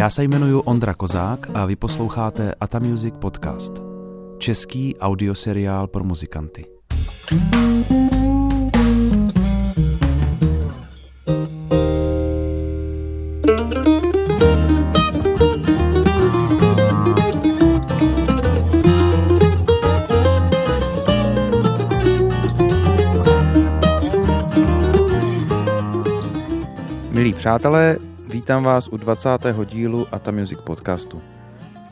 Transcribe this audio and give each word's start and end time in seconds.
Já 0.00 0.10
se 0.10 0.24
jmenuji 0.24 0.62
Ondra 0.64 0.94
Kozák 0.94 1.46
a 1.54 1.66
vy 1.66 1.76
posloucháte 1.76 2.54
Ata 2.60 2.78
Music 2.78 3.14
Podcast. 3.18 3.72
Český 4.38 4.96
audioseriál 4.98 5.86
pro 5.86 6.04
muzikanty. 6.04 6.64
Milí 27.10 27.32
přátelé, 27.32 27.96
vítám 28.40 28.64
vás 28.64 28.88
u 28.88 28.96
20. 28.96 29.30
dílu 29.64 30.06
Ata 30.12 30.30
Music 30.30 30.58
podcastu. 30.64 31.22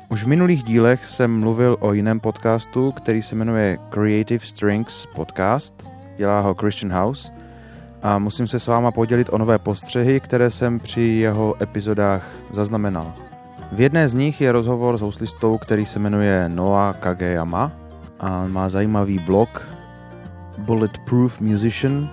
Už 0.09 0.25
v 0.25 0.27
minulých 0.27 0.63
dílech 0.63 1.05
jsem 1.05 1.41
mluvil 1.41 1.77
o 1.81 1.93
jiném 1.93 2.21
podcastu, 2.21 2.93
který 2.93 3.23
se 3.23 3.35
jmenuje 3.35 3.79
Creative 3.91 4.47
Strings 4.47 5.07
Podcast, 5.07 5.87
dělá 6.17 6.41
ho 6.41 6.55
Christian 6.55 6.93
House 6.93 7.33
a 8.03 8.19
musím 8.19 8.47
se 8.47 8.59
s 8.59 8.67
váma 8.67 8.91
podělit 8.91 9.29
o 9.33 9.39
nové 9.39 9.59
postřehy, 9.59 10.21
které 10.21 10.51
jsem 10.51 10.81
při 10.81 11.01
jeho 11.01 11.63
epizodách 11.63 12.27
zaznamenal. 12.51 13.13
V 13.73 13.81
jedné 13.81 14.09
z 14.09 14.15
nich 14.15 14.41
je 14.41 14.53
rozhovor 14.53 14.99
s 14.99 15.01
houslistou, 15.01 15.59
který 15.59 15.87
se 15.87 15.99
jmenuje 15.99 16.49
Noah 16.49 16.97
Kageyama 16.99 17.73
a 18.21 18.47
má 18.47 18.69
zajímavý 18.69 19.19
blog 19.19 19.69
Bulletproof 20.59 21.41
Musician, 21.41 22.11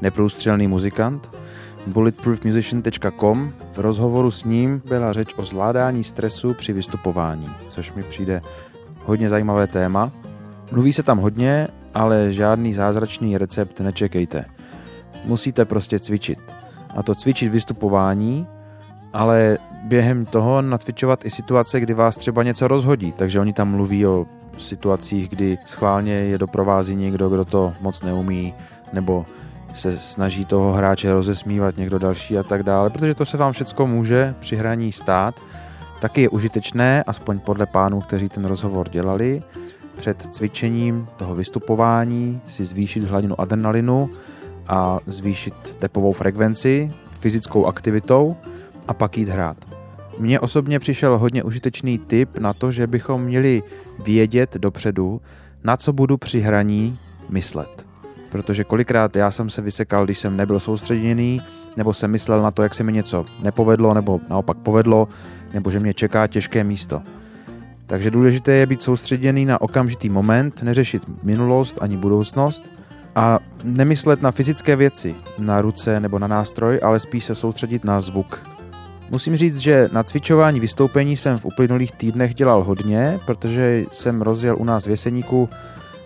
neprůstřelný 0.00 0.68
muzikant, 0.68 1.37
bulletproofmusician.com. 1.86 3.52
V 3.72 3.78
rozhovoru 3.78 4.30
s 4.30 4.44
ním 4.44 4.82
byla 4.88 5.12
řeč 5.12 5.34
o 5.36 5.44
zvládání 5.44 6.04
stresu 6.04 6.54
při 6.54 6.72
vystupování, 6.72 7.48
což 7.66 7.92
mi 7.92 8.02
přijde 8.02 8.42
hodně 9.04 9.28
zajímavé 9.28 9.66
téma. 9.66 10.12
Mluví 10.72 10.92
se 10.92 11.02
tam 11.02 11.18
hodně, 11.18 11.68
ale 11.94 12.32
žádný 12.32 12.74
zázračný 12.74 13.38
recept 13.38 13.80
nečekejte. 13.80 14.44
Musíte 15.24 15.64
prostě 15.64 15.98
cvičit. 15.98 16.38
A 16.96 17.02
to 17.02 17.14
cvičit 17.14 17.52
vystupování, 17.52 18.46
ale 19.12 19.58
během 19.84 20.26
toho 20.26 20.62
nacvičovat 20.62 21.24
i 21.24 21.30
situace, 21.30 21.80
kdy 21.80 21.94
vás 21.94 22.16
třeba 22.16 22.42
něco 22.42 22.68
rozhodí. 22.68 23.12
Takže 23.12 23.40
oni 23.40 23.52
tam 23.52 23.70
mluví 23.70 24.06
o 24.06 24.26
situacích, 24.58 25.28
kdy 25.28 25.58
schválně 25.64 26.12
je 26.12 26.38
doprovází 26.38 26.96
někdo, 26.96 27.28
kdo 27.28 27.44
to 27.44 27.72
moc 27.80 28.02
neumí, 28.02 28.54
nebo 28.92 29.26
se 29.78 29.98
snaží 29.98 30.44
toho 30.44 30.72
hráče 30.72 31.12
rozesmívat 31.12 31.76
někdo 31.76 31.98
další 31.98 32.38
a 32.38 32.42
tak 32.42 32.62
dále, 32.62 32.90
protože 32.90 33.14
to 33.14 33.24
se 33.24 33.36
vám 33.36 33.52
všechno 33.52 33.86
může 33.86 34.34
při 34.38 34.56
hraní 34.56 34.92
stát. 34.92 35.40
Taky 36.00 36.22
je 36.22 36.28
užitečné, 36.28 37.04
aspoň 37.06 37.38
podle 37.38 37.66
pánů, 37.66 38.00
kteří 38.00 38.28
ten 38.28 38.44
rozhovor 38.44 38.88
dělali, 38.88 39.42
před 39.96 40.22
cvičením 40.30 41.08
toho 41.16 41.34
vystupování 41.34 42.40
si 42.46 42.64
zvýšit 42.64 43.04
hladinu 43.04 43.40
adrenalinu 43.40 44.10
a 44.68 44.98
zvýšit 45.06 45.54
tepovou 45.78 46.12
frekvenci 46.12 46.92
fyzickou 47.20 47.66
aktivitou 47.66 48.36
a 48.88 48.94
pak 48.94 49.18
jít 49.18 49.28
hrát. 49.28 49.56
Mně 50.18 50.40
osobně 50.40 50.78
přišel 50.78 51.18
hodně 51.18 51.42
užitečný 51.42 51.98
tip 51.98 52.38
na 52.38 52.52
to, 52.52 52.70
že 52.70 52.86
bychom 52.86 53.22
měli 53.22 53.62
vědět 54.04 54.56
dopředu, 54.56 55.20
na 55.64 55.76
co 55.76 55.92
budu 55.92 56.16
při 56.16 56.40
hraní 56.40 56.98
myslet 57.28 57.87
protože 58.30 58.64
kolikrát 58.64 59.16
já 59.16 59.30
jsem 59.30 59.50
se 59.50 59.62
vysekal, 59.62 60.04
když 60.04 60.18
jsem 60.18 60.36
nebyl 60.36 60.60
soustředěný, 60.60 61.40
nebo 61.76 61.92
jsem 61.92 62.10
myslel 62.10 62.42
na 62.42 62.50
to, 62.50 62.62
jak 62.62 62.74
se 62.74 62.82
mi 62.82 62.92
něco 62.92 63.24
nepovedlo, 63.42 63.94
nebo 63.94 64.20
naopak 64.30 64.56
povedlo, 64.56 65.08
nebo 65.54 65.70
že 65.70 65.80
mě 65.80 65.94
čeká 65.94 66.26
těžké 66.26 66.64
místo. 66.64 67.02
Takže 67.86 68.10
důležité 68.10 68.52
je 68.52 68.66
být 68.66 68.82
soustředěný 68.82 69.44
na 69.44 69.60
okamžitý 69.60 70.08
moment, 70.08 70.62
neřešit 70.62 71.02
minulost 71.22 71.78
ani 71.80 71.96
budoucnost 71.96 72.70
a 73.14 73.38
nemyslet 73.64 74.22
na 74.22 74.30
fyzické 74.30 74.76
věci, 74.76 75.14
na 75.38 75.60
ruce 75.60 76.00
nebo 76.00 76.18
na 76.18 76.26
nástroj, 76.26 76.80
ale 76.82 77.00
spíš 77.00 77.24
se 77.24 77.34
soustředit 77.34 77.84
na 77.84 78.00
zvuk. 78.00 78.42
Musím 79.10 79.36
říct, 79.36 79.58
že 79.58 79.88
na 79.92 80.02
cvičování 80.02 80.60
vystoupení 80.60 81.16
jsem 81.16 81.38
v 81.38 81.44
uplynulých 81.44 81.92
týdnech 81.92 82.34
dělal 82.34 82.64
hodně, 82.64 83.18
protože 83.26 83.84
jsem 83.92 84.22
rozjel 84.22 84.56
u 84.58 84.64
nás 84.64 84.86
v 84.86 84.90
Jeseníku 84.90 85.48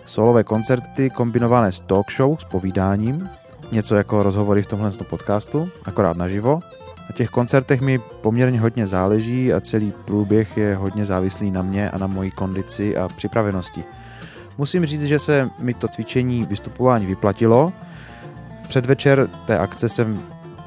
solové 0.05 0.43
koncerty 0.43 1.09
kombinované 1.09 1.71
s 1.71 1.79
talk 1.79 2.11
show, 2.11 2.37
s 2.37 2.43
povídáním, 2.43 3.29
něco 3.71 3.95
jako 3.95 4.23
rozhovory 4.23 4.61
v 4.61 4.67
tomhle 4.67 4.91
podcastu, 5.09 5.69
akorát 5.85 6.17
naživo. 6.17 6.59
Na 7.09 7.15
těch 7.15 7.29
koncertech 7.29 7.81
mi 7.81 7.99
poměrně 7.99 8.59
hodně 8.59 8.87
záleží 8.87 9.53
a 9.53 9.59
celý 9.59 9.93
průběh 10.05 10.57
je 10.57 10.75
hodně 10.75 11.05
závislý 11.05 11.51
na 11.51 11.61
mě 11.61 11.89
a 11.89 11.97
na 11.97 12.07
mojí 12.07 12.31
kondici 12.31 12.97
a 12.97 13.07
připravenosti. 13.07 13.83
Musím 14.57 14.85
říct, 14.85 15.03
že 15.03 15.19
se 15.19 15.49
mi 15.59 15.73
to 15.73 15.87
cvičení 15.87 16.43
vystupování 16.43 17.05
vyplatilo. 17.05 17.73
V 18.63 18.67
předvečer 18.67 19.29
té 19.45 19.57
akce 19.57 19.89
jsem 19.89 20.21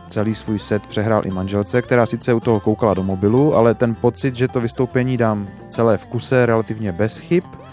celý 0.08 0.34
svůj 0.34 0.58
set 0.58 0.86
přehrál 0.86 1.22
i 1.26 1.30
manželce, 1.30 1.82
která 1.82 2.06
sice 2.06 2.34
u 2.34 2.40
toho 2.40 2.60
koukala 2.60 2.94
do 2.94 3.02
mobilu, 3.02 3.54
ale 3.54 3.74
ten 3.74 3.94
pocit, 3.94 4.34
že 4.34 4.48
to 4.48 4.60
vystoupení 4.60 5.16
dám 5.16 5.48
celé 5.70 5.98
v 5.98 6.06
kuse 6.06 6.46
relativně 6.46 6.92
bez 6.92 7.18
chyb– 7.18 7.44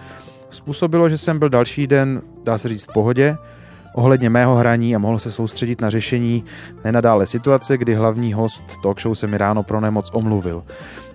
způsobilo, 0.53 1.09
že 1.09 1.17
jsem 1.17 1.39
byl 1.39 1.49
další 1.49 1.87
den, 1.87 2.21
dá 2.43 2.57
se 2.57 2.69
říct, 2.69 2.83
v 2.83 2.93
pohodě, 2.93 3.37
ohledně 3.93 4.29
mého 4.29 4.55
hraní 4.55 4.95
a 4.95 4.99
mohl 4.99 5.19
se 5.19 5.31
soustředit 5.31 5.81
na 5.81 5.89
řešení 5.89 6.43
nenadále 6.83 7.27
situace, 7.27 7.77
kdy 7.77 7.95
hlavní 7.95 8.33
host 8.33 8.63
talk 8.83 9.01
show 9.01 9.15
se 9.15 9.27
mi 9.27 9.37
ráno 9.37 9.63
pro 9.63 9.81
nemoc 9.81 10.09
omluvil. 10.13 10.63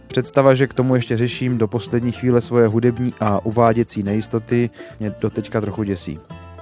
Představa, 0.06 0.54
že 0.54 0.66
k 0.66 0.74
tomu 0.74 0.94
ještě 0.94 1.16
řeším 1.16 1.58
do 1.58 1.68
poslední 1.68 2.12
chvíle 2.12 2.40
svoje 2.40 2.68
hudební 2.68 3.14
a 3.20 3.46
uváděcí 3.46 4.02
nejistoty, 4.02 4.70
mě 5.00 5.12
doteďka 5.20 5.60
trochu 5.60 5.82
děsí. 5.82 6.18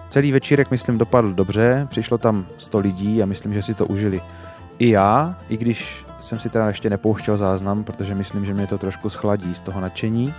Celý 0.08 0.32
večírek, 0.32 0.70
myslím, 0.70 0.98
dopadl 0.98 1.32
dobře, 1.32 1.86
přišlo 1.90 2.18
tam 2.18 2.46
100 2.58 2.78
lidí 2.78 3.22
a 3.22 3.26
myslím, 3.26 3.54
že 3.54 3.62
si 3.62 3.74
to 3.74 3.86
užili. 3.86 4.20
I 4.78 4.90
já, 4.90 5.38
i 5.48 5.56
když 5.56 6.04
jsem 6.20 6.38
si 6.38 6.50
teda 6.50 6.68
ještě 6.68 6.90
nepouštěl 6.90 7.36
záznam, 7.36 7.84
protože 7.84 8.14
myslím, 8.14 8.44
že 8.44 8.54
mě 8.54 8.66
to 8.66 8.78
trošku 8.78 9.08
schladí 9.08 9.54
z 9.54 9.60
toho 9.60 9.80
nadšení. 9.80 10.34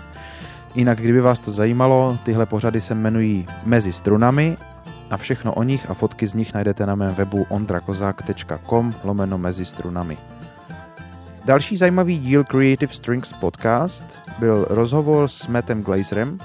Jinak, 0.77 0.99
kdyby 0.99 1.21
vás 1.21 1.39
to 1.39 1.51
zajímalo, 1.51 2.17
tyhle 2.23 2.45
pořady 2.45 2.81
se 2.81 2.93
jmenují 2.93 3.47
Mezi 3.65 3.93
strunami 3.93 4.57
a 5.09 5.17
všechno 5.17 5.53
o 5.53 5.63
nich 5.63 5.89
a 5.89 5.93
fotky 5.93 6.27
z 6.27 6.33
nich 6.33 6.53
najdete 6.53 6.85
na 6.85 6.95
mém 6.95 7.15
webu 7.15 7.45
ondrakozák.com 7.49 8.93
lomeno 9.03 9.37
mezi 9.37 9.65
strunami. 9.65 10.17
Další 11.45 11.77
zajímavý 11.77 12.19
díl 12.19 12.43
Creative 12.43 12.93
Strings 12.93 13.33
Podcast 13.33 14.03
byl 14.39 14.65
rozhovor 14.69 15.27
s 15.27 15.47
Mattem 15.47 15.83
Glazerem, 15.83 16.37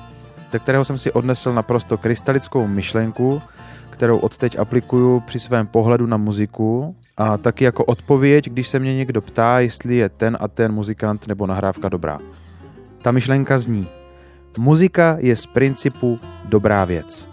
ze 0.50 0.58
kterého 0.58 0.84
jsem 0.84 0.98
si 0.98 1.12
odnesl 1.12 1.52
naprosto 1.52 1.98
krystalickou 1.98 2.66
myšlenku, 2.66 3.42
kterou 3.90 4.18
odteď 4.18 4.58
aplikuju 4.58 5.20
při 5.20 5.40
svém 5.40 5.66
pohledu 5.66 6.06
na 6.06 6.16
muziku 6.16 6.96
a 7.16 7.36
taky 7.38 7.64
jako 7.64 7.84
odpověď, 7.84 8.48
když 8.48 8.68
se 8.68 8.78
mě 8.78 8.96
někdo 8.96 9.20
ptá, 9.20 9.60
jestli 9.60 9.96
je 9.96 10.08
ten 10.08 10.36
a 10.40 10.48
ten 10.48 10.72
muzikant 10.72 11.26
nebo 11.26 11.46
nahrávka 11.46 11.88
dobrá. 11.88 12.18
Ta 13.02 13.10
myšlenka 13.10 13.58
zní– 13.58 13.88
Muzika 14.58 15.16
je 15.20 15.36
z 15.36 15.46
principu 15.46 16.20
dobrá 16.44 16.84
věc. 16.84 17.28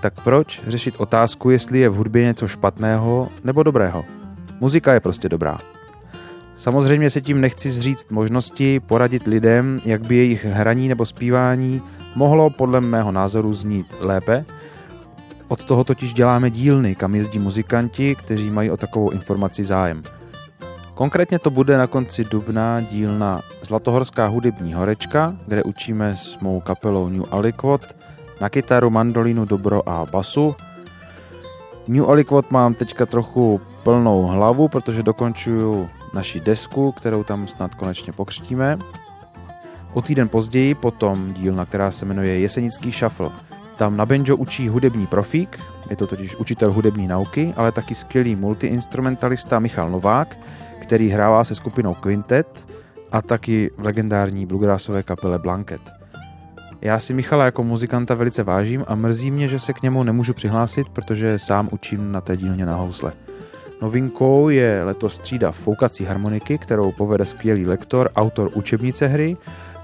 Tak 0.00 0.20
proč 0.24 0.62
řešit 0.66 0.94
otázku, 0.98 1.50
jestli 1.50 1.78
je 1.78 1.88
v 1.88 1.94
hudbě 1.94 2.24
něco 2.24 2.48
špatného 2.48 3.28
nebo 3.44 3.62
dobrého? 3.62 4.04
Muzika 4.60 4.94
je 4.94 5.00
prostě 5.00 5.28
dobrá. 5.28 5.58
Samozřejmě 6.56 7.10
se 7.10 7.20
tím 7.20 7.40
nechci 7.40 7.70
zříct 7.70 8.10
možnosti 8.10 8.80
poradit 8.80 9.26
lidem, 9.26 9.80
jak 9.84 10.06
by 10.06 10.16
jejich 10.16 10.44
hraní 10.44 10.88
nebo 10.88 11.06
zpívání 11.06 11.82
mohlo 12.14 12.50
podle 12.50 12.80
mého 12.80 13.12
názoru 13.12 13.52
znít 13.52 13.86
lépe. 14.00 14.44
Od 15.48 15.64
toho 15.64 15.84
totiž 15.84 16.12
děláme 16.12 16.50
dílny, 16.50 16.94
kam 16.94 17.14
jezdí 17.14 17.38
muzikanti, 17.38 18.14
kteří 18.14 18.50
mají 18.50 18.70
o 18.70 18.76
takovou 18.76 19.10
informaci 19.10 19.64
zájem– 19.64 20.02
Konkrétně 20.98 21.38
to 21.38 21.50
bude 21.50 21.78
na 21.78 21.86
konci 21.86 22.24
dubna 22.24 22.80
dílna 22.80 23.40
Zlatohorská 23.62 24.26
hudební 24.26 24.74
horečka, 24.74 25.36
kde 25.46 25.62
učíme 25.62 26.16
s 26.16 26.38
mou 26.40 26.60
kapelou 26.60 27.08
New 27.08 27.24
Aliquot 27.30 27.96
na 28.40 28.48
kytaru, 28.48 28.90
mandolínu, 28.90 29.44
dobro 29.44 29.88
a 29.88 30.04
basu. 30.12 30.54
New 31.88 32.10
Aliquot 32.10 32.50
mám 32.50 32.74
teďka 32.74 33.06
trochu 33.06 33.60
plnou 33.82 34.22
hlavu, 34.26 34.68
protože 34.68 35.02
dokončuju 35.02 35.88
naši 36.14 36.40
desku, 36.40 36.92
kterou 36.92 37.24
tam 37.24 37.48
snad 37.48 37.74
konečně 37.74 38.12
pokřtíme. 38.12 38.78
O 39.92 40.02
týden 40.02 40.28
později 40.28 40.74
potom 40.74 41.34
dílna, 41.34 41.66
která 41.66 41.90
se 41.90 42.04
jmenuje 42.04 42.38
Jesenický 42.38 42.90
shuffle. 42.90 43.30
Tam 43.78 43.96
na 43.96 44.06
banjo 44.06 44.36
učí 44.36 44.68
hudební 44.68 45.06
profík, 45.06 45.58
je 45.90 45.96
to 45.96 46.06
totiž 46.06 46.36
učitel 46.36 46.72
hudební 46.72 47.06
nauky, 47.06 47.54
ale 47.56 47.72
taky 47.72 47.94
skvělý 47.94 48.36
multiinstrumentalista 48.36 49.58
Michal 49.58 49.90
Novák, 49.90 50.38
který 50.78 51.08
hrává 51.08 51.44
se 51.44 51.54
skupinou 51.54 51.94
Quintet 51.94 52.66
a 53.12 53.22
taky 53.22 53.70
v 53.76 53.84
legendární 53.84 54.46
bluegrassové 54.46 55.02
kapele 55.02 55.38
Blanket. 55.38 55.80
Já 56.80 56.98
si 56.98 57.14
Michala 57.14 57.44
jako 57.44 57.64
muzikanta 57.64 58.14
velice 58.14 58.42
vážím 58.42 58.84
a 58.88 58.94
mrzí 58.94 59.30
mě, 59.30 59.48
že 59.48 59.58
se 59.58 59.72
k 59.72 59.82
němu 59.82 60.02
nemůžu 60.02 60.34
přihlásit, 60.34 60.88
protože 60.88 61.38
sám 61.38 61.68
učím 61.72 62.12
na 62.12 62.20
té 62.20 62.36
dílně 62.36 62.66
na 62.66 62.76
housle. 62.76 63.12
Novinkou 63.82 64.48
je 64.48 64.82
letos 64.84 65.14
střída 65.14 65.52
foukací 65.52 66.04
harmoniky, 66.04 66.58
kterou 66.58 66.92
povede 66.92 67.24
skvělý 67.24 67.66
lektor, 67.66 68.10
autor 68.16 68.50
učebnice 68.54 69.06
hry, 69.06 69.36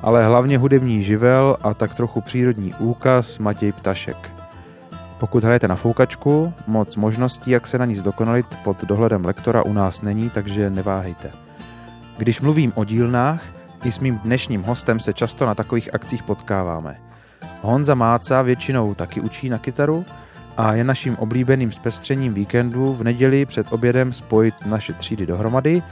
ale 0.04 0.24
hlavně 0.24 0.58
hudební 0.58 1.02
živel 1.02 1.56
a 1.62 1.74
tak 1.74 1.94
trochu 1.94 2.20
přírodní 2.20 2.74
úkaz 2.78 3.38
Matěj 3.38 3.72
Ptašek. 3.72 4.32
Pokud 5.18 5.44
hrajete 5.44 5.68
na 5.68 5.74
foukačku, 5.74 6.52
moc 6.66 6.96
možností, 6.96 7.50
jak 7.50 7.66
se 7.66 7.78
na 7.78 7.84
ní 7.84 7.96
zdokonalit 7.96 8.46
pod 8.64 8.84
dohledem 8.84 9.24
lektora 9.24 9.62
u 9.62 9.72
nás 9.72 10.02
není, 10.02 10.30
takže 10.30 10.70
neváhejte. 10.70 11.30
Když 12.16 12.40
mluvím 12.40 12.72
o 12.74 12.84
dílnách, 12.84 13.42
i 13.84 13.92
s 13.92 13.98
mým 13.98 14.18
dnešním 14.18 14.62
hostem 14.62 15.00
se 15.00 15.12
často 15.12 15.46
na 15.46 15.54
takových 15.54 15.94
akcích 15.94 16.22
potkáváme. 16.22 16.96
Honza 17.62 17.94
Máca 17.94 18.42
většinou 18.42 18.94
taky 18.94 19.20
učí 19.20 19.48
na 19.48 19.58
kytaru 19.58 20.04
a 20.56 20.74
je 20.74 20.84
naším 20.84 21.16
oblíbeným 21.16 21.72
zpestřením 21.72 22.34
víkendu 22.34 22.94
v 22.94 23.04
neděli 23.04 23.46
před 23.46 23.72
obědem 23.72 24.12
spojit 24.12 24.54
naše 24.66 24.92
třídy 24.92 25.26
dohromady 25.26 25.82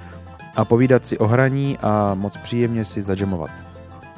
a 0.56 0.64
povídat 0.64 1.06
si 1.06 1.18
o 1.18 1.26
hraní 1.26 1.78
a 1.82 2.14
moc 2.14 2.36
příjemně 2.36 2.84
si 2.84 3.02
zažemovat. 3.02 3.71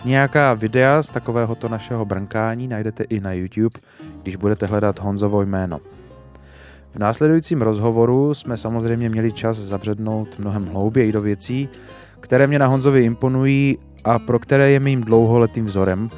Nějaká 0.05 0.55
videa 0.55 1.03
z 1.03 1.11
takovéhoto 1.11 1.69
našeho 1.69 2.05
brankání 2.05 2.69
najdete 2.69 3.05
i 3.05 3.21
na 3.21 3.33
YouTube, 3.33 3.81
když 4.23 4.37
budete 4.37 4.67
hledat 4.67 5.01
Honzovo 5.01 5.43
jméno. 5.43 5.81
V 6.95 6.99
následujícím 6.99 7.63
rozhovoru 7.63 8.35
jsme 8.35 8.57
samozřejmě 8.57 9.09
měli 9.09 9.33
čas 9.33 9.57
zabřednout 9.57 10.39
mnohem 10.39 10.67
hlouběji 10.67 11.13
do 11.13 11.21
věcí, 11.21 11.69
které 12.21 12.47
mě 12.47 12.59
na 12.59 12.67
Honzovi 12.67 13.05
imponují 13.05 13.79
a 14.05 14.19
pro 14.19 14.39
které 14.39 14.71
je 14.71 14.81
mým 14.81 15.01
dlouholetým 15.01 15.65
vzorem, 15.65 16.11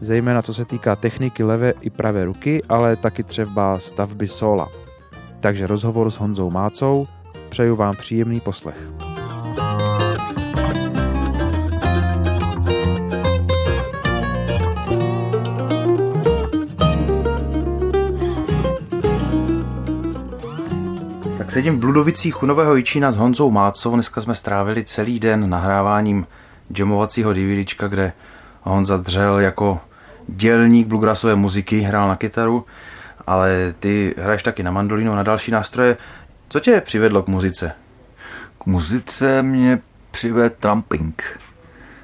zejména 0.00 0.42
co 0.42 0.54
se 0.54 0.64
týká 0.64 0.96
techniky 0.96 1.44
levé 1.44 1.72
i 1.80 1.90
pravé 1.90 2.24
ruky, 2.24 2.62
ale 2.68 2.96
taky 2.96 3.22
třeba 3.22 3.78
stavby 3.78 4.26
sola. 4.26 4.68
Takže 5.40 5.66
rozhovor 5.66 6.10
s 6.10 6.16
Honzou 6.16 6.50
Mácou, 6.50 7.06
přeju 7.48 7.76
vám 7.76 7.96
příjemný 7.96 8.40
poslech. 8.40 8.90
Sedím 21.50 21.76
v 21.76 21.80
Bludovicích 21.80 22.42
u 22.42 22.46
Nového 22.46 22.74
Jičína 22.74 23.12
s 23.12 23.16
Honzou 23.16 23.50
Mácou. 23.50 23.94
Dneska 23.94 24.20
jsme 24.20 24.34
strávili 24.34 24.84
celý 24.84 25.20
den 25.20 25.50
nahráváním 25.50 26.26
jamovacího 26.78 27.32
DVDčka, 27.32 27.88
kde 27.88 28.12
Honza 28.62 28.96
dřel 28.96 29.40
jako 29.40 29.80
dělník 30.28 30.86
bluegrassové 30.86 31.34
muziky, 31.34 31.80
hrál 31.80 32.08
na 32.08 32.16
kytaru, 32.16 32.64
ale 33.26 33.74
ty 33.78 34.14
hraješ 34.18 34.42
taky 34.42 34.62
na 34.62 34.70
mandolinu, 34.70 35.14
na 35.14 35.22
další 35.22 35.50
nástroje. 35.50 35.96
Co 36.48 36.60
tě 36.60 36.80
přivedlo 36.80 37.22
k 37.22 37.28
muzice? 37.28 37.72
K 38.58 38.66
muzice 38.66 39.42
mě 39.42 39.78
přivedl 40.10 40.54
trumping. 40.60 41.40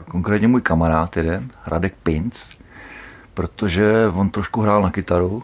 Konkrétně 0.09 0.49
můj 0.49 0.61
kamarád 0.61 1.17
jeden, 1.17 1.51
Radek 1.67 1.95
Pinc, 2.03 2.53
protože 3.35 4.07
on 4.15 4.31
trošku 4.31 4.61
hrál 4.61 4.83
na 4.83 4.91
kytaru 4.91 5.43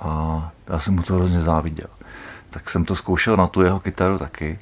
a 0.00 0.52
já 0.68 0.80
jsem 0.80 0.94
mu 0.94 1.02
to 1.02 1.14
hrozně 1.14 1.40
záviděl. 1.40 1.88
Tak 2.50 2.70
jsem 2.70 2.84
to 2.84 2.96
zkoušel 2.96 3.36
na 3.36 3.46
tu 3.46 3.62
jeho 3.62 3.80
kytaru 3.80 4.18
taky. 4.18 4.58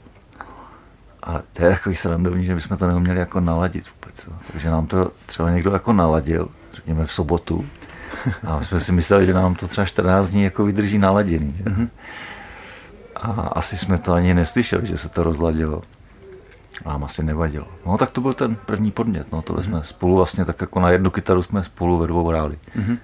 A 1.23 1.43
to 1.53 1.65
je 1.65 1.71
takový 1.71 1.97
srandovní, 1.97 2.45
že 2.45 2.55
bychom 2.55 2.77
to 2.77 2.87
neuměli 2.87 3.19
jako 3.19 3.41
naladit 3.41 3.85
vůbec. 3.95 4.29
Takže 4.53 4.71
nám 4.71 4.87
to 4.87 5.11
třeba 5.27 5.51
někdo 5.51 5.73
jako 5.73 5.93
naladil 5.93 6.49
řekněme 6.77 7.07
v 7.07 7.13
sobotu. 7.13 7.67
A 8.47 8.59
my 8.59 8.65
jsme 8.65 8.81
si 8.81 8.93
mysleli, 8.93 9.27
že 9.27 9.33
nám 9.33 9.55
to 9.55 9.69
třeba 9.69 9.85
14 9.85 10.29
dní 10.29 10.43
jako 10.43 10.65
vydrží 10.65 10.99
naladěný. 10.99 11.55
Že? 11.59 11.65
Mm-hmm. 11.65 11.89
A 13.17 13.31
asi 13.31 13.77
jsme 13.77 13.99
to 13.99 14.13
ani 14.13 14.35
neslyšeli, 14.35 14.87
že 14.87 14.99
se 14.99 15.09
to 15.09 15.23
rozladilo. 15.23 15.83
Nám 16.87 17.05
asi 17.05 17.23
nevadilo. 17.23 17.67
No 17.87 17.99
tak 17.99 18.11
to 18.11 18.21
byl 18.21 18.33
ten 18.33 18.57
první 18.67 18.91
podnět. 18.91 19.33
No, 19.33 19.43
tohle 19.43 19.63
mm-hmm. 19.63 19.67
jsme 19.67 19.85
spolu 19.85 20.17
vlastně 20.17 20.45
tak 20.45 20.61
jako 20.61 20.81
na 20.81 20.91
jednu 20.91 21.11
kytaru 21.11 21.43
jsme 21.43 21.65
spolu 21.65 21.99
ve 21.99 22.07
dvou 22.07 22.29
hráli. 22.29 22.59
Mm-hmm. 22.77 22.99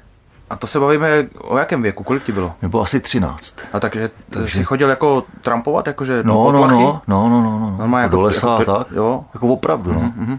A 0.52 0.56
to 0.56 0.66
se 0.66 0.81
bavíme 0.81 1.26
o 1.38 1.58
jakém 1.58 1.82
věku? 1.82 2.04
Kolik 2.04 2.22
ti 2.22 2.32
bylo? 2.32 2.52
Nebo 2.62 2.82
asi 2.82 3.00
13. 3.00 3.58
A 3.72 3.81
takže, 3.81 4.10
takže... 4.31 4.58
jsi 4.58 4.64
chodil 4.64 4.90
jako 4.90 5.25
trampovat? 5.40 5.87
Jakože 5.87 6.22
no, 6.22 6.52
no, 6.52 6.66
no, 6.66 6.69
no, 6.69 7.02
no, 7.06 7.28
no, 7.28 7.76
no, 7.78 7.87
no. 7.87 7.99
jako, 7.99 8.16
do 8.16 8.22
lesa 8.22 8.58
jako, 8.58 8.76
tak. 8.76 8.87
Jo. 8.93 9.25
Jako 9.34 9.49
opravdu, 9.49 9.90
mm-hmm. 9.90 10.12
no. 10.16 10.25
Mhm. 10.25 10.38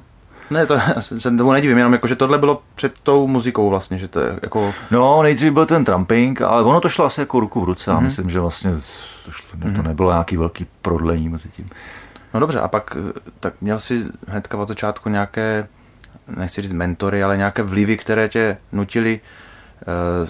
Ne, 0.50 0.65
to 0.65 0.77
se 1.00 1.31
tomu 1.31 1.51
nedivím, 1.51 1.77
jenom 1.77 1.94
jako, 1.94 2.07
že 2.07 2.15
tohle 2.15 2.38
bylo 2.38 2.62
před 2.75 3.00
tou 3.00 3.27
muzikou 3.27 3.69
vlastně, 3.69 3.98
že 3.98 4.07
to 4.07 4.19
je 4.19 4.39
jako... 4.42 4.74
No, 4.92 5.24
nejdřív 5.24 5.54
byl 5.54 5.65
ten 5.65 5.86
tramping, 5.86 6.42
ale 6.42 6.63
ono 6.63 6.81
to 6.81 6.89
šlo 6.89 7.06
asi 7.06 7.21
jako 7.21 7.39
ruku 7.39 7.62
v 7.62 7.63
ruce 7.63 7.92
mm-hmm. 7.92 7.94
a 7.94 7.98
mhm. 7.98 8.04
myslím, 8.04 8.30
že 8.30 8.39
vlastně 8.39 8.71
to, 9.25 9.31
šlo, 9.31 9.59
mm-hmm. 9.59 9.75
to 9.75 9.81
nebylo 9.81 10.12
nějaký 10.12 10.38
velký 10.38 10.68
prodlení 10.81 11.30
mezi 11.30 11.50
tím. 11.50 11.69
No 12.33 12.39
dobře, 12.39 12.59
a 12.59 12.68
pak 12.68 12.98
tak 13.39 13.54
měl 13.62 13.80
jsi 13.80 14.04
hnedka 14.27 14.57
od 14.57 14.68
začátku 14.68 15.09
nějaké, 15.09 15.68
nechci 16.38 16.62
říct 16.62 16.74
mentory, 16.74 17.24
ale 17.24 17.38
nějaké 17.38 17.63
vlivy, 17.63 17.98
které 17.98 18.30
tě 18.30 18.57
nutili 18.71 19.19
uh, 19.24 19.27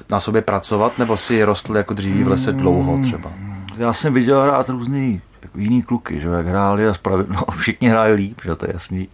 na 0.09 0.19
sobě 0.19 0.41
pracovat, 0.41 0.97
nebo 0.97 1.17
si 1.17 1.43
rostl 1.43 1.77
jako 1.77 1.93
dříví 1.93 2.23
v 2.23 2.27
lese 2.27 2.51
dlouho 2.51 3.03
třeba? 3.03 3.31
Já 3.77 3.93
jsem 3.93 4.13
viděl 4.13 4.41
hrát 4.41 4.69
různý 4.69 5.21
jako 5.41 5.59
jiný 5.59 5.83
kluky, 5.83 6.19
že 6.19 6.27
jak 6.27 6.45
hráli 6.45 6.87
a 6.87 6.93
spravedl... 6.93 7.33
no, 7.33 7.45
všichni 7.57 7.87
hráli 7.87 8.11
líp, 8.11 8.41
že 8.45 8.55
to 8.55 8.65
je 8.65 8.73
jasný. 8.73 9.07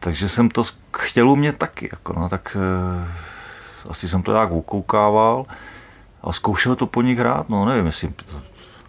Takže 0.00 0.28
jsem 0.28 0.48
to 0.48 0.62
chtěl 0.96 1.30
umět 1.30 1.56
taky, 1.56 1.88
jako 1.92 2.12
no, 2.12 2.28
tak 2.28 2.56
e, 2.56 3.88
asi 3.88 4.08
jsem 4.08 4.22
to 4.22 4.32
nějak 4.32 4.50
ukoukával 4.50 5.46
a 6.22 6.32
zkoušel 6.32 6.76
to 6.76 6.86
po 6.86 7.02
nich 7.02 7.18
hrát, 7.18 7.48
no 7.48 7.64
nevím, 7.64 7.86
jestli 7.86 8.08
to, 8.08 8.40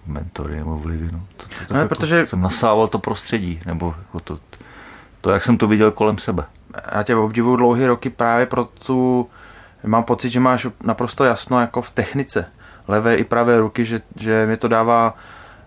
mentory 0.07 0.57
nebo 0.57 0.77
vlivy, 0.77 1.09
no. 1.11 1.21
To, 1.37 1.43
to, 1.43 1.65
to, 1.67 1.73
no, 1.73 1.79
jako, 1.79 1.95
protože... 1.95 2.25
Jsem 2.25 2.41
nasával 2.41 2.87
to 2.87 2.99
prostředí, 2.99 3.59
nebo 3.65 3.95
jako 3.99 4.19
to, 4.19 4.39
to, 5.21 5.29
jak 5.29 5.43
jsem 5.43 5.57
to 5.57 5.67
viděl 5.67 5.91
kolem 5.91 6.17
sebe. 6.17 6.43
Já 6.95 7.03
tě 7.03 7.15
obdivuju 7.15 7.55
dlouhé 7.55 7.87
roky 7.87 8.09
právě 8.09 8.45
pro 8.45 8.65
tu, 8.65 9.29
mám 9.83 10.03
pocit, 10.03 10.29
že 10.29 10.39
máš 10.39 10.67
naprosto 10.83 11.23
jasno 11.23 11.61
jako 11.61 11.81
v 11.81 11.89
technice, 11.89 12.45
levé 12.87 13.15
i 13.15 13.23
pravé 13.23 13.59
ruky, 13.59 13.85
že, 13.85 14.01
že 14.15 14.45
mi 14.45 14.57
to 14.57 14.67
dává 14.67 15.15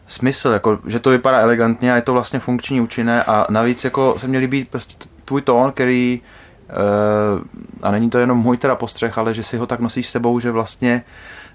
smysl, 0.06 0.50
jako, 0.50 0.78
že 0.87 1.00
to 1.00 1.11
vypadá 1.11 1.38
elegantně 1.38 1.93
a 1.93 1.96
je 1.96 2.02
to 2.02 2.12
vlastně 2.12 2.40
funkční, 2.40 2.81
účinné 2.81 3.25
a 3.25 3.46
navíc 3.50 3.84
jako 3.84 4.14
se 4.19 4.28
měl 4.28 4.49
být 4.49 4.69
prostě 4.69 5.08
tvůj 5.25 5.43
tón, 5.43 5.72
který 5.72 6.20
uh, 6.69 7.43
a 7.82 7.90
není 7.90 8.11
to 8.11 8.19
jenom 8.19 8.38
můj 8.38 8.56
teda 8.56 8.75
postřeh, 8.75 9.19
ale 9.19 9.34
že 9.34 9.43
si 9.43 9.56
ho 9.56 9.66
tak 9.66 9.81
nosíš 9.81 10.08
sebou, 10.08 10.40
že 10.40 10.50
vlastně 10.50 11.05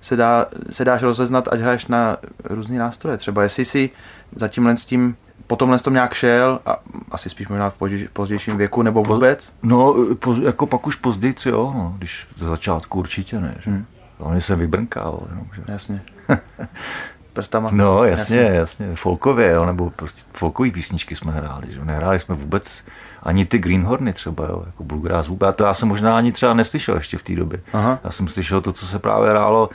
se, 0.01 0.15
dá, 0.15 0.45
se 0.71 0.85
dáš 0.85 1.03
rozeznat, 1.03 1.47
ať 1.51 1.59
hraješ 1.59 1.87
na 1.87 2.17
různý 2.43 2.77
nástroje. 2.77 3.17
Třeba 3.17 3.43
jestli 3.43 3.65
si 3.65 3.89
za 4.35 4.47
tímhle 4.47 4.77
s 4.77 4.85
tím 4.85 5.17
po 5.49 5.55
tomhle 5.55 5.79
tom 5.79 5.93
nějak 5.93 6.13
šel, 6.13 6.59
a 6.65 6.77
asi 7.11 7.29
spíš 7.29 7.47
možná 7.47 7.69
v 7.69 7.77
pozdějším 8.13 8.57
věku, 8.57 8.81
nebo 8.81 9.03
vůbec? 9.03 9.53
No, 9.63 9.95
po, 10.19 10.33
jako 10.33 10.65
pak 10.65 10.87
už 10.87 10.95
později, 10.95 11.35
jo, 11.45 11.73
no, 11.75 11.93
když 11.97 12.27
za 12.37 12.49
začátku 12.49 12.99
určitě 12.99 13.39
ne, 13.39 13.55
že? 13.59 13.71
Hmm. 13.71 13.85
Hlavně 14.19 14.41
jsem 14.41 14.59
vybrnkával, 14.59 15.27
jenom, 15.29 15.47
že? 15.55 15.61
Jasně. 15.67 16.01
Prstama. 17.33 17.69
No, 17.71 18.03
jasně, 18.03 18.37
jasně, 18.37 18.57
jasně. 18.57 18.95
folkově, 18.95 19.51
jo, 19.51 19.65
nebo 19.65 19.89
prostě 19.89 20.21
folkový 20.33 20.71
písničky 20.71 21.15
jsme 21.15 21.31
hráli, 21.31 21.73
že? 21.73 21.85
Nehráli 21.85 22.19
jsme 22.19 22.35
vůbec 22.35 22.83
ani 23.23 23.45
ty 23.45 23.57
Greenhorny 23.57 24.13
třeba, 24.13 24.45
jo, 24.45 24.63
jako 24.65 24.83
bluegrass 24.83 25.27
vůbec. 25.27 25.49
A 25.49 25.51
to 25.51 25.63
já 25.63 25.73
jsem 25.73 25.87
možná 25.87 26.17
ani 26.17 26.31
třeba 26.31 26.53
neslyšel 26.53 26.95
ještě 26.95 27.17
v 27.17 27.23
té 27.23 27.35
době. 27.35 27.61
Aha. 27.73 27.99
Já 28.03 28.11
jsem 28.11 28.27
slyšel 28.27 28.61
to, 28.61 28.73
co 28.73 28.87
se 28.87 28.99
právě 28.99 29.29
hrálo 29.29 29.69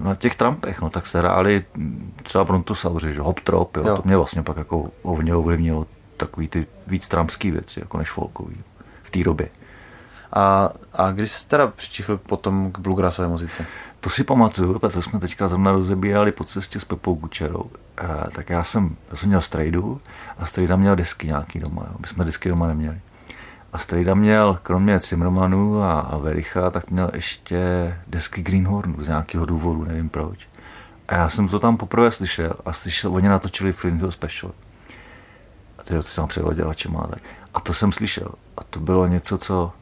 na 0.00 0.14
těch 0.14 0.36
trampech, 0.36 0.80
no 0.80 0.90
tak 0.90 1.06
se 1.06 1.18
hráli 1.18 1.64
třeba 2.22 2.44
Brontosauři, 2.44 3.14
že 3.14 3.20
hop 3.20 3.40
trop, 3.40 3.76
jo, 3.76 3.86
jo. 3.86 3.96
to 3.96 4.02
mě 4.04 4.16
vlastně 4.16 4.42
pak 4.42 4.56
jako 4.56 4.90
hodně 5.02 5.34
ovlivnilo 5.34 5.86
takový 6.16 6.48
ty 6.48 6.66
víc 6.86 7.08
trampský 7.08 7.50
věci, 7.50 7.80
jako 7.80 7.98
než 7.98 8.10
folkový 8.10 8.56
v 9.02 9.10
té 9.10 9.24
době. 9.24 9.48
A, 10.32 10.70
a 10.94 11.10
když 11.10 11.30
jsi 11.30 11.48
teda 11.48 11.66
přičichl 11.66 12.16
potom 12.16 12.72
k 12.72 12.78
bluegrassové 12.78 13.28
muzice? 13.28 13.66
To 14.00 14.10
si 14.10 14.24
pamatuju, 14.24 14.78
protože 14.78 15.02
jsme 15.02 15.20
teďka 15.20 15.48
zrovna 15.48 15.72
rozebírali 15.72 16.32
po 16.32 16.44
cestě 16.44 16.80
s 16.80 16.84
Pepou 16.84 17.16
Kučerou. 17.16 17.70
E, 17.98 18.30
tak 18.30 18.50
já 18.50 18.64
jsem, 18.64 18.96
já 19.10 19.16
jsem 19.16 19.28
měl 19.28 19.40
strejdu 19.40 20.00
a 20.38 20.46
strejda 20.46 20.76
měl 20.76 20.96
desky 20.96 21.26
nějaký 21.26 21.60
doma. 21.60 21.82
Jo. 21.90 21.96
My 22.00 22.06
jsme 22.06 22.24
desky 22.24 22.48
doma 22.48 22.66
neměli. 22.66 23.00
A 23.72 23.78
strejda 23.78 24.14
měl, 24.14 24.58
kromě 24.62 25.00
Cimrmanu 25.00 25.82
a, 25.82 26.00
a 26.00 26.18
Vericha, 26.18 26.70
tak 26.70 26.90
měl 26.90 27.10
ještě 27.14 27.60
desky 28.06 28.42
Greenhornu 28.42 29.04
z 29.04 29.08
nějakého 29.08 29.46
důvodu, 29.46 29.84
nevím 29.84 30.08
proč. 30.08 30.48
A 31.08 31.14
já 31.14 31.28
jsem 31.28 31.48
to 31.48 31.58
tam 31.58 31.76
poprvé 31.76 32.12
slyšel 32.12 32.54
a 32.64 32.72
slyšel, 32.72 33.14
oni 33.14 33.28
natočili 33.28 33.72
Flint 33.72 34.00
Hill 34.00 34.10
Special. 34.10 34.52
A 35.78 35.82
to 35.82 36.02
jsem 36.02 36.26
převaděvačema. 36.26 37.06
Tak. 37.06 37.22
A 37.54 37.60
to 37.60 37.74
jsem 37.74 37.92
slyšel. 37.92 38.32
A 38.56 38.64
to 38.64 38.80
bylo 38.80 39.06
něco, 39.06 39.38
co 39.38 39.72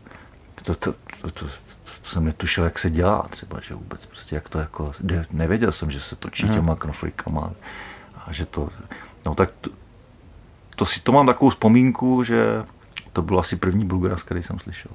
to, 0.55 0.75
to, 0.75 0.93
to, 1.21 1.31
to, 1.31 1.47
to 2.03 2.11
jsem 2.11 2.25
netušil, 2.25 2.65
jak 2.65 2.79
se 2.79 2.91
dělá 2.91 3.27
třeba, 3.31 3.61
že 3.61 3.75
vůbec 3.75 4.07
prostě 4.07 4.35
jak 4.35 4.49
to 4.49 4.59
jako, 4.59 4.93
nevěděl 5.31 5.73
jsem, 5.73 5.91
že 5.91 6.01
se 6.01 6.17
točí 6.17 6.47
hmm. 6.47 6.55
těma 6.55 6.77
knoflikama 6.77 7.51
a 8.27 8.33
že 8.33 8.47
to, 8.47 8.69
no 9.27 9.35
tak 9.35 9.51
to, 9.61 9.71
to 10.77 10.87
si 10.87 11.01
to 11.01 11.13
mám 11.13 11.27
takovou 11.27 11.49
vzpomínku, 11.49 12.25
že 12.25 12.65
to 13.19 13.23
byl 13.23 13.39
asi 13.39 13.57
první 13.57 13.85
bluegrass, 13.85 14.23
který 14.23 14.43
jsem 14.43 14.59
slyšel. 14.59 14.93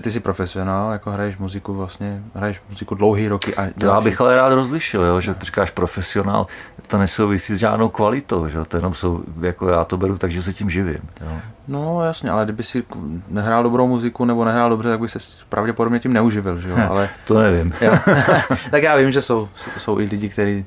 Ty 0.00 0.10
jsi 0.10 0.20
profesionál, 0.20 0.92
jako 0.92 1.10
hraješ 1.10 1.36
muziku 1.36 1.74
vlastně, 1.74 2.22
hraješ 2.34 2.60
muziku 2.70 2.94
dlouhý 2.94 3.28
roky 3.28 3.56
a 3.56 3.62
Já 3.82 4.00
bych 4.00 4.20
ale 4.20 4.36
rád 4.36 4.52
rozlišil, 4.54 5.02
jo, 5.02 5.20
že 5.20 5.34
říkáš 5.42 5.70
profesionál, 5.70 6.46
to 6.86 6.98
nesouvisí 6.98 7.54
s 7.56 7.58
žádnou 7.58 7.88
kvalitou, 7.88 8.48
že? 8.48 8.64
to 8.64 8.76
jenom 8.76 8.94
jsou, 8.94 9.22
jako 9.40 9.68
já 9.68 9.84
to 9.84 9.96
beru 9.96 10.18
tak, 10.18 10.30
že 10.30 10.42
se 10.42 10.52
tím 10.52 10.70
živím. 10.70 10.98
Jo. 11.20 11.40
No 11.68 12.04
jasně, 12.04 12.30
ale 12.30 12.44
kdyby 12.44 12.62
si 12.62 12.84
nehrál 13.28 13.62
dobrou 13.62 13.86
muziku 13.86 14.24
nebo 14.24 14.44
nehrál 14.44 14.70
dobře, 14.70 14.88
tak 14.88 15.00
by 15.00 15.08
se 15.08 15.18
pravděpodobně 15.48 16.00
tím 16.00 16.12
neuživil, 16.12 16.60
že 16.60 16.68
jo? 16.68 16.76
Ale, 16.90 17.08
to 17.24 17.38
nevím. 17.38 17.72
Já, 17.80 17.90
tak 18.70 18.82
já 18.82 18.96
vím, 18.96 19.10
že 19.10 19.22
jsou, 19.22 19.48
jsou 19.78 20.00
i 20.00 20.04
lidi, 20.04 20.28
kteří 20.28 20.66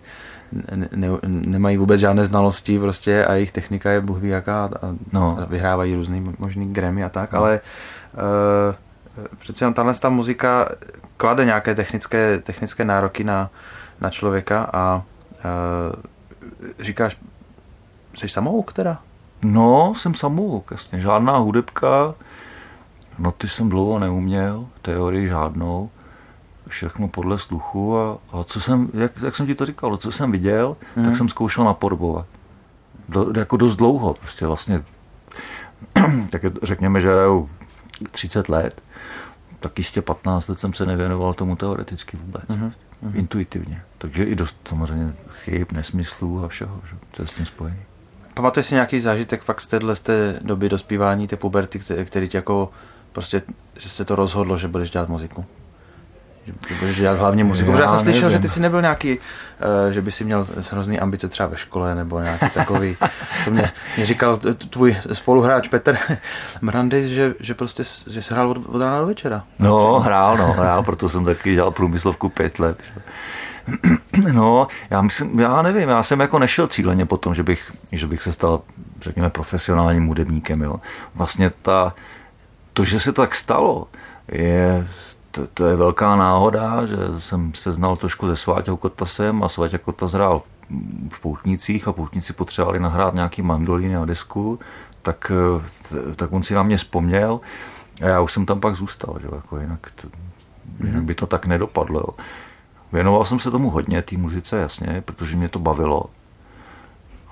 ne, 0.51 0.89
ne, 0.95 1.07
nemají 1.27 1.77
vůbec 1.77 1.99
žádné 1.99 2.25
znalosti 2.25 2.79
prostě 2.79 3.25
a 3.25 3.33
jejich 3.33 3.51
technika 3.51 3.91
je 3.91 4.01
bůh 4.01 4.17
ví 4.17 4.29
jaká 4.29 4.65
a, 4.65 4.69
no. 5.13 5.37
a 5.41 5.45
vyhrávají 5.45 5.95
různý 5.95 6.33
možný 6.39 6.73
Grammy 6.73 7.03
a 7.03 7.09
tak, 7.09 7.31
no. 7.31 7.39
ale 7.39 7.59
uh, 8.13 9.27
přece 9.39 9.65
jen 9.65 9.73
tahle 9.73 9.93
ta 9.93 10.09
muzika 10.09 10.69
klade 11.17 11.45
nějaké 11.45 11.75
technické, 11.75 12.39
technické 12.39 12.85
nároky 12.85 13.23
na, 13.23 13.49
na 14.01 14.09
člověka 14.09 14.69
a 14.73 14.95
uh, 14.95 16.01
říkáš, 16.79 17.17
jsi 18.13 18.29
samouk 18.29 18.73
teda? 18.73 18.97
No, 19.41 19.93
jsem 19.95 20.13
samouk, 20.13 20.71
jasně, 20.71 20.99
žádná 20.99 21.37
hudebka, 21.37 22.13
no 23.19 23.31
ty 23.31 23.49
jsem 23.49 23.69
dlouho 23.69 23.99
neuměl, 23.99 24.65
teorii 24.81 25.27
žádnou, 25.27 25.89
všechno 26.67 27.07
podle 27.07 27.37
sluchu 27.37 27.97
a, 27.97 28.17
a 28.31 28.43
co 28.43 28.61
jsem, 28.61 28.89
jak, 28.93 29.11
jak 29.21 29.35
jsem 29.35 29.45
ti 29.45 29.55
to 29.55 29.65
říkal, 29.65 29.97
co 29.97 30.11
jsem 30.11 30.31
viděl, 30.31 30.77
mm. 30.95 31.05
tak 31.05 31.17
jsem 31.17 31.29
zkoušel 31.29 31.63
napodobovat. 31.63 32.25
Do, 33.09 33.33
jako 33.35 33.57
dost 33.57 33.75
dlouho, 33.75 34.13
prostě 34.13 34.45
vlastně, 34.45 34.83
tak 36.29 36.41
řekněme, 36.63 37.01
že 37.01 37.11
hraju 37.11 37.49
30 38.11 38.49
let, 38.49 38.81
tak 39.59 39.77
jistě 39.77 40.01
15 40.01 40.47
let 40.47 40.59
jsem 40.59 40.73
se 40.73 40.85
nevěnoval 40.85 41.33
tomu 41.33 41.55
teoreticky 41.55 42.17
vůbec. 42.17 42.43
Mm-hmm. 42.43 42.71
Intuitivně. 43.13 43.81
Takže 43.97 44.23
i 44.23 44.35
dost 44.35 44.55
samozřejmě 44.65 45.13
chyb, 45.31 45.67
nesmyslů 45.71 46.45
a 46.45 46.47
všeho, 46.47 46.81
že, 46.89 46.97
co 47.11 47.21
je 47.21 47.27
s 47.27 47.33
tím 47.33 47.45
spojený. 47.45 47.79
Pamatuješ 48.33 48.67
si 48.67 48.73
nějaký 48.73 48.99
zážitek 48.99 49.41
fakt 49.41 49.61
z 49.61 49.67
téhle 49.67 49.95
z 49.95 50.01
té 50.01 50.39
doby 50.41 50.69
dospívání, 50.69 51.27
té 51.27 51.35
puberty, 51.35 51.79
který 52.05 52.27
tě 52.27 52.37
jako 52.37 52.71
prostě, 53.13 53.41
že 53.77 53.89
se 53.89 54.05
to 54.05 54.15
rozhodlo, 54.15 54.57
že 54.57 54.67
budeš 54.67 54.89
dělat 54.89 55.09
muziku? 55.09 55.45
Že 56.47 56.75
budeš 56.79 56.95
dělat 56.95 57.17
hlavně 57.17 57.43
muziku. 57.43 57.71
Já, 57.71 57.79
já 57.79 57.87
jsem 57.87 57.99
slyšel, 57.99 58.21
nevím. 58.21 58.37
že 58.37 58.39
ty 58.39 58.49
jsi 58.49 58.59
nebyl 58.59 58.81
nějaký, 58.81 59.17
uh, 59.17 59.91
že 59.91 60.01
by 60.01 60.11
si 60.11 60.23
měl 60.23 60.47
hrozný 60.71 60.99
ambice 60.99 61.27
třeba 61.27 61.49
ve 61.49 61.57
škole 61.57 61.95
nebo 61.95 62.19
nějaký 62.19 62.49
takový. 62.53 62.97
to 63.45 63.51
mě, 63.51 63.71
mě 63.97 64.05
říkal 64.05 64.37
tvůj 64.69 64.97
spoluhráč 65.13 65.67
Petr 65.67 65.97
Mrandis, 66.61 67.05
že, 67.05 67.33
že 67.39 67.53
prostě 67.53 67.83
že 68.07 68.21
jsi 68.21 68.33
hrál 68.33 68.49
od, 68.49 68.57
od 68.65 68.81
rána 68.81 68.99
do 68.99 69.05
večera. 69.05 69.43
No, 69.59 69.99
hrál, 69.99 70.37
no, 70.37 70.53
hrál, 70.53 70.83
proto 70.83 71.09
jsem 71.09 71.25
taky 71.25 71.53
dělal 71.53 71.71
průmyslovku 71.71 72.29
pět 72.29 72.59
let. 72.59 72.79
No, 74.31 74.67
já 74.89 75.01
myslím, 75.01 75.39
já 75.39 75.61
nevím, 75.61 75.89
já 75.89 76.03
jsem 76.03 76.19
jako 76.19 76.39
nešel 76.39 76.67
cíleně 76.67 77.05
po 77.05 77.17
tom, 77.17 77.35
že 77.35 77.43
bych, 77.43 77.71
že 77.91 78.07
bych 78.07 78.23
se 78.23 78.31
stal, 78.33 78.61
řekněme, 79.01 79.29
profesionálním 79.29 80.07
hudebníkem, 80.07 80.61
jo. 80.61 80.75
Vlastně 81.15 81.51
ta, 81.61 81.93
to, 82.73 82.83
že 82.83 82.99
se 82.99 83.13
tak 83.13 83.35
stalo, 83.35 83.87
je 84.31 84.87
to, 85.37 85.47
to 85.53 85.65
je 85.65 85.75
velká 85.75 86.15
náhoda, 86.15 86.85
že 86.85 86.95
jsem 87.19 87.53
se 87.53 87.71
znal 87.71 87.95
trošku 87.95 88.27
se 88.27 88.35
Sváťou 88.35 88.77
Kotasem 88.77 89.43
a 89.43 89.49
Sváťa 89.49 89.77
Kotas 89.77 90.13
hrál 90.13 90.41
v 91.09 91.19
Poutnicích 91.19 91.87
a 91.87 91.93
Poutníci 91.93 92.33
potřebovali 92.33 92.79
nahrát 92.79 93.13
nějaký 93.13 93.41
mandolíny 93.41 93.93
na 93.93 94.05
disku, 94.05 94.59
tak, 95.01 95.31
tak 96.15 96.33
on 96.33 96.43
si 96.43 96.53
na 96.53 96.63
mě 96.63 96.77
vzpomněl 96.77 97.39
a 98.01 98.05
já 98.05 98.21
už 98.21 98.31
jsem 98.31 98.45
tam 98.45 98.59
pak 98.59 98.75
zůstal, 98.75 99.15
že 99.21 99.27
jako 99.35 99.59
jinak, 99.59 99.91
to, 100.01 100.07
jinak 100.83 101.03
by 101.03 101.15
to 101.15 101.27
tak 101.27 101.45
nedopadlo. 101.45 101.99
Jo. 101.99 102.25
Věnoval 102.91 103.25
jsem 103.25 103.39
se 103.39 103.51
tomu 103.51 103.69
hodně, 103.69 104.01
té 104.01 104.17
muzice, 104.17 104.57
jasně, 104.57 105.03
protože 105.05 105.35
mě 105.35 105.49
to 105.49 105.59
bavilo, 105.59 106.05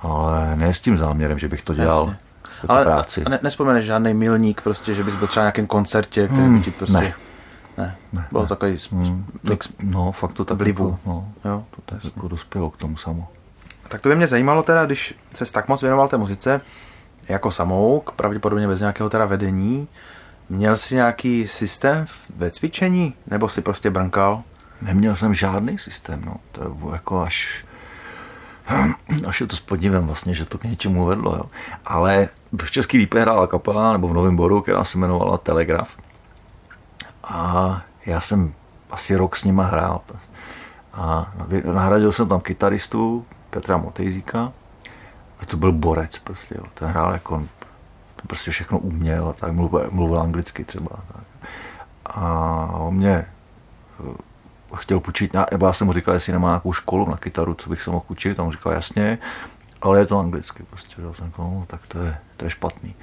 ale 0.02 0.56
ne 0.56 0.74
s 0.74 0.80
tím 0.80 0.98
záměrem, 0.98 1.40
že 1.40 1.48
bych 1.48 1.62
to 1.62 1.74
dělal. 1.74 2.02
Jasně. 2.08 2.26
Ale 2.68 2.84
práci. 2.84 3.24
Ne, 3.30 3.40
nespomeneš 3.44 3.86
žádný 3.86 4.14
milník, 4.14 4.62
prostě, 4.62 4.94
že 4.94 5.04
bys 5.04 5.16
byl 5.16 5.28
třeba 5.28 5.44
na 5.44 5.48
nějakém 5.48 5.68
koncertě, 5.68 6.28
který 6.28 6.42
hmm, 6.42 6.58
by 6.58 6.64
ti 6.64 6.72
prostě... 6.72 6.98
Ne. 6.98 7.14
Ne, 7.78 7.96
ne 8.14 8.28
bylo 8.32 8.44
ne. 8.44 8.50
takový 8.50 8.78
hmm, 8.92 9.26
mix 9.44 9.70
No, 9.84 10.12
fakt 10.12 10.34
to 10.34 10.46
tak 10.46 10.58
vlivu. 10.58 10.90
Jako, 10.90 11.00
no, 11.06 11.28
jo, 11.46 11.64
to 11.76 11.82
tak 11.86 12.04
jako 12.04 12.28
dospělo 12.28 12.70
k 12.70 12.78
tomu 12.78 12.98
samo. 12.98 13.28
Tak 13.88 14.02
to 14.02 14.10
by 14.10 14.16
mě 14.16 14.28
zajímalo 14.28 14.64
teda, 14.64 14.86
když 14.86 15.16
se 15.34 15.52
tak 15.52 15.68
moc 15.68 15.82
věnoval 15.82 16.08
té 16.08 16.18
muzice, 16.18 16.62
jako 17.30 17.52
samouk, 17.52 18.12
pravděpodobně 18.12 18.68
bez 18.68 18.80
nějakého 18.80 19.10
teda 19.10 19.26
vedení, 19.26 19.88
měl 20.50 20.78
jsi 20.78 20.96
nějaký 20.96 21.48
systém 21.48 22.06
ve 22.36 22.52
cvičení, 22.52 23.14
nebo 23.28 23.50
si 23.50 23.62
prostě 23.62 23.90
brnkal? 23.90 24.44
Neměl 24.82 25.16
jsem 25.16 25.34
žádný 25.34 25.78
systém, 25.78 26.22
no. 26.26 26.36
To 26.52 26.64
je 26.64 26.94
jako 26.94 27.22
až 27.22 27.66
až 29.28 29.42
je 29.42 29.48
to 29.48 29.56
s 29.56 29.60
podívem 29.60 30.08
vlastně, 30.08 30.34
že 30.34 30.46
to 30.46 30.58
k 30.58 30.64
něčemu 30.64 31.06
vedlo, 31.06 31.36
jo. 31.36 31.44
Ale 31.86 32.30
v 32.62 32.72
Český 32.72 32.98
lípě 32.98 33.22
hrála 33.22 33.48
kapela, 33.48 33.92
nebo 33.92 34.08
v 34.08 34.14
Novém 34.14 34.36
Boru, 34.36 34.62
která 34.62 34.84
se 34.84 34.98
jmenovala 34.98 35.38
Telegraf. 35.38 35.98
A 37.26 37.82
já 38.06 38.22
jsem 38.22 38.54
asi 38.92 39.16
rok 39.16 39.36
s 39.36 39.44
nima 39.44 39.64
hrál. 39.64 40.02
A 40.94 41.34
nahradil 41.74 42.12
jsem 42.12 42.30
tam 42.30 42.42
kytaristu 42.42 43.26
Petra 43.50 43.78
Motejzíka. 43.78 44.52
A 45.40 45.46
to 45.46 45.58
byl 45.58 45.72
borec 45.72 46.18
prostě, 46.18 46.56
jo. 46.58 46.64
Ten 46.74 46.88
hrál 46.88 47.14
jako, 47.14 47.44
prostě 48.28 48.52
všechno 48.52 48.80
uměl 48.80 49.28
a 49.28 49.34
tak, 49.34 49.52
mluvil, 49.52 49.90
mluvil 49.92 50.22
anglicky 50.22 50.64
třeba. 50.64 50.90
Tak. 51.14 51.50
A 52.06 52.68
on 52.74 52.96
mě 52.96 53.12
eh, 53.16 53.26
chtěl 54.76 55.00
půjčit, 55.00 55.32
já 55.62 55.74
jsem 55.74 55.88
mu 55.88 55.94
říkal, 55.94 56.14
jestli 56.14 56.34
nemá 56.34 56.48
nějakou 56.48 56.74
školu 56.74 57.10
na 57.10 57.18
kytaru, 57.18 57.54
co 57.54 57.70
bych 57.70 57.82
se 57.82 57.92
mohl 57.92 58.06
učit, 58.08 58.40
a 58.40 58.44
on 58.44 58.52
říkal, 58.52 58.74
jasně, 58.74 59.18
ale 59.82 60.00
je 60.00 60.06
to 60.06 60.20
anglicky. 60.20 60.64
Prostě, 60.64 61.02
já 61.02 61.14
jsem 61.14 61.26
říkal, 61.26 61.46
no, 61.46 61.64
tak 61.68 61.88
to 61.88 62.00
je, 62.00 62.18
to 62.38 62.46
je 62.46 62.50
špatný. 62.50 62.96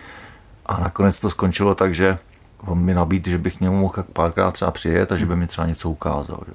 A 0.66 0.80
nakonec 0.80 1.20
to 1.20 1.30
skončilo 1.30 1.74
tak, 1.74 1.94
že 1.94 2.18
on 2.66 2.78
mi 2.78 2.94
nabít, 2.94 3.26
že 3.26 3.38
bych 3.38 3.60
němu 3.60 3.80
mohl 3.80 4.04
párkrát 4.12 4.50
třeba 4.50 4.70
přijet 4.70 5.12
a 5.12 5.16
že 5.16 5.26
by 5.26 5.36
mi 5.36 5.46
třeba 5.46 5.66
něco 5.66 5.90
ukázal. 5.90 6.40
Že? 6.46 6.52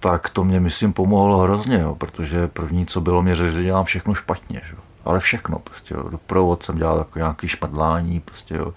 Tak 0.00 0.28
to 0.28 0.44
mě, 0.44 0.60
myslím, 0.60 0.92
pomohlo 0.92 1.38
hrozně, 1.38 1.78
jo, 1.78 1.94
protože 1.94 2.48
první, 2.48 2.86
co 2.86 3.00
bylo, 3.00 3.22
mě 3.22 3.34
že 3.34 3.62
dělám 3.62 3.84
všechno 3.84 4.14
špatně. 4.14 4.62
Že? 4.64 4.74
Ale 5.04 5.20
všechno, 5.20 5.58
prostě, 5.58 5.94
jo. 5.94 6.08
doprovod 6.10 6.62
jsem 6.62 6.78
dělal 6.78 6.98
jako 6.98 7.18
nějaký 7.18 7.48
špadlání, 7.48 8.20
prostě, 8.20 8.54
jo. 8.54 8.74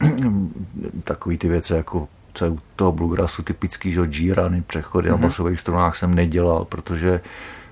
takový 1.04 1.38
ty 1.38 1.48
věci, 1.48 1.72
jako 1.72 2.08
co 2.34 2.44
je 2.44 2.50
u 2.50 2.58
toho 2.76 2.92
bluegrassu 2.92 3.42
typický, 3.42 3.92
že 3.92 4.06
džírany, 4.06 4.62
přechody 4.62 5.08
mm-hmm. 5.08 5.12
na 5.12 5.26
basových 5.26 5.60
strunách 5.60 5.96
jsem 5.96 6.14
nedělal, 6.14 6.64
protože 6.64 7.20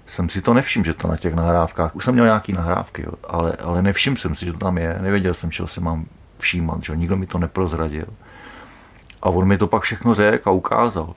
jsem 0.07 0.29
si 0.29 0.43
to 0.43 0.55
nevšiml, 0.55 0.85
že 0.85 0.95
to 0.95 1.09
na 1.09 1.17
těch 1.17 1.35
nahrávkách, 1.35 1.97
už 1.97 2.05
jsem 2.05 2.15
měl 2.15 2.25
nějaký 2.25 2.53
nahrávky, 2.53 3.03
jo, 3.03 3.13
ale, 3.29 3.53
ale 3.53 3.83
nevšiml 3.83 4.17
jsem 4.17 4.35
si, 4.35 4.47
že 4.47 4.53
to 4.53 4.59
tam 4.59 4.79
je, 4.79 4.99
nevěděl 5.01 5.35
jsem, 5.35 5.51
čeho 5.51 5.67
se 5.67 5.81
mám 5.81 6.07
všímat, 6.41 6.83
že 6.83 6.97
nikdo 6.97 7.17
mi 7.17 7.27
to 7.27 7.39
neprozradil. 7.39 8.07
A 9.23 9.29
on 9.29 9.49
mi 9.49 9.59
to 9.59 9.67
pak 9.67 9.83
všechno 9.83 10.15
řekl 10.15 10.49
a 10.49 10.53
ukázal. 10.53 11.15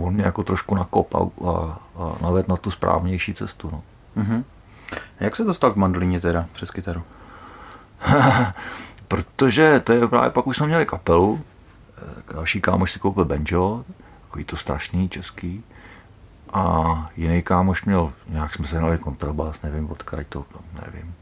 On 0.00 0.14
mě 0.14 0.24
jako 0.24 0.42
trošku 0.42 0.74
nakop 0.74 1.14
a, 1.14 1.18
a, 1.18 1.78
a 1.96 2.16
naved 2.22 2.48
na 2.48 2.56
tu 2.56 2.70
správnější 2.70 3.34
cestu. 3.34 3.70
No. 3.72 3.82
Mm-hmm. 4.22 4.44
Jak 5.20 5.36
se 5.36 5.44
dostal 5.44 5.72
k 5.72 5.76
mandolíně 5.76 6.20
teda 6.20 6.46
přes 6.52 6.70
kytaru? 6.70 7.02
Protože 9.08 9.80
to 9.80 9.92
je 9.92 10.08
právě 10.08 10.30
pak 10.30 10.46
už 10.46 10.56
jsme 10.56 10.66
měli 10.66 10.86
kapelu, 10.86 11.40
další 12.34 12.60
kámoš 12.60 12.92
si 12.92 12.98
koupil 12.98 13.24
banjo, 13.24 13.84
takový 14.26 14.44
to 14.44 14.56
strašný 14.56 15.08
český, 15.08 15.64
a 16.52 17.10
jiný 17.16 17.42
kámoš 17.42 17.84
měl, 17.84 18.12
nějak 18.28 18.54
jsme 18.54 18.66
se 18.66 18.78
hnali 18.78 18.98
kontrabás, 18.98 19.62
nevím 19.62 19.90
odkud 19.90 20.26
to, 20.28 20.44
nevím, 20.84 21.14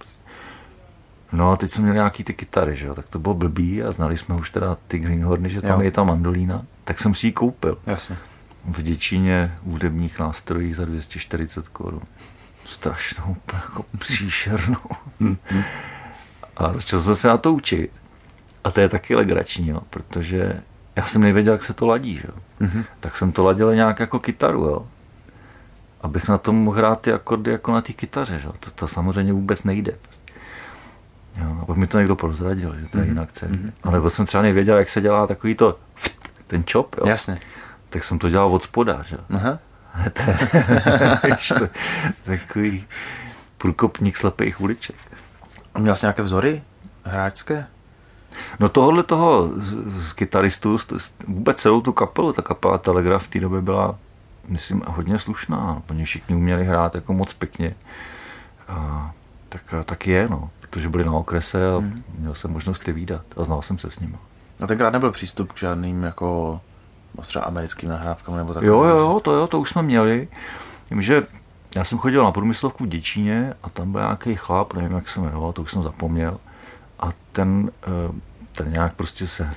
No 1.34 1.50
a 1.50 1.56
teď 1.56 1.70
jsme 1.70 1.82
měli 1.82 1.96
nějaký 1.96 2.24
ty 2.24 2.34
kytary, 2.34 2.76
že 2.76 2.86
jo, 2.86 2.94
tak 2.94 3.08
to 3.08 3.18
bylo 3.18 3.34
blbý 3.34 3.82
a 3.82 3.92
znali 3.92 4.16
jsme 4.16 4.34
už 4.34 4.50
teda 4.50 4.76
ty 4.88 4.98
Greenhorny, 4.98 5.50
že 5.50 5.60
tam 5.62 5.80
jo. 5.80 5.84
je 5.84 5.90
ta 5.90 6.04
mandolína, 6.04 6.62
tak 6.84 7.00
jsem 7.00 7.14
si 7.14 7.26
ji 7.26 7.32
koupil. 7.32 7.78
Jasně. 7.86 8.16
V 8.64 8.82
Děčíně 8.82 9.54
údebních 9.62 10.18
nástrojích 10.18 10.76
za 10.76 10.84
240 10.84 11.68
korun. 11.68 12.00
Strašnou, 12.64 13.36
jako 13.52 13.84
příšernou. 13.98 14.76
a 16.56 16.72
začal 16.72 17.00
jsem 17.00 17.16
se 17.16 17.28
na 17.28 17.36
to 17.36 17.52
učit. 17.52 17.90
A 18.64 18.70
to 18.70 18.80
je 18.80 18.88
taky 18.88 19.14
legrační, 19.14 19.68
jo, 19.68 19.80
protože 19.90 20.60
já 20.96 21.06
jsem 21.06 21.22
nevěděl, 21.22 21.52
jak 21.52 21.64
se 21.64 21.72
to 21.74 21.86
ladí, 21.86 22.16
že 22.16 22.28
jo. 22.28 22.34
Mm-hmm. 22.60 22.84
Tak 23.00 23.16
jsem 23.16 23.32
to 23.32 23.44
ladil 23.44 23.74
nějak 23.74 24.00
jako 24.00 24.18
kytaru, 24.18 24.64
jo. 24.64 24.86
Abych 26.00 26.28
na 26.28 26.38
tom 26.38 26.56
mohl 26.56 26.76
hrát 26.76 27.00
ty 27.00 27.12
akordy 27.12 27.50
jako 27.50 27.72
na 27.72 27.80
té 27.80 27.92
kytaře, 27.92 28.38
že 28.38 28.46
jo. 28.46 28.54
To, 28.60 28.70
to 28.70 28.88
samozřejmě 28.88 29.32
vůbec 29.32 29.64
nejde. 29.64 29.98
Jo, 31.38 31.58
a 31.62 31.64
pak 31.64 31.76
mi 31.76 31.86
to 31.86 31.98
někdo 31.98 32.16
prozradil, 32.16 32.74
že 32.80 32.88
to 32.88 32.98
je 32.98 33.04
mm-hmm. 33.04 33.08
jinak. 33.08 33.32
Mm-hmm. 33.32 33.72
A 33.82 33.90
nebo 33.90 34.10
jsem 34.10 34.26
třeba 34.26 34.42
nevěděl, 34.42 34.76
jak 34.78 34.90
se 34.90 35.00
dělá 35.00 35.26
takový 35.26 35.54
to, 35.54 35.78
ten 36.46 36.64
čop, 36.64 36.96
jo. 36.98 37.06
Jasně. 37.06 37.40
Tak 37.90 38.04
jsem 38.04 38.18
to 38.18 38.30
dělal 38.30 38.54
od 38.54 38.62
spoda, 38.62 39.04
že? 39.08 39.16
Aha. 39.30 39.58
to, 41.58 41.68
takový 42.24 42.86
průkopník 43.58 44.16
slepých 44.16 44.60
uliček. 44.60 44.96
A 45.74 45.78
měl 45.78 45.96
jsi 45.96 46.06
nějaké 46.06 46.22
vzory 46.22 46.62
hráčské? 47.04 47.66
No 48.60 48.68
tohohle 48.68 49.02
toho 49.02 49.50
kytaristu, 50.14 50.76
vůbec 51.28 51.60
celou 51.60 51.80
tu 51.80 51.92
kapelu, 51.92 52.32
ta 52.32 52.42
kapela 52.42 52.78
Telegraf 52.78 53.24
v 53.24 53.28
té 53.28 53.40
době 53.40 53.60
byla, 53.60 53.98
myslím, 54.48 54.82
hodně 54.86 55.18
slušná. 55.18 55.82
Oni 55.90 56.04
všichni 56.04 56.36
uměli 56.36 56.64
hrát 56.64 56.94
jako 56.94 57.12
moc 57.12 57.32
pěkně. 57.32 57.74
A, 58.68 59.10
tak, 59.48 59.74
tak 59.84 60.06
je, 60.06 60.28
no, 60.28 60.50
protože 60.74 60.88
byli 60.88 61.04
na 61.04 61.12
okrese 61.12 61.72
a 61.72 61.76
hmm. 61.78 62.02
měl 62.18 62.34
jsem 62.34 62.50
možnost 62.50 62.88
je 62.88 62.94
výdat 62.94 63.22
a 63.36 63.44
znal 63.44 63.62
jsem 63.62 63.78
se 63.78 63.90
s 63.90 63.98
nimi. 63.98 64.16
A 64.62 64.66
tenkrát 64.66 64.92
nebyl 64.92 65.12
přístup 65.12 65.52
k 65.52 65.58
žádným 65.58 66.02
jako 66.02 66.60
třeba 67.22 67.44
americkým 67.44 67.88
nahrávkám 67.88 68.36
nebo 68.36 68.54
takovým? 68.54 68.68
Jo, 68.68 68.84
jo, 68.84 68.96
jo, 68.96 69.20
to 69.20 69.32
jo, 69.32 69.46
to 69.46 69.60
už 69.60 69.70
jsme 69.70 69.82
měli. 69.82 70.28
Vím, 70.90 71.02
že 71.02 71.22
já 71.76 71.84
jsem 71.84 71.98
chodil 71.98 72.24
na 72.24 72.32
průmyslovku 72.32 72.84
v 72.84 72.88
Děčíně 72.88 73.54
a 73.62 73.70
tam 73.70 73.92
byl 73.92 74.00
nějaký 74.00 74.36
chlap, 74.36 74.74
nevím, 74.74 74.92
jak 74.92 75.08
se 75.08 75.20
jmenoval, 75.20 75.52
to 75.52 75.62
už 75.62 75.72
jsem 75.72 75.82
zapomněl. 75.82 76.38
A 77.00 77.08
ten, 77.32 77.70
eh, 77.82 78.12
ten 78.52 78.72
nějak 78.72 78.94
prostě 78.94 79.26
se 79.26 79.50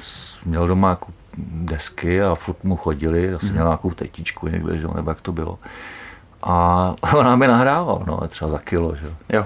měl 0.46 0.68
doma 0.68 0.90
jako 0.90 1.08
desky 1.38 2.22
a 2.22 2.36
furt 2.36 2.64
mu 2.64 2.76
chodili, 2.76 3.34
asi 3.34 3.46
mm. 3.46 3.52
měl 3.52 3.66
nějakou 3.66 3.92
tetičku 3.92 4.48
někde, 4.48 4.78
že, 4.78 4.88
nebo 4.96 5.12
jak 5.12 5.22
to 5.22 5.32
bylo. 5.32 5.60
A 6.44 6.96
ona 7.16 7.36
mi 7.36 7.48
nahrával, 7.48 8.04
no, 8.08 8.28
třeba 8.28 8.52
za 8.52 8.60
kilo, 8.60 8.96
že 8.96 9.08
jo. 9.30 9.46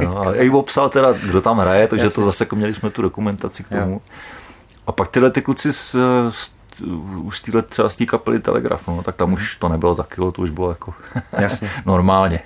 jo 0.00 0.18
a 0.18 0.34
i 0.34 0.50
obsal 0.50 0.88
teda, 0.88 1.12
kdo 1.12 1.40
tam 1.40 1.58
hraje, 1.58 1.88
takže 1.88 2.04
Jasně. 2.04 2.14
to 2.14 2.24
zase 2.26 2.44
jako 2.44 2.56
měli 2.56 2.74
jsme 2.74 2.90
tu 2.90 3.02
dokumentaci 3.02 3.64
k 3.64 3.68
tomu. 3.68 3.92
Jo. 3.92 4.00
A 4.86 4.92
pak 4.92 5.08
tyhle 5.08 5.30
ty 5.30 5.42
kluci 5.42 5.72
z, 5.72 5.96
z 6.30 6.52
už 7.22 7.38
z 7.38 7.42
téhle 7.42 7.62
třeba 7.62 7.88
z 7.88 7.96
té 7.96 8.06
kapely 8.06 8.38
Telegraf, 8.38 8.88
no, 8.88 9.02
tak 9.02 9.16
tam 9.16 9.32
už 9.32 9.56
to 9.56 9.68
nebylo 9.68 9.94
za 9.94 10.02
kilo, 10.02 10.32
to 10.32 10.42
už 10.42 10.50
bylo 10.50 10.68
jako 10.68 10.94
Jasně. 11.38 11.70
normálně. 11.86 12.40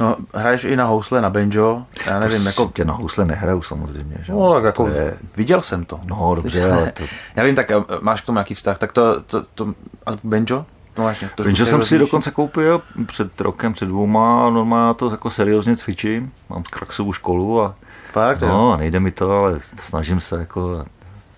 No, 0.00 0.16
hraješ 0.34 0.64
i 0.64 0.76
na 0.76 0.84
housle, 0.84 1.20
na 1.20 1.30
banjo, 1.30 1.86
já 2.06 2.20
nevím, 2.20 2.42
to 2.42 2.48
jako... 2.48 2.70
Tě 2.74 2.84
na 2.84 2.92
housle 2.92 3.24
nehraju 3.24 3.62
samozřejmě, 3.62 4.16
že? 4.22 4.32
No, 4.32 4.54
tak 4.54 4.64
jako 4.64 4.84
to 4.84 4.90
je... 4.90 5.18
viděl 5.36 5.62
jsem 5.62 5.84
to. 5.84 6.00
No, 6.04 6.34
dobře, 6.34 6.72
ale 6.72 6.92
to... 6.92 7.04
já 7.36 7.44
vím, 7.44 7.54
tak 7.54 7.70
eh, 7.70 7.74
máš 8.00 8.20
k 8.20 8.26
tomu 8.26 8.36
nějaký 8.36 8.54
vztah, 8.54 8.78
tak 8.78 8.92
to, 8.92 9.20
to, 9.20 9.42
to 9.54 9.74
a 10.06 10.10
banjo? 10.24 10.66
No, 10.98 11.04
vlastně, 11.04 11.30
to, 11.34 11.42
banjo 11.42 11.66
jsem 11.66 11.82
si 11.82 11.98
dokonce 11.98 12.30
koupil 12.30 12.82
před 13.06 13.40
rokem, 13.40 13.72
před 13.72 13.86
dvouma, 13.86 14.50
normálně 14.50 14.94
to 14.94 15.10
jako 15.10 15.30
seriózně 15.30 15.76
cvičím, 15.76 16.32
mám 16.50 16.62
kraxovou 16.62 17.12
školu 17.12 17.62
a 17.62 17.74
Fakt, 18.12 18.40
no, 18.40 18.48
jo? 18.48 18.76
nejde 18.76 19.00
mi 19.00 19.10
to, 19.10 19.30
ale 19.30 19.58
snažím 19.60 20.20
se 20.20 20.38
jako 20.38 20.84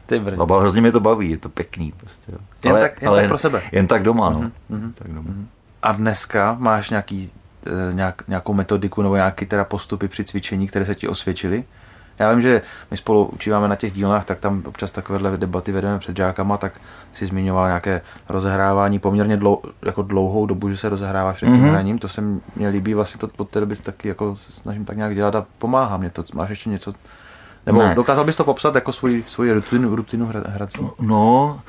ty 0.08 0.22
A 0.38 0.58
hrozně 0.58 0.80
mě 0.80 0.92
to 0.92 1.00
baví, 1.00 1.30
je 1.30 1.38
to 1.38 1.48
pěkný. 1.48 1.92
Prostě, 1.96 2.32
jo. 2.32 2.38
Jen 2.64 2.74
ale, 2.74 2.80
tak, 2.80 3.02
jen 3.02 3.08
ale 3.08 3.20
tak 3.20 3.28
pro 3.28 3.38
sebe. 3.38 3.62
Jen 3.72 3.86
tak 3.86 4.02
doma, 4.02 4.30
no. 4.30 4.50
Mm-hmm. 4.70 4.92
Tak 4.94 5.12
doma. 5.12 5.30
Mm-hmm. 5.30 5.44
A 5.82 5.92
dneska 5.92 6.56
máš 6.58 6.90
nějaký, 6.90 7.30
eh, 7.66 7.94
nějak, 7.94 8.22
nějakou 8.28 8.54
metodiku 8.54 9.02
nebo 9.02 9.16
nějaké 9.16 9.46
teda 9.46 9.64
postupy 9.64 10.08
při 10.08 10.24
cvičení, 10.24 10.66
které 10.66 10.84
se 10.84 10.94
ti 10.94 11.08
osvědčily? 11.08 11.64
Já 12.18 12.32
vím, 12.32 12.42
že 12.42 12.62
my 12.90 12.96
spolu 12.96 13.24
učíváme 13.24 13.68
na 13.68 13.76
těch 13.76 13.92
dílnách, 13.92 14.24
tak 14.24 14.40
tam 14.40 14.62
občas 14.66 14.92
takovéhle 14.92 15.36
debaty 15.36 15.72
vedeme 15.72 15.98
před 15.98 16.16
žákama, 16.16 16.56
tak 16.56 16.72
si 17.12 17.26
zmiňoval 17.26 17.66
nějaké 17.66 18.00
rozehrávání 18.28 18.98
poměrně 18.98 19.36
dlou, 19.36 19.62
jako 19.82 20.02
dlouhou 20.02 20.46
dobu, 20.46 20.70
že 20.70 20.76
se 20.76 20.88
rozehráváš 20.88 21.36
před 21.36 21.46
tím 21.46 21.54
mm-hmm. 21.54 21.70
hraním. 21.70 21.98
To 21.98 22.08
se 22.08 22.22
mě 22.56 22.68
líbí, 22.68 22.94
vlastně 22.94 23.18
to 23.18 23.30
od 23.36 23.48
té 23.48 23.60
doby 23.60 23.76
taky 23.76 24.08
jako 24.08 24.36
snažím 24.50 24.84
tak 24.84 24.96
nějak 24.96 25.14
dělat 25.14 25.34
a 25.34 25.46
pomáhá 25.58 25.96
mě 25.96 26.10
to. 26.10 26.24
Máš 26.34 26.50
ještě 26.50 26.70
něco, 26.70 26.94
nebo 27.66 27.82
ne. 27.82 27.94
dokázal 27.94 28.24
bys 28.24 28.36
to 28.36 28.44
popsat 28.44 28.74
jako 28.74 28.92
svůj, 28.92 29.24
svůj 29.26 29.52
rutinu, 29.52 29.96
rutinu 29.96 30.32
hrací? 30.46 30.88
No, 31.00 31.60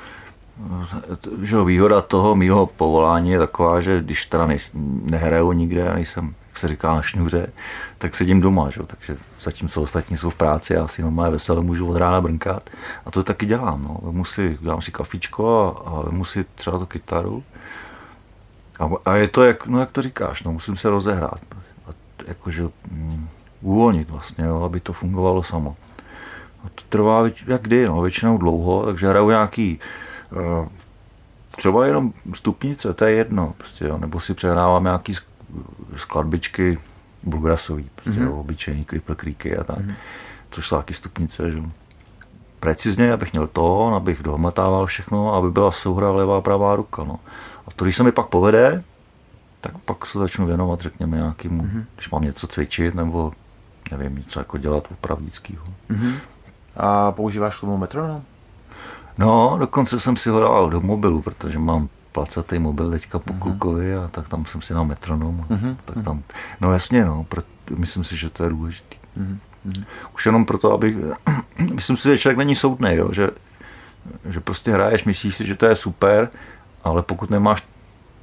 že 1.42 1.62
výhoda 1.62 2.02
toho 2.02 2.36
mýho 2.36 2.66
povolání 2.66 3.30
je 3.30 3.38
taková, 3.38 3.80
že 3.80 4.00
když 4.00 4.26
teda 4.26 4.46
nej, 4.46 4.58
nehraju 5.02 5.52
nikde, 5.52 5.80
já 5.80 5.94
nejsem, 5.94 6.34
jak 6.50 6.58
se 6.58 6.68
říká, 6.68 6.94
na 6.94 7.02
šňůře, 7.02 7.52
tak 7.98 8.16
sedím 8.16 8.40
doma, 8.40 8.70
že? 8.70 8.80
takže 8.86 9.16
zatímco 9.40 9.82
ostatní 9.82 10.16
jsou 10.16 10.30
v 10.30 10.34
práci, 10.34 10.72
já 10.72 10.88
si 10.88 11.02
normálně 11.02 11.32
veselé 11.32 11.62
můžu 11.62 11.90
od 11.90 11.96
rána 11.96 12.20
brnkat 12.20 12.70
a 13.06 13.10
to 13.10 13.22
taky 13.22 13.46
dělám. 13.46 13.82
No. 13.82 13.98
Vemu 14.02 14.24
si, 14.24 14.58
dám 14.62 14.82
si 14.82 14.92
kafičko 14.92 15.76
a, 15.86 15.90
a 15.90 16.02
vemu 16.02 16.24
si 16.24 16.44
třeba 16.54 16.78
tu 16.78 16.86
kytaru 16.86 17.44
a, 18.80 18.88
a 19.04 19.16
je 19.16 19.28
to, 19.28 19.44
jak, 19.44 19.66
no, 19.66 19.80
jak 19.80 19.92
to 19.92 20.02
říkáš, 20.02 20.42
no, 20.42 20.52
musím 20.52 20.76
se 20.76 20.90
rozehrát. 20.90 21.40
A, 21.86 21.90
jakože, 22.26 22.62
mm, 22.90 23.28
uvolnit 23.60 24.10
vlastně, 24.10 24.44
jo, 24.44 24.62
aby 24.62 24.80
to 24.80 24.92
fungovalo 24.92 25.42
samo. 25.42 25.76
A 26.64 26.68
to 26.74 26.82
trvá 26.88 27.22
jak 27.46 27.62
kdy, 27.62 27.86
no, 27.86 28.00
většinou 28.00 28.38
dlouho, 28.38 28.86
takže 28.86 29.08
hraju 29.08 29.28
nějaký 29.28 29.80
uh, 30.30 30.68
třeba 31.56 31.86
jenom 31.86 32.12
stupnice, 32.34 32.94
to 32.94 33.04
je 33.04 33.12
jedno, 33.12 33.54
prostě, 33.56 33.84
jo, 33.84 33.98
nebo 33.98 34.20
si 34.20 34.34
přehrávám 34.34 34.84
nějaký 34.84 35.14
skladbičky 35.96 36.78
bluegrassový, 37.22 37.90
prostě, 37.94 38.20
mm-hmm. 38.20 38.40
obyčejný 38.40 38.84
Cripple 38.84 39.14
Creeky 39.14 39.56
a 39.56 39.64
tak, 39.64 39.78
mm-hmm. 39.78 39.94
což 40.50 40.66
jsou 40.66 40.74
nějaký 40.74 40.94
stupnice, 40.94 41.50
že 41.50 41.62
precizně, 42.60 43.12
abych 43.12 43.32
měl 43.32 43.46
tón, 43.46 43.94
abych 43.94 44.22
dohmatával 44.22 44.86
všechno, 44.86 45.34
aby 45.34 45.50
byla 45.50 45.72
souhra 45.72 46.10
levá 46.10 46.40
pravá 46.40 46.76
ruka. 46.76 47.04
No. 47.04 47.20
A 47.66 47.70
to, 47.76 47.84
když 47.84 47.96
se 47.96 48.02
mi 48.02 48.12
pak 48.12 48.26
povede, 48.26 48.82
tak 49.60 49.78
pak 49.78 50.06
se 50.06 50.18
začnu 50.18 50.46
věnovat, 50.46 50.80
řekněme, 50.80 51.16
nějakému, 51.16 51.62
mm-hmm. 51.62 51.84
když 51.94 52.10
mám 52.10 52.22
něco 52.22 52.46
cvičit, 52.46 52.94
nebo 52.94 53.32
nevím, 53.90 54.16
něco 54.16 54.40
jako 54.40 54.58
dělat 54.58 54.84
upravdického. 54.90 55.64
Mm-hmm. 55.90 56.12
A 56.76 57.12
používáš 57.12 57.56
k 57.56 57.60
tomu 57.60 57.76
metronom? 57.76 58.22
No, 59.18 59.56
dokonce 59.58 60.00
jsem 60.00 60.16
si 60.16 60.30
ho 60.30 60.40
dal 60.40 60.70
do 60.70 60.80
mobilu, 60.80 61.22
protože 61.22 61.58
mám 61.58 61.88
placatý 62.20 62.58
mobil 62.58 62.90
teďka 62.90 63.18
po 63.18 63.32
mm-hmm. 63.32 63.38
klukovi 63.38 63.96
a 63.96 64.08
tak 64.08 64.28
tam 64.28 64.44
jsem 64.44 64.62
si 64.62 64.74
dal 64.74 64.84
metronom. 64.84 65.46
Mm-hmm. 65.50 65.76
Tak 65.84 66.04
tam, 66.04 66.22
no 66.60 66.72
jasně, 66.72 67.04
no, 67.04 67.24
pro, 67.24 67.42
myslím 67.76 68.04
si, 68.04 68.16
že 68.16 68.30
to 68.30 68.44
je 68.44 68.50
důležité. 68.50 68.96
Mm-hmm. 69.18 69.84
Už 70.14 70.26
jenom 70.26 70.44
proto, 70.44 70.72
abych, 70.72 70.96
myslím 71.74 71.96
si, 71.96 72.08
že 72.08 72.18
člověk 72.18 72.38
není 72.38 72.54
soudný, 72.54 72.94
jo, 72.94 73.08
že, 73.12 73.30
že 74.28 74.40
prostě 74.40 74.72
hraješ, 74.72 75.04
myslíš 75.04 75.34
si, 75.34 75.46
že 75.46 75.56
to 75.56 75.66
je 75.66 75.76
super, 75.76 76.28
ale 76.84 77.02
pokud 77.02 77.30
nemáš 77.30 77.64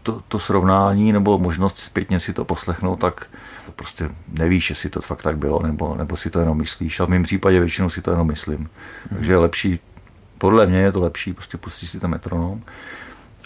to, 0.03 0.21
to 0.27 0.39
srovnání 0.39 1.11
nebo 1.11 1.37
možnost 1.37 1.77
zpětně 1.77 2.19
si 2.19 2.33
to 2.33 2.45
poslechnout, 2.45 2.99
tak 2.99 3.27
prostě 3.75 4.09
nevíš, 4.27 4.69
jestli 4.69 4.89
to 4.89 5.01
fakt 5.01 5.23
tak 5.23 5.37
bylo, 5.37 5.63
nebo, 5.63 5.95
nebo 5.95 6.15
si 6.15 6.29
to 6.29 6.39
jenom 6.39 6.57
myslíš. 6.57 6.99
A 6.99 7.05
v 7.05 7.09
mém 7.09 7.23
případě 7.23 7.59
většinou 7.59 7.89
si 7.89 8.01
to 8.01 8.11
jenom 8.11 8.27
myslím. 8.27 8.59
Mm. 8.59 8.69
Takže 9.09 9.31
je 9.31 9.37
lepší, 9.37 9.79
podle 10.37 10.65
mě 10.65 10.79
je 10.79 10.91
to 10.91 10.99
lepší, 10.99 11.33
prostě 11.33 11.57
pustit 11.57 11.87
si 11.87 11.99
ten 11.99 12.11
metronom 12.11 12.61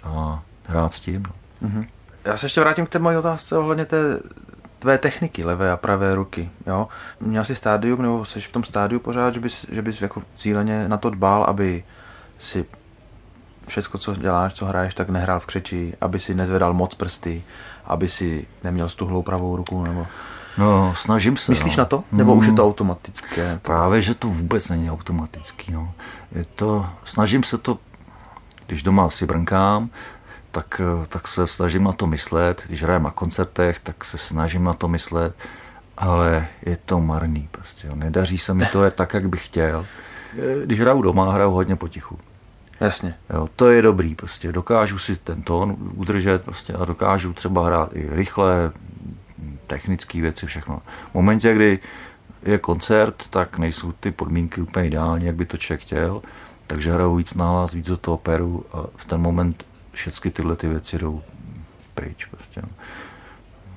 a 0.03 0.43
hrát 0.67 0.93
s 0.93 0.99
tím. 0.99 1.23
No. 1.23 1.69
Mm-hmm. 1.69 1.87
Já 2.25 2.37
se 2.37 2.45
ještě 2.45 2.61
vrátím 2.61 2.85
k 2.85 2.89
té 2.89 2.99
mojí 2.99 3.17
otázce 3.17 3.57
ohledně 3.57 3.85
té 3.85 4.19
tvé 4.79 4.97
techniky, 4.97 5.43
levé 5.43 5.71
a 5.71 5.77
pravé 5.77 6.15
ruky. 6.15 6.49
Jo? 6.67 6.87
Měl 7.19 7.45
jsi 7.45 7.55
stádium, 7.55 8.01
nebo 8.01 8.25
jsi 8.25 8.41
v 8.41 8.51
tom 8.51 8.63
stádiu 8.63 8.99
pořád, 8.99 9.33
že 9.33 9.39
bys, 9.39 9.65
že 9.71 9.81
bys 9.81 10.01
jako 10.01 10.23
cíleně 10.35 10.87
na 10.87 10.97
to 10.97 11.09
dbal, 11.09 11.43
aby 11.43 11.83
si 12.39 12.65
všechno, 13.67 13.99
co 13.99 14.15
děláš, 14.15 14.53
co 14.53 14.65
hraješ, 14.65 14.93
tak 14.93 15.09
nehrál 15.09 15.39
v 15.39 15.45
křeči, 15.45 15.93
aby 16.01 16.19
si 16.19 16.35
nezvedal 16.35 16.73
moc 16.73 16.95
prsty, 16.95 17.43
aby 17.85 18.09
si 18.09 18.47
neměl 18.63 18.89
stuhlou 18.89 19.21
pravou 19.21 19.55
ruku, 19.55 19.83
nebo... 19.83 20.07
No, 20.57 20.93
snažím 20.97 21.37
se. 21.37 21.51
Myslíš 21.51 21.75
no. 21.75 21.81
na 21.81 21.85
to? 21.85 22.03
Nebo 22.11 22.33
mm, 22.33 22.39
už 22.39 22.45
je 22.45 22.53
to 22.53 22.65
automatické? 22.65 23.59
Právě, 23.61 24.01
že 24.01 24.15
to 24.15 24.27
vůbec 24.27 24.69
není 24.69 24.91
automatický. 24.91 25.71
No. 25.71 25.93
Je 26.31 26.45
to, 26.55 26.89
snažím 27.05 27.43
se 27.43 27.57
to, 27.57 27.77
když 28.71 28.83
doma 28.83 29.09
si 29.09 29.25
brnkám, 29.25 29.89
tak, 30.51 30.81
tak 31.07 31.27
se 31.27 31.47
snažím 31.47 31.83
na 31.83 31.91
to 31.91 32.07
myslet. 32.07 32.63
Když 32.67 32.83
hrajem 32.83 33.03
na 33.03 33.11
koncertech, 33.11 33.79
tak 33.79 34.05
se 34.05 34.17
snažím 34.17 34.63
na 34.63 34.73
to 34.73 34.87
myslet, 34.87 35.35
ale 35.97 36.47
je 36.65 36.77
to 36.85 36.99
marný. 36.99 37.47
Prostě, 37.51 37.87
jo. 37.87 37.95
Nedaří 37.95 38.37
se 38.37 38.53
mi 38.53 38.65
to 38.65 38.83
je 38.83 38.91
tak, 38.91 39.13
jak 39.13 39.29
bych 39.29 39.45
chtěl. 39.45 39.85
Když 40.65 40.79
hraju 40.79 41.01
doma, 41.01 41.33
hraju 41.33 41.51
hodně 41.51 41.75
potichu. 41.75 42.19
Jasně. 42.79 43.15
Jo, 43.33 43.49
to 43.55 43.71
je 43.71 43.81
dobrý, 43.81 44.15
prostě 44.15 44.51
dokážu 44.51 44.97
si 44.97 45.15
ten 45.15 45.41
tón 45.41 45.75
udržet 45.95 46.43
prostě 46.43 46.73
a 46.73 46.85
dokážu 46.85 47.33
třeba 47.33 47.65
hrát 47.65 47.89
i 47.93 48.09
rychle, 48.09 48.71
technické 49.67 50.21
věci, 50.21 50.45
všechno. 50.45 50.81
V 51.11 51.13
momentě, 51.13 51.53
kdy 51.53 51.79
je 52.43 52.57
koncert, 52.57 53.27
tak 53.29 53.57
nejsou 53.57 53.91
ty 53.91 54.11
podmínky 54.11 54.61
úplně 54.61 54.87
ideální, 54.87 55.25
jak 55.25 55.35
by 55.35 55.45
to 55.45 55.57
člověk 55.57 55.81
chtěl, 55.81 56.21
takže 56.71 56.93
hraju 56.93 57.15
víc 57.15 57.33
nahlas, 57.33 57.73
víc 57.73 57.87
do 57.87 57.97
toho 57.97 58.15
operu 58.15 58.65
a 58.73 58.77
v 58.95 59.05
ten 59.05 59.21
moment 59.21 59.65
všechny 59.91 60.31
tyhle 60.31 60.55
ty 60.55 60.67
věci 60.67 60.97
jdou 60.97 61.21
pryč. 61.93 62.25
Prostě, 62.25 62.61
no. 62.61 62.67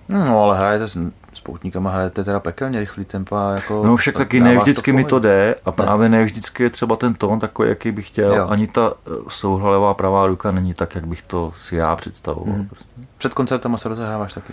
No, 0.08 0.42
ale 0.42 0.58
hrajete 0.58 0.88
s, 0.88 0.98
s 1.34 1.40
poutníkama, 1.40 1.90
hrajete 1.90 2.24
teda 2.24 2.40
pekelně 2.40 2.80
rychlý 2.80 3.04
tempa. 3.04 3.50
Jako, 3.54 3.86
no 3.86 3.96
však 3.96 4.14
taky 4.16 4.40
ne 4.40 4.56
vždycky 4.56 4.90
to 4.90 4.96
mi 4.96 5.04
to 5.04 5.18
jde 5.18 5.54
a 5.64 5.72
právě 5.72 6.08
ne 6.08 6.24
vždycky 6.24 6.62
je 6.62 6.70
třeba 6.70 6.96
ten 6.96 7.14
tón 7.14 7.38
takový, 7.38 7.68
jaký 7.68 7.92
bych 7.92 8.06
chtěl. 8.06 8.34
Jo. 8.34 8.46
Ani 8.48 8.66
ta 8.66 8.92
eh, 9.06 9.10
souhlalevá 9.28 9.94
pravá 9.94 10.26
ruka 10.26 10.50
není 10.50 10.74
tak, 10.74 10.94
jak 10.94 11.06
bych 11.06 11.22
to 11.22 11.52
si 11.56 11.76
já 11.76 11.96
představoval. 11.96 12.58
Mm. 12.58 12.68
Prostě. 12.68 12.86
Před 13.18 13.34
koncertem 13.34 13.76
se 13.78 13.88
rozehráváš 13.88 14.32
taky? 14.32 14.52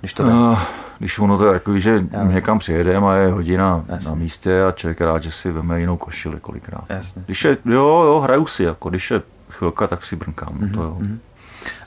Když, 0.00 0.14
to 0.14 0.22
uh, 0.22 0.58
když 0.98 1.18
ono 1.18 1.38
to 1.38 1.46
je 1.46 1.52
takový, 1.52 1.80
že 1.80 2.04
Já. 2.10 2.24
někam 2.24 2.58
přijedeme 2.58 3.06
a 3.06 3.14
je 3.14 3.32
hodina 3.32 3.84
Jasně. 3.88 4.08
na 4.10 4.14
místě 4.14 4.62
a 4.62 4.72
člověk 4.72 5.00
rád, 5.00 5.22
že 5.22 5.32
si 5.32 5.52
veme 5.52 5.80
jinou 5.80 5.96
košili 5.96 6.40
kolikrát. 6.40 6.84
Jasně. 6.88 7.22
Když 7.26 7.44
je, 7.44 7.56
jo, 7.64 8.02
jo, 8.06 8.20
hraju 8.20 8.46
si, 8.46 8.62
jako 8.64 8.90
když 8.90 9.10
je 9.10 9.22
chvilka, 9.50 9.86
tak 9.86 10.04
si 10.04 10.16
brnkám. 10.16 10.48
Mm-hmm. 10.48 10.74
To 10.74 10.82
jo. 10.82 10.96
Mm-hmm. 11.00 11.18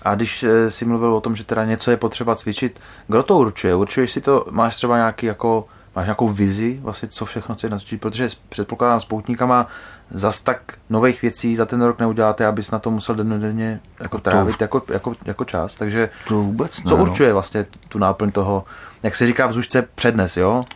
A 0.02 0.16
když 0.16 0.44
eh, 0.44 0.70
si 0.70 0.86
mluvil 0.86 1.14
o 1.14 1.22
tom, 1.22 1.36
že 1.36 1.44
teda 1.44 1.66
něco 1.66 1.92
je 1.92 1.98
potřeba 1.98 2.36
cvičit, 2.36 2.80
kdo 3.08 3.24
to 3.24 3.38
určuje? 3.38 3.76
Určuješ 3.76 4.12
si 4.12 4.22
to, 4.22 4.46
máš 4.52 4.76
třeba 4.76 4.98
nějaký 4.98 5.26
jako 5.26 5.66
máš 5.96 6.06
nějakou 6.06 6.30
vizi, 6.30 6.80
vlastně 6.82 7.08
co 7.08 7.26
všechno 7.26 7.56
chceš 7.56 7.72
natočit, 7.72 8.02
protože 8.02 8.28
předpokládám 8.50 9.00
s 9.00 9.06
poutníkama 9.06 9.68
zas 10.12 10.42
tak 10.42 10.74
nových 10.90 11.22
věcí 11.22 11.56
za 11.56 11.66
ten 11.66 11.82
rok 11.82 12.00
neuděláte, 12.00 12.46
abys 12.46 12.72
na 12.72 12.80
to 12.80 12.92
musel 12.92 13.16
dennodenně 13.16 13.80
jako 14.00 14.18
trávit 14.18 14.58
to, 14.58 14.64
jako, 14.64 14.82
jako, 14.90 15.16
jako 15.26 15.46
čas, 15.46 15.76
takže 15.76 16.10
to 16.28 16.36
vůbec 16.36 16.84
ne, 16.84 16.90
co 16.90 16.96
určuje 16.96 17.30
no. 17.30 17.34
vlastně 17.36 17.66
tu 17.90 18.00
náplň 18.00 18.32
toho, 18.32 18.66
jak 19.04 19.16
se 19.16 19.26
říká 19.28 19.48
v 19.48 19.52
zušce 19.52 19.88
přednes, 19.96 20.38
jo? 20.38 20.62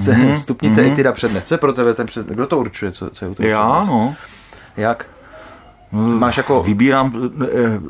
Mm-hmm. 0.00 0.32
Stupnice 0.32 0.82
mm-hmm. 0.82 0.92
etyda 0.92 1.12
přednes. 1.12 1.44
Co 1.44 1.54
je 1.54 1.58
pro 1.58 1.72
tebe 1.72 1.94
ten 1.94 2.06
přednes? 2.06 2.34
Kdo 2.34 2.46
to 2.46 2.58
určuje? 2.58 2.92
Co, 2.92 3.10
co 3.10 3.24
je 3.24 3.34
to 3.34 3.42
Já, 3.42 3.68
přednes? 3.68 3.88
no. 3.88 4.14
Jak? 4.76 5.06
No, 5.92 6.02
Máš 6.02 6.36
jako... 6.36 6.62
Vybírám... 6.62 7.30
Eh, 7.44 7.80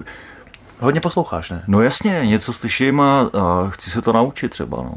Hodně 0.80 1.00
posloucháš, 1.00 1.50
ne? 1.50 1.64
No 1.66 1.82
jasně, 1.82 2.20
něco 2.24 2.52
slyším 2.52 3.00
a, 3.00 3.20
a 3.20 3.70
chci 3.70 3.90
se 3.90 4.02
to 4.02 4.12
naučit 4.12 4.48
třeba, 4.48 4.76
no. 4.76 4.94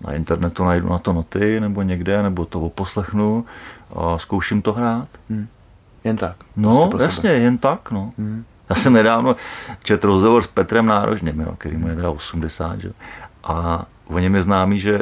Na 0.00 0.12
internetu 0.12 0.64
najdu 0.64 0.88
na 0.88 0.98
to 0.98 1.12
noty, 1.12 1.60
nebo 1.60 1.82
někde, 1.82 2.22
nebo 2.22 2.44
to 2.44 2.60
oposlechnu 2.60 3.44
a 3.96 4.18
zkouším 4.18 4.62
to 4.62 4.72
hrát. 4.72 5.08
Hmm. 5.30 5.48
Jen 6.04 6.16
tak? 6.16 6.36
No, 6.56 6.88
prostě 6.88 7.04
jasně, 7.04 7.30
jen 7.30 7.58
tak, 7.58 7.90
no. 7.90 8.10
Hmm. 8.18 8.44
Já 8.70 8.76
jsem 8.76 8.92
nedávno 8.92 9.36
četl 9.82 10.06
rozhovor 10.06 10.42
s 10.42 10.46
Petrem 10.46 10.86
Nárožným, 10.86 11.40
jo, 11.40 11.54
který 11.58 11.76
mu 11.76 11.88
je 11.88 11.96
teda 11.96 12.10
80, 12.10 12.80
že? 12.80 12.92
a 13.44 13.86
o 14.06 14.18
něm 14.18 14.34
je 14.34 14.42
známý, 14.42 14.80
že 14.80 15.00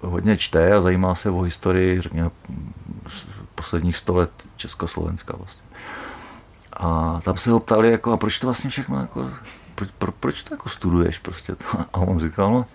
hodně 0.00 0.36
čte 0.36 0.72
a 0.72 0.80
zajímá 0.80 1.14
se 1.14 1.30
o 1.30 1.40
historii, 1.40 2.00
řekněme, 2.00 2.30
posledních 3.54 3.96
sto 3.96 4.14
let 4.14 4.30
Československa 4.56 5.36
vlastně. 5.36 5.62
A 6.72 7.20
tam 7.24 7.36
se 7.36 7.50
ho 7.50 7.60
ptali, 7.60 7.90
jako, 7.90 8.12
a 8.12 8.16
proč 8.16 8.38
to 8.38 8.46
vlastně 8.46 8.70
všechno, 8.70 9.00
jako, 9.00 9.30
pro, 9.74 9.86
pro, 9.98 10.12
proč 10.12 10.42
to 10.42 10.54
jako 10.54 10.68
studuješ 10.68 11.18
prostě 11.18 11.54
to? 11.54 11.64
A 11.92 11.98
on 11.98 12.18
říkal, 12.18 12.52
no, 12.52 12.66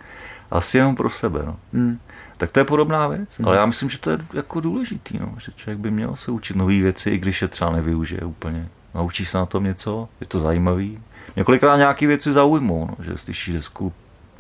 asi 0.52 0.78
jenom 0.78 0.96
pro 0.96 1.10
sebe, 1.10 1.44
no. 1.46 1.56
Hmm. 1.74 2.00
Tak 2.38 2.52
to 2.52 2.60
je 2.60 2.66
podobná 2.66 3.08
věc, 3.08 3.38
hmm. 3.38 3.48
ale 3.48 3.58
já 3.58 3.66
myslím, 3.66 3.90
že 3.90 3.98
to 3.98 4.10
je 4.10 4.18
jako 4.34 4.60
důležitý, 4.60 5.20
no, 5.20 5.36
že 5.46 5.52
člověk 5.56 5.80
by 5.80 5.92
měl 5.92 6.16
se 6.16 6.32
učit 6.32 6.58
nové 6.58 6.82
věci, 6.82 7.10
i 7.10 7.18
když 7.18 7.42
je 7.42 7.48
třeba 7.48 7.72
nevyužije 7.72 8.22
úplně. 8.22 8.70
Naučí 8.96 9.26
se 9.26 9.38
na 9.38 9.46
tom 9.46 9.64
něco, 9.64 10.10
je 10.22 10.28
to 10.28 10.40
zajímavý. 10.40 11.00
Několikrát 11.36 11.78
nějaké 11.78 12.08
věci 12.08 12.34
zaujmou, 12.34 12.86
no, 12.86 13.06
že 13.06 13.18
slyšíš 13.18 13.56
hezku, 13.56 13.94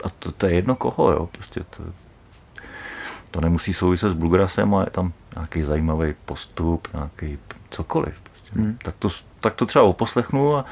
a 0.04 0.10
to, 0.10 0.32
to 0.32 0.48
je 0.48 0.54
jedno 0.54 0.76
koho, 0.76 1.12
jo, 1.12 1.30
prostě 1.32 1.63
to, 1.70 1.84
to 3.32 3.41
nemusí 3.41 3.74
souviset 3.74 4.12
s 4.12 4.13
bluegrassem, 4.13 4.74
ale 4.74 4.86
je 4.86 4.91
tam 4.91 5.13
nějaký 5.36 5.63
zajímavý 5.63 6.13
postup, 6.26 6.88
nějaký 6.93 7.38
cokoliv. 7.70 8.15
Prostě. 8.24 8.60
Hmm. 8.60 8.78
Tak, 8.84 8.96
to, 9.00 9.10
tak 9.39 9.56
to 9.56 9.65
třeba 9.65 9.86
oposlechnu 9.86 10.56
a, 10.56 10.65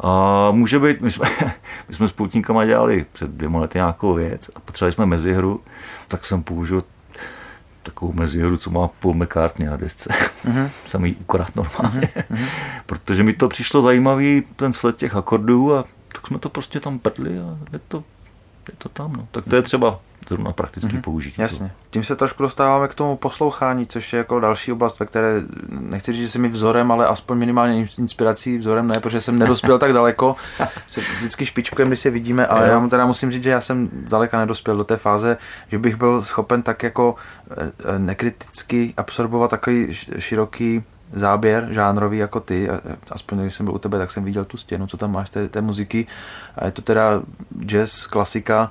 a 0.00 0.50
může 0.50 0.78
být, 0.78 1.00
my 1.00 1.10
jsme, 1.10 1.28
my 1.88 1.94
jsme 1.94 2.08
s 2.08 2.12
Poutníkama 2.12 2.64
dělali 2.64 3.06
před 3.12 3.30
dvěma 3.30 3.60
lety 3.60 3.78
nějakou 3.78 4.14
věc 4.14 4.50
a 4.54 4.60
potřebovali 4.60 4.92
jsme 4.92 5.06
mezihru, 5.06 5.60
tak 6.08 6.26
jsem 6.26 6.42
použil 6.42 6.84
takovou 7.82 8.12
mezihru, 8.12 8.56
co 8.56 8.70
má 8.70 8.88
Paul 8.88 9.14
McCartney 9.14 9.68
na 9.68 9.76
desce. 9.76 10.10
Mm-hmm. 10.44 10.70
jsem 10.86 11.04
ji 11.04 11.16
normálně. 11.54 12.00
Mm-hmm. 12.00 12.46
Protože 12.86 13.22
mi 13.22 13.32
to 13.32 13.48
přišlo 13.48 13.82
zajímavý, 13.82 14.42
ten 14.56 14.72
sled 14.72 14.96
těch 14.96 15.16
akordů 15.16 15.76
a 15.76 15.84
tak 16.12 16.26
jsme 16.26 16.38
to 16.38 16.48
prostě 16.48 16.80
tam 16.80 16.98
prdli 16.98 17.38
a 17.38 17.58
je 17.72 17.80
to, 17.88 18.04
je 18.68 18.74
to 18.78 18.88
tam. 18.88 19.12
No. 19.12 19.28
Tak 19.30 19.44
to 19.44 19.56
je 19.56 19.62
třeba 19.62 20.00
zrovna 20.28 20.52
praktický 20.52 20.96
mm-hmm. 20.96 21.00
použití. 21.00 21.42
Jasně. 21.42 21.72
Tím 21.90 22.04
se 22.04 22.16
trošku 22.16 22.42
dostáváme 22.42 22.88
k 22.88 22.94
tomu 22.94 23.16
poslouchání, 23.16 23.86
což 23.86 24.12
je 24.12 24.16
jako 24.16 24.40
další 24.40 24.72
oblast, 24.72 25.00
ve 25.00 25.06
které 25.06 25.42
nechci 25.68 26.12
říct, 26.12 26.22
že 26.22 26.28
jsem 26.28 26.42
mi 26.42 26.48
vzorem, 26.48 26.92
ale 26.92 27.06
aspoň 27.06 27.38
minimálně 27.38 27.88
inspirací 27.98 28.58
vzorem 28.58 28.86
ne, 28.86 29.00
protože 29.00 29.20
jsem 29.20 29.38
nedospěl 29.38 29.78
tak 29.78 29.92
daleko. 29.92 30.36
Se 30.88 31.00
vždycky 31.00 31.46
špičkujem, 31.46 31.88
když 31.88 32.00
se 32.00 32.10
vidíme, 32.10 32.46
ale 32.46 32.66
jo. 32.66 32.72
já 32.72 32.78
mu 32.78 32.88
teda 32.88 33.06
musím 33.06 33.30
říct, 33.30 33.42
že 33.42 33.50
já 33.50 33.60
jsem 33.60 33.90
daleka 33.92 34.38
nedospěl 34.38 34.76
do 34.76 34.84
té 34.84 34.96
fáze, 34.96 35.36
že 35.68 35.78
bych 35.78 35.96
byl 35.96 36.22
schopen 36.22 36.62
tak 36.62 36.82
jako 36.82 37.14
eh, 37.50 37.54
eh, 37.84 37.98
nekriticky 37.98 38.94
absorbovat 38.96 39.50
takový 39.50 39.88
široký 40.18 40.84
záběr 41.12 41.68
žánrový 41.70 42.18
jako 42.18 42.40
ty, 42.40 42.68
aspoň 43.10 43.38
když 43.38 43.54
jsem 43.54 43.66
byl 43.66 43.74
u 43.74 43.78
tebe, 43.78 43.98
tak 43.98 44.10
jsem 44.10 44.24
viděl 44.24 44.44
tu 44.44 44.56
stěnu, 44.56 44.86
co 44.86 44.96
tam 44.96 45.12
máš 45.12 45.30
té, 45.30 45.48
té 45.48 45.60
muziky 45.60 46.06
a 46.56 46.64
je 46.64 46.70
to 46.70 46.82
teda 46.82 47.22
jazz, 47.64 48.06
klasika, 48.06 48.70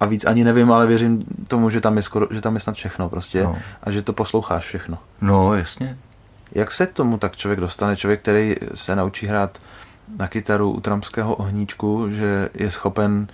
a 0.00 0.06
víc 0.06 0.24
ani 0.24 0.44
nevím, 0.44 0.72
ale 0.72 0.86
věřím 0.86 1.24
tomu, 1.48 1.70
že 1.70 1.80
tam 1.80 1.96
je, 1.96 2.02
skoro, 2.02 2.26
že 2.30 2.40
tam 2.40 2.54
je 2.54 2.60
snad 2.60 2.76
všechno 2.76 3.08
prostě 3.08 3.42
no. 3.42 3.58
a 3.82 3.90
že 3.90 4.02
to 4.02 4.12
posloucháš 4.12 4.64
všechno. 4.64 4.98
No, 5.20 5.54
jasně. 5.54 5.98
Jak 6.52 6.72
se 6.72 6.86
tomu 6.86 7.18
tak 7.18 7.36
člověk 7.36 7.60
dostane? 7.60 7.96
Člověk, 7.96 8.20
který 8.20 8.56
se 8.74 8.96
naučí 8.96 9.26
hrát 9.26 9.58
na 10.18 10.28
kytaru 10.28 10.70
u 10.70 10.80
tramského 10.80 11.34
ohníčku, 11.34 12.10
že 12.10 12.48
je 12.54 12.70
schopen 12.70 13.28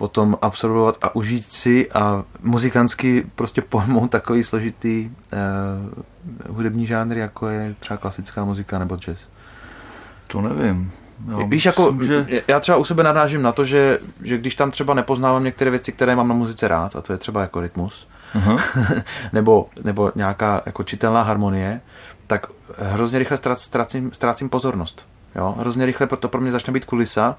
potom 0.00 0.38
absorbovat 0.42 0.98
a 1.02 1.14
užít 1.14 1.52
si 1.52 1.90
a 1.92 2.24
muzikantsky 2.42 3.26
prostě 3.34 3.62
pojmout 3.62 4.10
takový 4.10 4.44
složitý 4.44 5.10
eh, 5.32 5.36
hudební 6.48 6.86
žánr, 6.86 7.16
jako 7.16 7.48
je 7.48 7.74
třeba 7.80 7.96
klasická 7.96 8.44
muzika 8.44 8.78
nebo 8.78 8.96
jazz. 8.96 9.28
To 10.26 10.40
nevím. 10.40 10.92
No, 11.26 11.46
Víš, 11.46 11.64
jako, 11.64 11.96
že... 12.02 12.26
já 12.48 12.60
třeba 12.60 12.78
u 12.78 12.84
sebe 12.84 13.02
narážím 13.02 13.42
na 13.42 13.52
to, 13.52 13.64
že, 13.64 13.98
že 14.22 14.38
když 14.38 14.54
tam 14.54 14.70
třeba 14.70 14.94
nepoznávám 14.94 15.44
některé 15.44 15.70
věci, 15.70 15.92
které 15.92 16.16
mám 16.16 16.28
na 16.28 16.34
muzice 16.34 16.68
rád, 16.68 16.96
a 16.96 17.00
to 17.00 17.12
je 17.12 17.18
třeba 17.18 17.40
jako 17.40 17.60
rytmus, 17.60 18.08
uh-huh. 18.34 19.02
nebo, 19.32 19.68
nebo 19.84 20.12
nějaká 20.14 20.62
jako 20.66 20.82
čitelná 20.82 21.22
harmonie, 21.22 21.80
tak 22.26 22.46
hrozně 22.78 23.18
rychle 23.18 23.38
ztrácím, 23.54 24.12
ztrácím 24.12 24.48
pozornost. 24.48 25.06
Jo? 25.36 25.54
Hrozně 25.58 25.86
rychle 25.86 26.06
proto 26.06 26.28
pro 26.28 26.40
mě 26.40 26.52
začne 26.52 26.72
být 26.72 26.84
kulisa, 26.84 27.36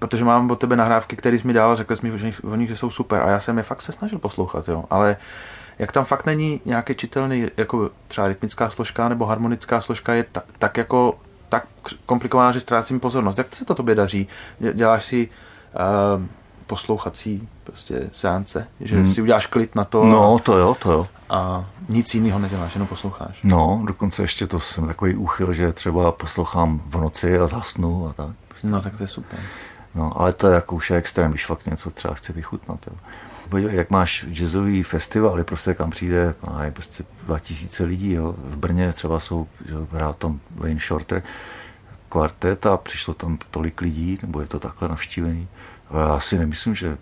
protože 0.00 0.24
mám 0.24 0.50
od 0.50 0.60
tebe 0.60 0.76
nahrávky, 0.76 1.16
které 1.16 1.38
jsi 1.38 1.46
mi 1.46 1.52
dal, 1.52 1.76
řekl 1.76 1.96
jsi 1.96 2.10
mi 2.10 2.18
že 2.18 2.32
o 2.42 2.54
nich, 2.56 2.68
že 2.68 2.76
jsou 2.76 2.90
super 2.90 3.22
a 3.22 3.30
já 3.30 3.40
jsem 3.40 3.58
je 3.58 3.62
fakt 3.62 3.82
se 3.82 3.92
snažil 3.92 4.18
poslouchat, 4.18 4.68
jo? 4.68 4.84
ale 4.90 5.16
jak 5.78 5.92
tam 5.92 6.04
fakt 6.04 6.26
není 6.26 6.60
nějaký 6.64 6.94
čitelný, 6.94 7.46
jako 7.56 7.90
třeba 8.08 8.28
rytmická 8.28 8.70
složka 8.70 9.08
nebo 9.08 9.26
harmonická 9.26 9.80
složka 9.80 10.14
je 10.14 10.24
ta, 10.32 10.42
tak 10.58 10.76
jako 10.76 11.18
tak 11.48 11.66
komplikovaná, 12.06 12.52
že 12.52 12.60
ztrácím 12.60 13.00
pozornost. 13.00 13.38
Jak 13.38 13.56
se 13.56 13.64
to 13.64 13.74
tobě 13.74 13.94
daří? 13.94 14.28
Děláš 14.74 15.04
si 15.04 15.28
uh, 16.18 16.24
poslouchací 16.66 17.48
prostě 17.64 18.08
seance, 18.12 18.66
že 18.80 18.96
hmm. 18.96 19.12
si 19.12 19.22
uděláš 19.22 19.46
klid 19.46 19.74
na 19.74 19.84
to. 19.84 20.04
No, 20.04 20.38
to 20.38 20.58
jo, 20.58 20.76
to 20.82 20.92
jo. 20.92 21.06
A 21.30 21.64
nic 21.88 22.14
jiného 22.14 22.38
neděláš, 22.38 22.74
jenom 22.74 22.88
posloucháš. 22.88 23.40
No, 23.44 23.82
dokonce 23.86 24.22
ještě 24.22 24.46
to 24.46 24.60
jsem 24.60 24.86
takový 24.86 25.14
úchyl, 25.14 25.52
že 25.52 25.72
třeba 25.72 26.12
poslouchám 26.12 26.82
v 26.86 27.00
noci 27.00 27.38
a 27.38 27.46
zasnu 27.46 28.08
a 28.08 28.12
tak. 28.12 28.30
No, 28.62 28.82
tak 28.82 28.96
to 28.96 29.02
je 29.02 29.06
super. 29.06 29.40
No, 29.94 30.20
ale 30.20 30.32
to 30.32 30.48
je 30.48 30.54
jako 30.54 30.76
už 30.76 30.90
je 30.90 30.96
extrém, 30.96 31.30
když 31.30 31.46
fakt 31.46 31.66
něco 31.66 31.90
třeba 31.90 32.14
chci 32.14 32.32
vychutnat. 32.32 32.86
Jo. 32.86 32.96
Podívej, 33.48 33.76
jak 33.76 33.90
máš 33.90 34.24
jazzový 34.28 34.82
festival, 34.82 35.44
prostě 35.44 35.74
kam 35.74 35.90
přijde 35.90 36.34
a 36.42 36.64
je 36.64 36.70
prostě 36.70 37.04
2000 37.26 37.84
lidí, 37.84 38.12
jo. 38.12 38.34
v 38.38 38.56
Brně 38.56 38.92
třeba 38.92 39.20
jsou, 39.20 39.48
že 39.68 39.74
hrál 39.92 40.14
tam 40.14 40.40
Wayne 40.56 40.80
Shorter 40.80 41.22
kvartet 42.08 42.66
a 42.66 42.76
přišlo 42.76 43.14
tam 43.14 43.38
tolik 43.50 43.80
lidí, 43.80 44.18
nebo 44.22 44.40
je 44.40 44.46
to 44.46 44.60
takhle 44.60 44.88
navštívený. 44.88 45.48
A 45.90 45.98
já 45.98 46.20
si 46.20 46.38
nemyslím, 46.38 46.74
že 46.74 46.98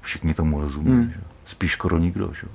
všichni 0.00 0.34
tomu 0.34 0.60
rozumí. 0.60 0.90
Hmm. 0.90 1.10
Že? 1.10 1.20
Spíš 1.46 1.72
skoro 1.72 1.98
nikdo. 1.98 2.30
Že? 2.40 2.48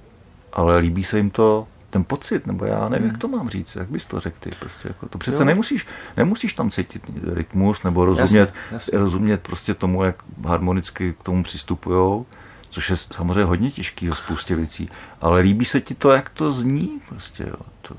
Ale 0.54 0.78
líbí 0.78 1.04
se 1.04 1.17
jim 1.17 1.30
to 1.30 1.67
ten 1.93 2.03
pocit, 2.03 2.47
nebo 2.47 2.65
já 2.65 2.89
nevím, 2.89 3.08
hmm. 3.08 3.12
jak 3.12 3.21
to 3.21 3.27
mám 3.27 3.49
říct, 3.49 3.75
jak 3.75 3.89
bys 3.89 4.06
to 4.06 4.19
řekl 4.19 4.38
ty. 4.39 4.49
Prostě 4.60 4.88
jako 4.88 5.10
to 5.10 5.17
přece 5.17 5.45
nemusíš, 5.45 5.88
nemusíš 6.17 6.53
tam 6.53 6.71
cítit 6.71 7.03
rytmus 7.34 7.84
nebo 7.84 8.06
rozumět, 8.06 8.39
jasně, 8.39 8.56
jasně. 8.71 8.97
rozumět 8.99 9.41
prostě 9.41 9.73
tomu, 9.73 10.03
jak 10.03 10.15
harmonicky 10.45 11.13
k 11.13 11.23
tomu 11.23 11.43
přistupujou 11.43 12.25
což 12.73 12.89
je 12.89 12.97
samozřejmě 12.97 13.43
hodně 13.43 13.71
těžký 13.71 14.10
o 14.10 14.15
spoustě 14.15 14.56
věcí, 14.56 14.89
ale 15.21 15.39
líbí 15.39 15.65
se 15.65 15.82
ti 15.82 15.95
to, 15.95 16.12
jak 16.12 16.29
to 16.29 16.51
zní, 16.51 17.01
prostě, 17.10 17.43
jo. 17.43 17.56
To, 17.82 17.95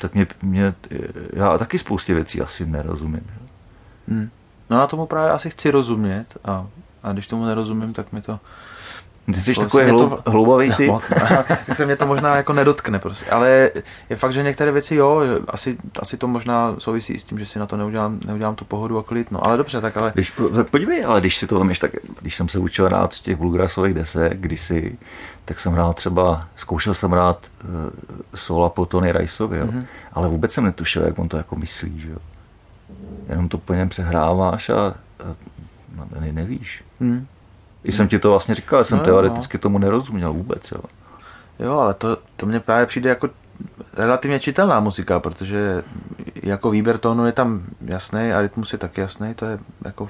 tak 0.00 0.14
mě, 0.14 0.26
mě, 0.42 0.74
já 1.32 1.58
taky 1.58 1.78
spoustě 1.78 2.14
věcí 2.14 2.40
asi 2.40 2.66
nerozumím. 2.66 3.26
Jo. 3.26 3.46
Hmm. 4.08 4.30
No 4.70 4.80
já 4.80 4.86
tomu 4.86 5.06
právě 5.06 5.32
asi 5.32 5.50
chci 5.50 5.70
rozumět 5.70 6.26
a, 6.44 6.66
a 7.02 7.12
když 7.12 7.26
tomu 7.26 7.44
nerozumím, 7.44 7.92
tak 7.92 8.12
mi 8.12 8.22
to 8.22 8.40
ty 9.26 9.40
jsi 9.40 9.54
takový 9.54 9.90
hlou, 9.90 10.08
to, 10.08 10.30
hloubavý 10.30 10.74
typ. 10.76 10.92
tak 11.66 11.76
se 11.76 11.86
mě 11.86 11.96
to 11.96 12.06
možná 12.06 12.36
jako 12.36 12.52
nedotkne 12.52 12.98
prostě. 12.98 13.26
Ale 13.26 13.70
je 14.10 14.16
fakt, 14.16 14.32
že 14.32 14.42
některé 14.42 14.72
věci 14.72 14.94
jo, 14.94 15.22
asi, 15.48 15.76
asi 15.98 16.16
to 16.16 16.28
možná 16.28 16.74
souvisí 16.78 17.18
s 17.18 17.24
tím, 17.24 17.38
že 17.38 17.46
si 17.46 17.58
na 17.58 17.66
to 17.66 17.76
neudělám, 17.76 18.20
neudělám 18.26 18.54
tu 18.54 18.64
pohodu 18.64 18.98
a 18.98 19.02
klid. 19.02 19.30
No, 19.30 19.46
ale 19.46 19.56
dobře, 19.56 19.80
tak 19.80 19.96
ale... 19.96 20.12
Když, 20.14 20.32
tak 20.54 20.68
podívej, 20.68 21.04
ale 21.04 21.20
když 21.20 21.36
si 21.36 21.46
to 21.46 21.58
vemeš, 21.58 21.78
tak 21.78 21.90
když 22.20 22.36
jsem 22.36 22.48
se 22.48 22.58
učil 22.58 22.88
rád 22.88 23.14
z 23.14 23.20
těch 23.20 23.36
bluegrassových 23.36 23.94
desek 23.94 24.40
kdysi, 24.40 24.98
tak 25.44 25.60
jsem 25.60 25.72
hrál 25.72 25.94
třeba, 25.94 26.48
zkoušel 26.56 26.94
jsem 26.94 27.12
rád 27.12 27.38
uh, 27.64 27.70
sola 28.34 28.68
po 28.68 28.86
Tony 28.86 29.12
Riceovi, 29.12 29.58
jo. 29.58 29.66
Mm-hmm. 29.66 29.84
ale 30.12 30.28
vůbec 30.28 30.52
jsem 30.52 30.64
netušil, 30.64 31.02
jak 31.02 31.18
on 31.18 31.28
to 31.28 31.36
jako 31.36 31.56
myslí, 31.56 32.00
že 32.00 32.10
jo. 32.10 32.18
Jenom 33.28 33.48
to 33.48 33.58
po 33.58 33.74
něm 33.74 33.88
přehráváš 33.88 34.70
a, 34.70 34.94
a 35.20 36.20
ne, 36.20 36.32
nevíš. 36.32 36.84
Mm. 37.00 37.26
Když 37.84 37.96
jsem 37.96 38.08
ti 38.08 38.18
to 38.18 38.30
vlastně 38.30 38.54
říkal, 38.54 38.84
jsem 38.84 38.98
no, 38.98 39.04
teoreticky 39.04 39.56
no. 39.56 39.60
tomu 39.60 39.78
nerozuměl 39.78 40.32
vůbec. 40.32 40.72
Jo, 40.72 40.80
jo 41.58 41.78
ale 41.78 41.94
to, 41.94 42.18
to 42.36 42.46
mně 42.46 42.60
právě 42.60 42.86
přijde 42.86 43.08
jako 43.08 43.28
relativně 43.96 44.40
čitelná 44.40 44.80
muzika, 44.80 45.20
protože 45.20 45.82
jako 46.42 46.70
výběr 46.70 46.98
tónu 46.98 47.26
je 47.26 47.32
tam 47.32 47.62
jasný 47.84 48.32
a 48.32 48.42
rytmus 48.42 48.72
je 48.72 48.78
taky 48.78 49.00
jasný, 49.00 49.34
to 49.34 49.46
je 49.46 49.58
jako 49.84 50.08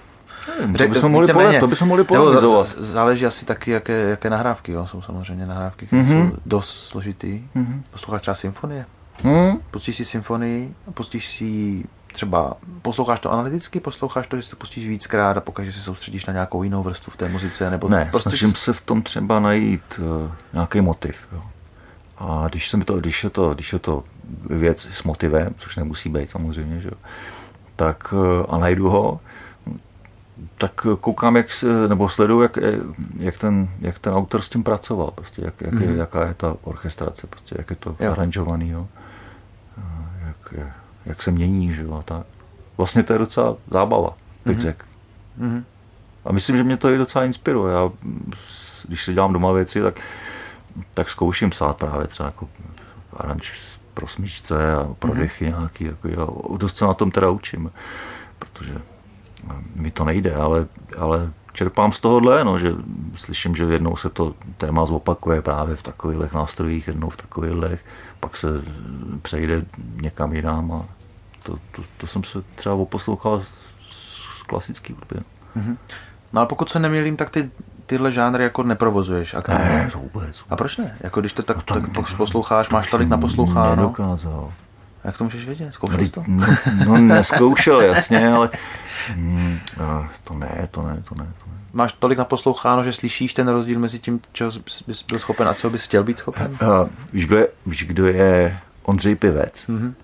Nevím, 0.61 0.75
to 0.75 0.89
bychom 0.89 1.13
mohli, 1.13 1.33
pole, 1.33 1.61
to 1.61 1.67
bychom 1.67 1.89
mohli 1.89 2.05
polemizovat. 2.05 2.69
Záleží 2.79 3.27
asi 3.27 3.45
taky, 3.45 3.71
jaké, 3.71 3.93
jaké 3.93 4.31
nahrávky. 4.31 4.73
Jo. 4.73 4.87
Jsou 4.87 5.03
samozřejmě 5.03 5.47
nahrávky, 5.47 5.87
které 5.87 6.03
mm-hmm. 6.03 6.31
jsou 6.31 6.37
dost 6.47 6.89
složitý. 6.89 7.43
Mm-hmm. 7.57 7.83
Posloucháš 7.91 8.23
třeba 8.23 8.35
symfonie. 8.35 8.87
Mm. 9.23 9.59
Pustíš 9.71 9.97
si 9.97 10.05
symfonii, 10.05 10.75
pustíš 10.95 11.29
si 11.29 11.85
třeba, 12.15 12.57
posloucháš 12.83 13.21
to 13.21 13.33
analyticky, 13.33 13.81
posloucháš 13.81 14.27
to, 14.27 14.37
že 14.37 14.43
se 14.43 14.57
pustíš 14.57 14.89
víckrát 14.89 15.37
a 15.37 15.41
pokaždé 15.41 15.73
se 15.73 15.81
soustředíš 15.81 16.27
na 16.27 16.33
nějakou 16.33 16.63
jinou 16.63 16.83
vrstvu 16.83 17.11
v 17.11 17.17
té 17.17 17.29
muzice? 17.29 17.71
Nebo 17.71 17.89
ne, 17.89 18.09
prostě 18.11 18.31
snažím 18.31 18.55
se 18.55 18.73
v 18.73 18.81
tom 18.81 19.03
třeba 19.03 19.41
najít 19.41 19.99
uh, 19.99 20.31
nějaký 20.53 20.81
motiv. 20.81 21.17
Jo. 21.33 21.43
A 22.19 22.47
když, 22.49 22.71
jsem 22.71 22.83
to, 22.83 23.01
když, 23.01 23.25
je 23.25 23.31
to, 23.31 23.55
když 23.55 23.73
je 23.73 23.79
to 23.79 24.05
věc 24.51 24.89
s 24.91 25.03
motivem, 25.03 25.55
což 25.59 25.77
nemusí 25.77 26.09
být 26.09 26.31
samozřejmě, 26.31 26.81
že 26.81 26.89
jo, 26.89 26.99
tak 27.77 28.13
uh, 28.13 28.45
a 28.49 28.59
najdu 28.59 28.91
ho, 28.91 29.21
tak 30.59 30.87
koukám, 31.01 31.37
jak, 31.37 31.47
nebo 31.89 32.09
sleduju, 32.09 32.43
jak, 32.43 32.59
jak, 33.19 33.39
ten, 33.39 33.69
jak 33.81 33.99
ten 33.99 34.15
autor 34.15 34.43
s 34.43 34.49
tím 34.49 34.63
pracoval, 34.63 35.11
prostě, 35.11 35.43
jak, 35.45 35.61
jak 35.61 35.75
mm-hmm. 35.75 35.91
je, 35.91 35.97
jaká 35.97 36.27
je 36.27 36.35
ta 36.35 36.57
orchestrace, 36.63 37.27
prostě, 37.27 37.55
jak 37.59 37.71
je 37.71 37.77
to 37.77 37.97
jo. 38.01 38.13
aranžovaný, 38.13 38.69
jo. 38.71 38.89
Jak, 40.27 40.55
jak 40.59 40.84
se 41.23 41.31
mění, 41.31 41.75
že 41.75 41.83
jo, 41.83 42.03
a. 42.11 42.25
Vlastně 42.77 43.03
to 43.03 43.13
je 43.13 43.19
docela 43.19 43.57
zábava, 43.71 44.11
bych 44.45 44.57
mm-hmm. 44.57 44.61
řekl. 44.61 44.87
Mm-hmm. 45.41 45.65
A 46.25 46.33
myslím, 46.33 46.57
že 46.57 46.65
mě 46.65 46.77
to 46.77 46.91
i 46.91 46.99
docela 46.99 47.25
inspiruje. 47.25 47.75
Já, 47.75 47.91
když 48.89 49.05
si 49.05 49.15
dělám 49.15 49.33
doma 49.33 49.53
věci, 49.53 49.83
tak, 49.83 50.01
tak 50.95 51.11
zkouším 51.11 51.51
psát 51.51 51.77
právě 51.77 52.07
třeba 52.07 52.27
jako 52.27 52.49
aranž 53.17 53.79
pro 53.95 54.09
smíčce 54.09 54.75
a 54.75 54.95
pro 54.99 55.15
dechy 55.15 55.47
mm-hmm. 55.47 55.59
nějaký. 55.59 55.85
Jako, 55.85 56.09
já 56.09 56.27
dost 56.57 56.77
se 56.77 56.85
na 56.85 56.95
tom 56.95 57.11
teda 57.11 57.31
učím, 57.31 57.71
protože 58.39 58.75
mi 59.75 59.91
to 59.91 60.05
nejde, 60.05 60.35
ale, 60.35 60.67
ale 60.99 61.31
čerpám 61.53 61.93
z 61.93 62.01
tohohle, 62.01 62.45
no, 62.45 62.59
že 62.59 62.73
slyším, 63.15 63.57
že 63.57 63.65
jednou 63.65 63.97
se 63.97 64.11
to 64.11 64.35
téma 64.57 64.87
zopakuje 64.87 65.43
právě 65.43 65.77
v 65.77 65.83
takových 65.83 66.33
nástrojích, 66.33 66.87
jednou 66.87 67.11
v 67.11 67.17
takových, 67.17 67.85
pak 68.25 68.37
se 68.37 68.49
přejde 69.23 69.63
někam 70.01 70.33
jinam 70.33 70.73
a 70.73 70.85
to, 71.43 71.59
to, 71.77 71.83
to 71.97 72.07
jsem 72.07 72.25
se 72.25 72.43
třeba 72.55 72.75
oposlouchal 72.75 73.43
z 73.91 74.43
klasický 74.47 74.93
hudby. 74.93 75.17
Mm-hmm. 75.57 75.77
No 76.33 76.41
ale 76.41 76.47
pokud 76.47 76.69
se 76.69 76.79
nemýlím, 76.79 77.17
tak 77.17 77.31
ty 77.31 77.51
tyhle 77.87 78.13
žánry 78.13 78.45
jako 78.45 78.63
neprovozuješ 78.63 79.35
aktivně. 79.35 79.65
Ne, 79.65 79.91
to 79.93 79.99
vůbec. 79.99 80.45
A 80.51 80.57
proč 80.57 80.77
ne? 80.77 80.97
Jako 81.01 81.21
když 81.21 81.33
to 81.33 81.43
tak, 81.43 81.57
no 81.57 81.63
to, 81.63 81.75
tak 81.75 81.91
to 81.93 82.17
posloucháš, 82.17 82.71
máš 82.71 82.91
tolik 82.91 83.09
na 83.09 83.19
posloucháno. 83.19 83.77
Nedokázal. 83.77 84.53
Jak 85.05 85.19
to 85.19 85.25
můžeš 85.25 85.47
vědět? 85.47 85.75
Zkoušel 85.75 86.01
jsi 86.01 86.13
to? 86.13 86.25
No, 86.27 86.47
no 86.87 86.99
neskoušel, 86.99 87.81
jasně, 87.81 88.29
ale 88.29 88.51
mm, 89.17 89.59
to 90.25 90.35
ne, 90.35 90.69
to 90.71 90.83
ne, 90.83 91.03
to 91.09 91.15
ne, 91.15 91.25
to 91.25 91.51
ne. 91.51 91.54
Máš 91.75 91.93
tolik 91.93 92.19
naposloucháno, 92.19 92.85
že 92.85 92.93
slyšíš 92.93 93.35
ten 93.35 93.49
rozdíl 93.49 93.79
mezi 93.79 93.99
tím, 93.99 94.21
co 94.33 94.51
bys 94.87 95.03
byl 95.03 95.19
schopen 95.19 95.49
a 95.49 95.55
co 95.55 95.71
bys 95.71 95.85
chtěl 95.85 96.05
být 96.05 96.19
schopen? 96.19 96.59
Uh, 96.63 96.89
víš, 97.13 97.27
kdo 97.27 97.37
je, 97.37 97.49
víš, 97.67 97.85
kdo 97.85 98.07
je 98.07 98.59
Ondřej 98.83 99.15
Pivec? 99.15 99.67
Mm-hmm. 99.69 99.95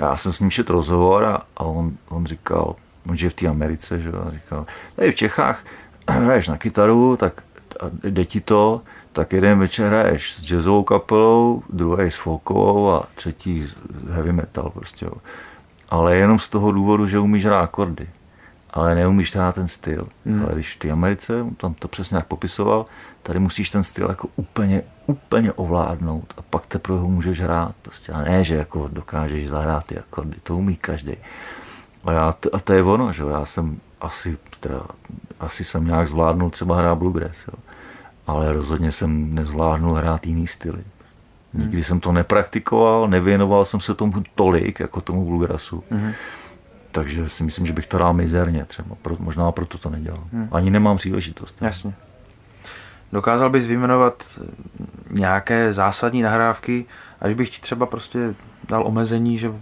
Já 0.00 0.16
jsem 0.16 0.32
s 0.32 0.40
ním 0.40 0.50
četl 0.50 0.72
rozhovor 0.72 1.24
a, 1.24 1.42
a 1.56 1.64
on, 1.64 1.92
on 2.08 2.26
říkal, 2.26 2.76
on 3.08 3.16
žije 3.16 3.30
v 3.30 3.34
té 3.34 3.48
Americe, 3.48 4.00
že 4.00 4.10
a 4.10 4.30
říkal, 4.30 4.66
tady 4.96 5.12
v 5.12 5.14
Čechách 5.14 5.64
hraješ 6.08 6.48
na 6.48 6.56
kytaru, 6.56 7.16
tak 7.16 7.42
a 7.80 7.84
jde 8.02 8.24
ti 8.24 8.40
to, 8.40 8.80
tak 9.12 9.32
jeden 9.32 9.58
večer 9.58 9.86
hraješ 9.86 10.32
s 10.32 10.44
jazzovou 10.44 10.82
kapelou, 10.82 11.62
druhý 11.70 12.10
s 12.10 12.16
folkovou 12.16 12.90
a 12.90 13.06
třetí 13.14 13.66
heavy 14.10 14.32
metal 14.32 14.70
prostě. 14.70 15.04
Jo. 15.04 15.12
Ale 15.88 16.16
jenom 16.16 16.38
z 16.38 16.48
toho 16.48 16.72
důvodu, 16.72 17.06
že 17.06 17.18
umíš 17.18 17.44
hrát 17.44 17.60
akordy. 17.60 18.08
Ale 18.72 18.94
neumíš 18.94 19.34
hrát 19.34 19.54
ten 19.54 19.68
styl. 19.68 20.08
Hmm. 20.26 20.42
Ale 20.42 20.54
když 20.54 20.74
v 20.74 20.78
té 20.78 20.90
Americe, 20.90 21.46
tam 21.56 21.74
to 21.74 21.88
přesně 21.88 22.16
jak 22.16 22.26
popisoval, 22.26 22.86
tady 23.22 23.38
musíš 23.38 23.70
ten 23.70 23.84
styl 23.84 24.08
jako 24.08 24.28
úplně, 24.36 24.82
úplně 25.06 25.52
ovládnout 25.52 26.34
a 26.36 26.42
pak 26.42 26.66
teprve 26.66 26.98
ho 26.98 27.08
můžeš 27.08 27.40
hrát. 27.40 27.74
Prostě. 27.82 28.12
A 28.12 28.22
ne, 28.22 28.44
že 28.44 28.54
jako 28.54 28.88
dokážeš 28.92 29.48
zahrát 29.48 29.84
ty 29.84 29.98
akordy, 29.98 30.36
to 30.42 30.56
umí 30.56 30.76
každý. 30.76 31.16
A, 32.04 32.12
já, 32.12 32.34
a 32.52 32.58
to 32.58 32.72
je 32.72 32.82
ono, 32.82 33.12
že 33.12 33.22
já 33.30 33.44
jsem 33.44 33.80
asi, 34.00 34.38
teda, 34.60 34.80
asi 35.40 35.64
jsem 35.64 35.86
nějak 35.86 36.08
zvládnul 36.08 36.50
třeba 36.50 36.76
hrát 36.76 36.94
bluegrass. 36.94 37.46
Jo 37.48 37.54
ale 38.26 38.52
rozhodně 38.52 38.92
jsem 38.92 39.34
nezvládnul 39.34 39.94
hrát 39.94 40.26
jiný 40.26 40.46
styly. 40.46 40.84
Nikdy 41.54 41.76
hmm. 41.76 41.84
jsem 41.84 42.00
to 42.00 42.12
nepraktikoval, 42.12 43.08
nevěnoval 43.08 43.64
jsem 43.64 43.80
se 43.80 43.94
tomu 43.94 44.12
tolik, 44.34 44.80
jako 44.80 45.00
tomu 45.00 45.24
bluegrassu. 45.24 45.84
Hmm. 45.90 46.12
Takže 46.92 47.28
si 47.28 47.44
myslím, 47.44 47.66
že 47.66 47.72
bych 47.72 47.86
to 47.86 47.98
dal 47.98 48.14
mizerně 48.14 48.64
třeba. 48.64 48.96
Pro, 49.02 49.16
možná 49.18 49.52
proto 49.52 49.78
to 49.78 49.90
nedělal. 49.90 50.24
Hmm. 50.32 50.48
Ani 50.52 50.70
nemám 50.70 50.96
příležitost. 50.96 51.56
Jasně. 51.60 51.94
Dokázal 53.12 53.50
bys 53.50 53.66
vyjmenovat 53.66 54.40
nějaké 55.10 55.72
zásadní 55.72 56.22
nahrávky, 56.22 56.84
až 57.20 57.34
bych 57.34 57.50
ti 57.50 57.60
třeba 57.60 57.86
prostě 57.86 58.34
dal 58.68 58.86
omezení, 58.86 59.38
že 59.38 59.52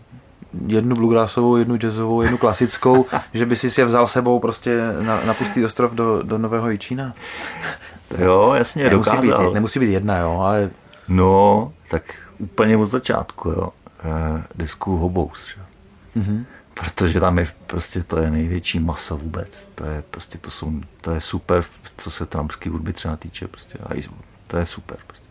jednu 0.67 0.97
bluegrassovou, 0.97 1.57
jednu 1.57 1.77
jazzovou, 1.77 2.23
jednu 2.23 2.39
klasickou, 2.39 3.07
že 3.35 3.47
by 3.47 3.57
si 3.57 3.81
je 3.81 3.85
vzal 3.85 4.07
sebou 4.07 4.39
prostě 4.39 4.81
na, 5.01 5.25
na 5.25 5.35
pustý 5.35 5.65
ostrov 5.65 5.93
do, 5.93 6.23
do 6.23 6.39
Nového 6.39 6.71
Jičína? 6.71 7.15
Jo, 8.19 8.53
jasně, 8.55 8.89
nemusí 8.89 9.11
dokázal. 9.11 9.47
Být, 9.47 9.55
nemusí 9.55 9.79
být 9.79 9.93
jedna, 9.93 10.19
jo, 10.19 10.39
ale... 10.41 10.71
No, 11.09 11.73
tak 11.91 12.03
úplně 12.39 12.77
od 12.77 12.87
začátku, 12.87 13.49
jo. 13.49 13.69
Eh, 14.05 14.43
disku 14.55 14.97
Hobous, 14.97 15.49
jo. 15.57 15.65
Mm-hmm. 16.17 16.45
Protože 16.75 17.21
tam 17.21 17.39
je 17.39 17.47
prostě 17.67 18.03
to 18.03 18.19
je 18.19 18.31
největší 18.31 18.79
masa 18.79 19.15
vůbec. 19.15 19.69
To 19.75 19.85
je 19.85 20.03
prostě 20.03 20.39
to 20.39 20.51
jsou, 20.51 20.73
to 21.01 21.11
je 21.11 21.21
super, 21.21 21.65
co 21.97 22.11
se 22.11 22.27
trampský 22.27 22.69
hudby 22.69 22.93
třeba 22.93 23.17
týče. 23.17 23.49
Prostě. 23.49 23.79
A 23.79 24.09
to 24.47 24.57
je 24.57 24.67
super. 24.67 24.99
Prostě. 25.07 25.27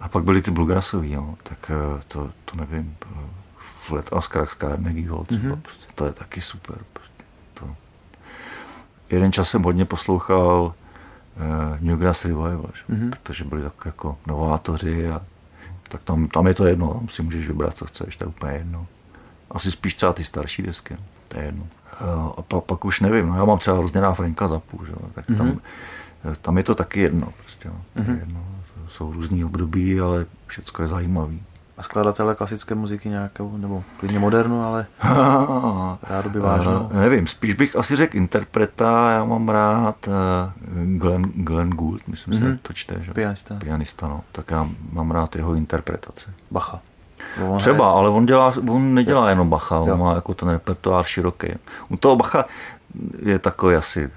A 0.00 0.08
pak 0.08 0.24
byly 0.24 0.42
ty 0.42 0.50
bluegrassový, 0.50 1.12
jo. 1.12 1.34
tak 1.42 1.70
eh, 1.70 2.02
to, 2.08 2.30
to 2.44 2.56
nevím, 2.56 2.96
Flat 3.56 4.12
a 4.12 4.20
Skrach 4.20 4.56
Carnegie 4.60 5.10
Hall 5.10 5.24
mm-hmm. 5.24 5.60
prostě, 5.60 5.84
to 5.94 6.06
je 6.06 6.12
taky 6.12 6.40
super. 6.40 6.78
Prostě. 6.92 7.24
To. 7.54 7.76
Jeden 9.10 9.32
čas 9.32 9.50
jsem 9.50 9.62
hodně 9.62 9.84
poslouchal 9.84 10.62
uh, 10.62 11.80
Newgrass 11.80 12.24
Revival, 12.24 12.70
mm-hmm. 12.90 13.10
protože 13.10 13.44
byli 13.44 13.62
tak 13.62 13.72
jako 13.84 14.18
novátoři 14.26 15.08
a 15.08 15.20
tak 15.82 16.02
tam, 16.02 16.28
tam 16.28 16.46
je 16.46 16.54
to 16.54 16.64
jedno, 16.64 16.94
tam 16.94 17.08
si 17.08 17.22
můžeš 17.22 17.48
vybrat, 17.48 17.76
co 17.76 17.86
chceš, 17.86 18.16
to 18.16 18.24
je 18.24 18.28
úplně 18.28 18.52
jedno. 18.52 18.86
Asi 19.52 19.70
spíš 19.70 19.94
třeba 19.94 20.12
ty 20.12 20.24
starší 20.24 20.62
desky, 20.62 20.96
to 21.28 21.38
je 21.38 21.44
jedno. 21.44 21.66
Uh, 22.00 22.32
a 22.36 22.42
pak, 22.42 22.64
pak 22.64 22.84
už 22.84 23.00
nevím, 23.00 23.28
no 23.28 23.36
já 23.36 23.44
mám 23.44 23.58
třeba 23.58 23.76
hrozně 23.76 24.00
Franka 24.12 24.48
Zapu, 24.48 24.84
že? 24.86 24.92
tak 25.14 25.26
tam, 25.26 25.36
mm-hmm. 25.36 25.60
tam 26.42 26.58
je 26.58 26.64
to 26.64 26.74
taky 26.74 27.00
jedno, 27.00 27.32
prostě, 27.40 27.68
no, 27.68 28.02
mm-hmm. 28.02 28.18
jedno. 28.18 28.46
Jsou 28.88 29.12
různý 29.12 29.44
období, 29.44 30.00
ale 30.00 30.26
všechno 30.46 30.84
je 30.84 30.88
zajímavý. 30.88 31.42
A 31.76 31.82
skladatele 31.82 32.34
klasické 32.34 32.74
muziky 32.74 33.08
nějakou, 33.08 33.56
nebo 33.56 33.84
klidně 33.96 34.18
modernu, 34.18 34.62
ale 34.62 34.86
rádu 36.02 36.30
by 36.30 36.40
vážnou? 36.40 36.80
Uh, 36.80 36.92
nevím, 36.96 37.26
spíš 37.26 37.54
bych 37.54 37.76
asi 37.76 37.96
řekl 37.96 38.16
interpreta, 38.16 39.10
já 39.10 39.24
mám 39.24 39.48
rád 39.48 40.08
Glenn, 40.84 41.32
Glenn 41.34 41.70
Gould, 41.70 42.08
myslím 42.08 42.34
mm-hmm. 42.34 42.52
se, 42.52 42.58
to 42.62 42.72
čte, 42.72 42.96
že? 43.00 43.12
Pianista. 43.12 43.54
Pianista, 43.54 44.08
no. 44.08 44.20
Tak 44.32 44.50
já 44.50 44.68
mám 44.92 45.10
rád 45.10 45.36
jeho 45.36 45.54
interpretaci. 45.54 46.30
Bacha. 46.50 46.80
On 47.48 47.58
Třeba, 47.58 47.84
je... 47.84 47.90
ale 47.92 48.08
on, 48.08 48.26
dělá, 48.26 48.54
on 48.68 48.94
nedělá 48.94 49.28
jenom 49.28 49.48
Bacha, 49.48 49.78
on 49.78 49.88
jo. 49.88 49.96
má 49.96 50.14
jako 50.14 50.34
ten 50.34 50.48
repertoár 50.48 51.04
široký. 51.04 51.48
U 51.88 51.96
toho 51.96 52.16
Bacha 52.16 52.44
je 53.22 53.38
takový 53.38 53.76
asi, 53.76 54.10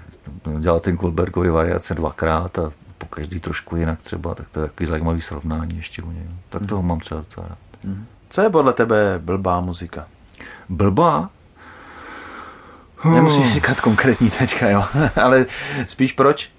dělal 0.58 0.80
ten 0.80 0.96
Goldbergový 0.96 1.48
variace 1.48 1.94
dvakrát 1.94 2.58
a 2.58 2.72
po 2.98 3.06
každý 3.06 3.40
trošku 3.40 3.76
jinak 3.76 4.00
třeba, 4.02 4.34
tak 4.34 4.48
to 4.50 4.60
je 4.60 4.66
takový 4.66 4.86
zajímavý 4.86 5.20
srovnání 5.20 5.76
ještě 5.76 6.02
u 6.02 6.10
něj. 6.10 6.26
Tak 6.48 6.66
toho 6.66 6.82
mám 6.82 7.00
třeba 7.00 7.20
docela 7.20 7.46
rád. 7.48 7.58
Mhm. 7.84 8.06
Co 8.28 8.40
je 8.42 8.50
podle 8.50 8.72
tebe 8.72 9.20
blbá 9.24 9.60
muzika? 9.60 10.06
Blbá? 10.68 11.30
Nemusíš 13.04 13.52
říkat 13.52 13.80
konkrétní 13.80 14.30
teďka, 14.30 14.70
jo. 14.70 14.84
Ale 15.22 15.46
spíš 15.86 16.12
proč? 16.12 16.50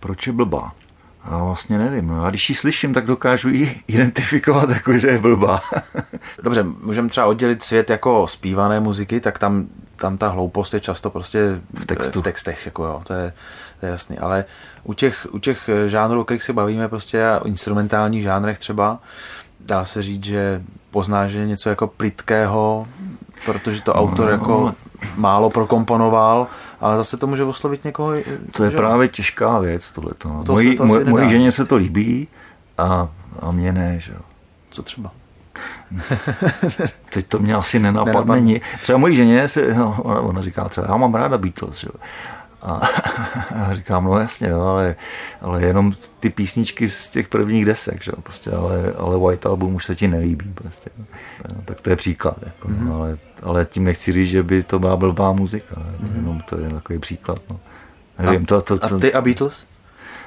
Proč 0.00 0.26
je 0.26 0.32
blbá? 0.32 0.72
Já 1.30 1.44
vlastně 1.44 1.78
nevím. 1.78 2.06
No, 2.06 2.24
a 2.24 2.30
když 2.30 2.48
ji 2.48 2.54
slyším, 2.54 2.94
tak 2.94 3.06
dokážu 3.06 3.48
ji 3.48 3.82
identifikovat 3.86 4.70
jako, 4.70 4.98
že 4.98 5.08
je 5.08 5.18
blbá. 5.18 5.60
Dobře, 6.42 6.62
můžeme 6.62 7.08
třeba 7.08 7.26
oddělit 7.26 7.62
svět 7.62 7.90
jako 7.90 8.26
zpívané 8.26 8.80
muziky, 8.80 9.20
tak 9.20 9.38
tam, 9.38 9.66
tam 9.96 10.18
ta 10.18 10.28
hloupost 10.28 10.74
je 10.74 10.80
často 10.80 11.10
prostě 11.10 11.60
v, 11.74 11.86
textu. 11.86 12.20
v 12.20 12.22
textech, 12.22 12.66
jako 12.66 12.84
jo, 12.84 13.02
to 13.04 13.14
je, 13.14 13.32
to 13.80 13.86
je 13.86 13.92
jasný. 13.92 14.18
Ale 14.18 14.44
u 14.82 14.92
těch, 14.94 15.26
u 15.30 15.38
těch 15.38 15.70
žánrů, 15.86 16.20
o 16.20 16.24
kterých 16.24 16.42
se 16.42 16.52
bavíme, 16.52 16.88
prostě 16.88 17.24
o 17.40 17.46
instrumentálních 17.46 18.22
žánrech 18.22 18.58
třeba, 18.58 18.98
dá 19.60 19.84
se 19.84 20.02
říct, 20.02 20.24
že 20.24 20.62
pozná, 20.90 21.28
že 21.28 21.46
něco 21.46 21.68
jako 21.68 21.86
plitkého, 21.86 22.86
protože 23.46 23.82
to 23.82 23.94
autor 23.94 24.26
no, 24.26 24.32
jako 24.32 24.74
málo 25.16 25.50
prokomponoval, 25.50 26.46
ale 26.80 26.96
zase 26.96 27.16
to 27.16 27.26
může 27.26 27.44
oslovit 27.44 27.84
někoho. 27.84 28.12
To 28.52 28.64
je 28.64 28.70
že? 28.70 28.76
právě 28.76 29.08
těžká 29.08 29.58
věc, 29.58 29.90
tohleto. 29.90 30.28
No. 30.28 30.44
To 30.44 30.52
mojí, 30.52 30.76
to 30.76 30.84
moj, 30.84 31.04
mojí 31.04 31.30
ženě 31.30 31.52
se 31.52 31.64
to 31.64 31.76
líbí 31.76 32.28
a, 32.78 33.08
a 33.40 33.50
mě 33.50 33.72
ne, 33.72 34.00
že 34.00 34.12
Co 34.70 34.82
třeba? 34.82 35.10
Teď 37.12 37.26
to 37.26 37.38
mě 37.38 37.54
asi 37.54 37.78
nenapadne. 37.78 38.60
Třeba 38.82 38.98
mojí 38.98 39.16
ženě 39.16 39.48
se, 39.48 39.74
no, 39.74 39.96
ona, 40.02 40.20
ona 40.20 40.42
říká 40.42 40.68
třeba, 40.68 40.86
já 40.90 40.96
mám 40.96 41.14
ráda 41.14 41.38
Beatles, 41.38 41.76
že? 41.76 41.88
A, 42.62 42.72
a 43.54 43.74
říkám, 43.74 44.04
no 44.04 44.18
jasně, 44.18 44.48
no, 44.50 44.68
ale, 44.68 44.96
ale 45.40 45.62
jenom 45.62 45.92
ty 46.20 46.30
písničky 46.30 46.88
z 46.88 47.10
těch 47.10 47.28
prvních 47.28 47.64
desek, 47.64 48.02
že? 48.02 48.12
Prostě, 48.22 48.50
ale, 48.50 48.92
ale 48.98 49.18
White 49.18 49.46
Album 49.46 49.74
už 49.74 49.84
se 49.84 49.96
ti 49.96 50.08
nelíbí. 50.08 50.52
Prostě. 50.54 50.90
No, 51.54 51.62
tak 51.64 51.80
to 51.80 51.90
je 51.90 51.96
příklad. 51.96 52.36
Jako, 52.42 52.68
mm-hmm. 52.68 52.84
no, 52.84 52.96
ale, 52.96 53.16
ale 53.42 53.64
tím 53.64 53.84
nechci 53.84 54.12
říct, 54.12 54.28
že 54.28 54.42
by 54.42 54.62
to 54.62 54.78
byla 54.78 54.96
blbá 54.96 55.32
muzika. 55.32 55.76
Mm-hmm. 55.76 56.16
Jenom 56.16 56.40
to 56.40 56.58
je 56.58 56.70
takový 56.70 56.98
příklad. 56.98 57.38
No. 57.50 57.60
Nevím, 58.18 58.42
a, 58.42 58.46
to, 58.46 58.60
to, 58.60 58.78
to, 58.78 58.96
a 58.96 58.98
ty 58.98 59.14
a 59.14 59.20
Beatles? 59.20 59.66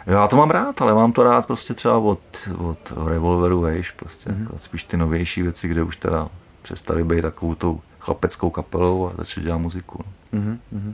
Já 0.06 0.28
to 0.28 0.36
mám 0.36 0.50
rád, 0.50 0.82
ale 0.82 0.93
mám 0.93 1.12
to 1.12 1.24
rád 1.24 1.48
prostě 1.48 1.74
třeba 1.74 1.98
od, 1.98 2.19
od 2.58 2.93
Revolveru 3.06 3.62
vejš, 3.62 3.91
prostě, 3.91 4.30
mm-hmm. 4.30 4.41
jako 4.41 4.58
spíš 4.58 4.84
ty 4.84 4.98
novější 4.98 5.41
věci, 5.41 5.67
kde 5.67 5.84
už 5.84 5.98
teda 5.98 6.30
přestali 6.62 7.04
být 7.04 7.21
takovou 7.21 7.56
tou 7.56 7.82
chlapeckou 8.00 8.50
kapelou 8.50 9.10
a 9.10 9.13
začali 9.17 9.45
dělat 9.45 9.58
muziku. 9.58 10.04
No. 10.34 10.39
Mm-hmm. 10.39 10.93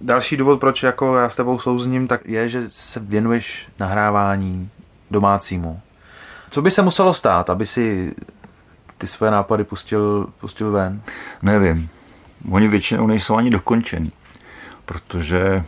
Další 0.00 0.36
důvod, 0.36 0.60
proč 0.60 0.82
jako 0.82 1.16
já 1.16 1.28
s 1.28 1.36
tebou 1.36 1.58
souzním, 1.58 2.08
tak 2.08 2.20
je, 2.24 2.48
že 2.48 2.62
se 2.70 3.00
věnuješ 3.00 3.68
nahrávání 3.78 4.70
domácímu. 5.10 5.80
Co 6.50 6.62
by 6.62 6.70
se 6.70 6.82
muselo 6.82 7.14
stát, 7.14 7.50
aby 7.50 7.66
si 7.66 8.14
ty 8.98 9.06
své 9.06 9.30
nápady 9.30 9.64
pustil, 9.64 10.26
pustil 10.40 10.70
ven? 10.70 11.00
Nevím. 11.42 11.88
Oni 12.50 12.68
většinou 12.68 13.06
nejsou 13.06 13.36
ani 13.36 13.50
dokončený, 13.50 14.12
protože 14.84 15.64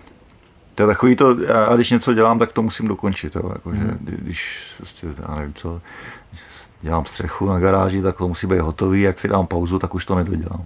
to 0.75 0.83
je 0.83 0.87
takový 0.87 1.17
to, 1.17 1.43
já 1.43 1.75
když 1.75 1.91
něco 1.91 2.14
dělám, 2.14 2.38
tak 2.38 2.53
to 2.53 2.62
musím 2.62 2.88
dokončit. 2.88 3.37
Jo. 3.37 3.51
Jako, 3.53 3.75
že, 3.75 3.81
hmm. 3.81 3.99
když 4.03 4.73
prostě, 4.77 5.07
já 5.29 5.35
nevím 5.35 5.55
co, 5.55 5.81
dělám 6.81 7.05
střechu 7.05 7.47
na 7.47 7.59
garáži, 7.59 8.03
tak 8.03 8.17
to 8.17 8.29
musí 8.29 8.47
být 8.47 8.61
hotový, 8.61 9.03
jak 9.03 9.21
si 9.21 9.29
dám 9.29 9.47
pauzu, 9.47 9.79
tak 9.79 9.95
už 9.95 10.05
to 10.05 10.14
nedodělám. 10.14 10.64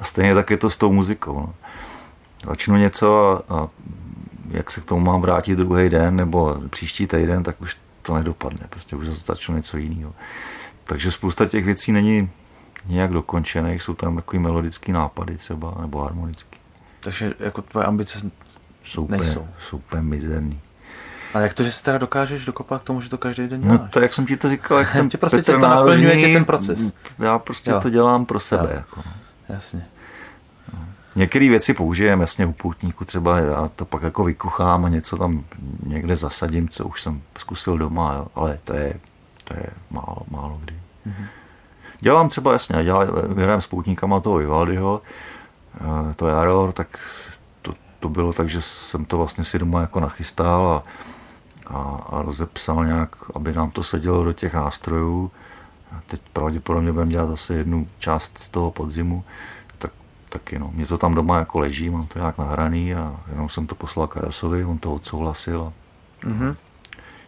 A 0.00 0.04
stejně 0.04 0.34
tak 0.34 0.50
je 0.50 0.56
to 0.56 0.70
s 0.70 0.76
tou 0.76 0.92
muzikou. 0.92 1.34
No. 1.34 1.54
Začnu 2.46 2.76
něco 2.76 3.40
a, 3.48 3.54
a 3.54 3.68
jak 4.48 4.70
se 4.70 4.80
k 4.80 4.84
tomu 4.84 5.04
mám 5.04 5.20
vrátit 5.20 5.56
druhý 5.56 5.88
den 5.88 6.16
nebo 6.16 6.56
příští 6.70 7.06
týden, 7.06 7.42
tak 7.42 7.60
už 7.60 7.76
to 8.02 8.14
nedopadne. 8.14 8.66
Prostě 8.70 8.96
už 8.96 9.06
začnu 9.06 9.56
něco 9.56 9.76
jiného. 9.76 10.14
Takže 10.84 11.10
spousta 11.10 11.46
těch 11.46 11.64
věcí 11.64 11.92
není 11.92 12.30
nějak 12.86 13.10
dokončených, 13.10 13.82
jsou 13.82 13.94
tam 13.94 14.16
takový 14.16 14.38
melodický 14.38 14.92
nápady 14.92 15.36
třeba, 15.36 15.74
nebo 15.80 16.02
harmonický. 16.02 16.58
Takže 17.00 17.34
jako 17.40 17.62
tvoje 17.62 17.86
ambice 17.86 18.30
super, 18.82 19.20
nejsou. 19.20 19.48
Super 19.68 20.02
mizerný. 20.02 20.60
A 21.34 21.40
jak 21.40 21.54
to, 21.54 21.62
že 21.62 21.72
se 21.72 21.82
teda 21.82 21.98
dokážeš 21.98 22.44
dokopat 22.44 22.82
k 22.82 22.84
tomu, 22.84 23.00
že 23.00 23.10
to 23.10 23.18
každý 23.18 23.48
den 23.48 23.60
no, 23.60 23.66
děláš? 23.66 23.80
No 23.80 23.88
to, 23.88 24.00
jak 24.00 24.14
jsem 24.14 24.26
ti 24.26 24.36
to 24.36 24.48
říkal, 24.48 24.78
jak 24.78 24.92
ten 24.92 25.08
tě 25.08 25.18
prostě 25.18 25.42
tě 25.42 25.52
to 25.52 25.58
naplňuje 25.58 26.20
tě 26.20 26.32
ten 26.32 26.44
proces. 26.44 26.92
Já 27.18 27.38
prostě 27.38 27.70
jo. 27.70 27.80
to 27.80 27.90
dělám 27.90 28.26
pro 28.26 28.40
sebe. 28.40 28.68
Jo. 28.70 28.76
Jako. 28.76 29.02
Jasně. 29.48 29.86
Některé 31.16 31.48
věci 31.48 31.74
použijem, 31.74 32.20
jasně 32.20 32.46
u 32.46 32.52
poutníku 32.52 33.04
třeba 33.04 33.38
já 33.38 33.70
to 33.76 33.84
pak 33.84 34.02
jako 34.02 34.24
vykuchám 34.24 34.84
a 34.84 34.88
něco 34.88 35.16
tam 35.16 35.44
někde 35.86 36.16
zasadím, 36.16 36.68
co 36.68 36.84
už 36.84 37.02
jsem 37.02 37.22
zkusil 37.38 37.78
doma, 37.78 38.14
jo. 38.14 38.26
ale 38.34 38.58
to 38.64 38.74
je, 38.74 38.94
to 39.44 39.54
je 39.54 39.66
málo, 39.90 40.18
málo 40.30 40.60
kdy. 40.64 40.74
Mm-hmm. 41.06 41.26
Dělám 42.00 42.28
třeba, 42.28 42.52
jasně, 42.52 42.84
dělám, 43.34 43.60
s 43.60 43.66
poutníkama 43.66 44.20
toho 44.20 44.36
Vivaldiho, 44.36 45.02
eh, 45.80 46.14
to 46.14 46.28
je 46.28 46.34
Aror, 46.34 46.72
tak 46.72 46.98
to 48.04 48.08
bylo 48.08 48.32
tak, 48.32 48.48
že 48.48 48.62
jsem 48.62 49.04
to 49.04 49.18
vlastně 49.18 49.44
si 49.44 49.58
doma 49.58 49.80
jako 49.80 50.00
nachystal 50.00 50.68
a, 50.68 50.84
a, 51.74 52.06
a 52.10 52.22
rozepsal 52.22 52.84
nějak, 52.84 53.16
aby 53.34 53.52
nám 53.52 53.70
to 53.70 53.82
sedělo 53.82 54.24
do 54.24 54.32
těch 54.32 54.54
nástrojů. 54.54 55.30
A 55.92 56.00
teď 56.06 56.20
pravděpodobně 56.32 56.92
budeme 56.92 57.10
dělat 57.10 57.26
zase 57.26 57.54
jednu 57.54 57.86
část 57.98 58.38
z 58.38 58.48
toho 58.48 58.70
podzimu, 58.70 59.24
taky 60.34 60.58
no. 60.58 60.70
Mě 60.74 60.86
to 60.86 60.98
tam 60.98 61.14
doma 61.14 61.38
jako 61.38 61.58
leží, 61.58 61.90
mám 61.90 62.06
to 62.06 62.18
nějak 62.18 62.38
nahraný 62.38 62.94
a 62.94 63.16
jenom 63.30 63.48
jsem 63.48 63.66
to 63.66 63.74
poslal 63.74 64.06
Karasovi, 64.06 64.64
on 64.64 64.78
to 64.78 64.94
odsouhlasil 64.94 65.62
a 65.62 65.72
mm-hmm. 66.26 66.56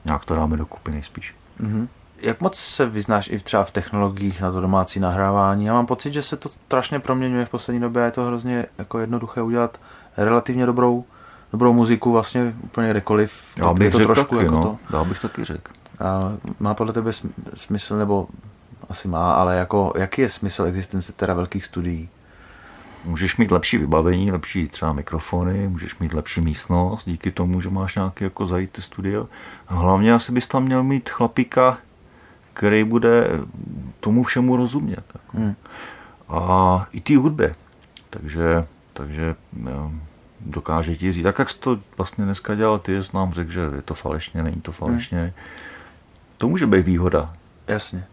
nějak 0.05 0.25
to 0.25 0.35
dáme 0.35 0.57
dokupy 0.57 0.91
nejspíš. 0.91 1.35
Mm-hmm. 1.61 1.89
Jak 2.19 2.41
moc 2.41 2.59
se 2.59 2.87
vyznáš 2.87 3.29
i 3.29 3.39
třeba 3.39 3.65
v 3.65 3.71
technologiích 3.71 4.41
na 4.41 4.53
to 4.53 4.61
domácí 4.61 5.01
nahrávání? 5.01 5.65
Já 5.65 5.73
mám 5.73 5.87
pocit, 5.87 6.13
že 6.13 6.23
se 6.23 6.37
to 6.37 6.49
strašně 6.49 7.01
proměňuje 7.01 7.47
v 7.47 7.51
poslední 7.51 7.81
době 7.81 8.03
a 8.03 8.05
je 8.05 8.11
to 8.11 8.25
hrozně 8.25 8.67
jako 8.79 8.99
jednoduché 8.99 9.43
udělat 9.43 9.81
relativně 10.17 10.67
dobrou, 10.67 11.05
dobrou 11.53 11.73
muziku 11.73 12.13
vlastně 12.13 12.55
úplně 12.63 12.91
kdekoliv. 12.91 13.33
Já 13.57 13.75
bych 13.75 13.93
to 13.93 13.99
trošku 13.99 14.35
taky, 14.35 14.45
jako 14.45 14.55
no. 14.55 14.63
to. 14.63 14.97
Já 14.97 15.05
bych 15.05 15.21
taky 15.21 15.45
řekl. 15.45 15.73
A 16.01 16.33
má 16.61 16.75
podle 16.75 16.93
tebe 16.93 17.11
smysl, 17.55 17.97
nebo 17.97 18.29
asi 18.89 19.09
má, 19.09 19.33
ale 19.33 19.57
jako, 19.57 19.93
jaký 19.97 20.23
je 20.23 20.29
smysl 20.29 20.65
existence 20.65 21.13
teda 21.13 21.35
velkých 21.35 21.65
studií? 21.65 22.09
Můžeš 23.07 23.37
mít 23.37 23.51
lepší 23.51 23.79
vybavení, 23.79 24.33
lepší 24.33 24.69
třeba 24.69 24.93
mikrofony, 24.93 25.69
můžeš 25.69 25.99
mít 25.99 26.15
lepší 26.15 26.41
místnost, 26.41 27.05
díky 27.05 27.31
tomu, 27.31 27.61
že 27.61 27.71
máš 27.71 27.95
nějaký 27.95 28.25
jako 28.25 28.47
zajít 28.47 28.79
studio. 28.81 29.29
A 29.69 29.75
hlavně 29.75 30.15
asi 30.15 30.33
bys 30.33 30.49
tam 30.49 30.65
měl 30.65 30.83
mít 30.83 31.11
chlapíka, 31.11 31.79
který 32.53 32.85
bude 32.85 33.29
tomu 34.01 34.23
všemu 34.23 34.57
rozumět. 34.57 35.05
Jako. 35.15 35.37
Hmm. 35.39 35.55
A 36.29 36.87
i 36.93 37.01
té 37.01 37.17
hudbě. 37.17 37.55
Takže, 38.11 38.67
takže 38.93 39.35
dokáže 40.41 40.97
ti 40.97 41.13
říct, 41.13 41.25
tak 41.25 41.39
jak 41.39 41.51
jsi 41.51 41.59
to 41.59 41.79
vlastně 41.97 42.25
dneska 42.25 42.55
dělal, 42.55 42.79
ty 42.79 43.03
jsi 43.03 43.17
nám 43.17 43.33
řekl, 43.33 43.51
že 43.51 43.61
je 43.61 43.83
to 43.83 43.95
falešně, 43.95 44.43
není 44.43 44.61
to 44.61 44.73
falešně. 44.73 45.21
Hmm. 45.21 45.31
To 46.37 46.49
může 46.49 46.67
být 46.67 46.87
výhoda. 46.87 47.33
Jasně. 47.67 48.05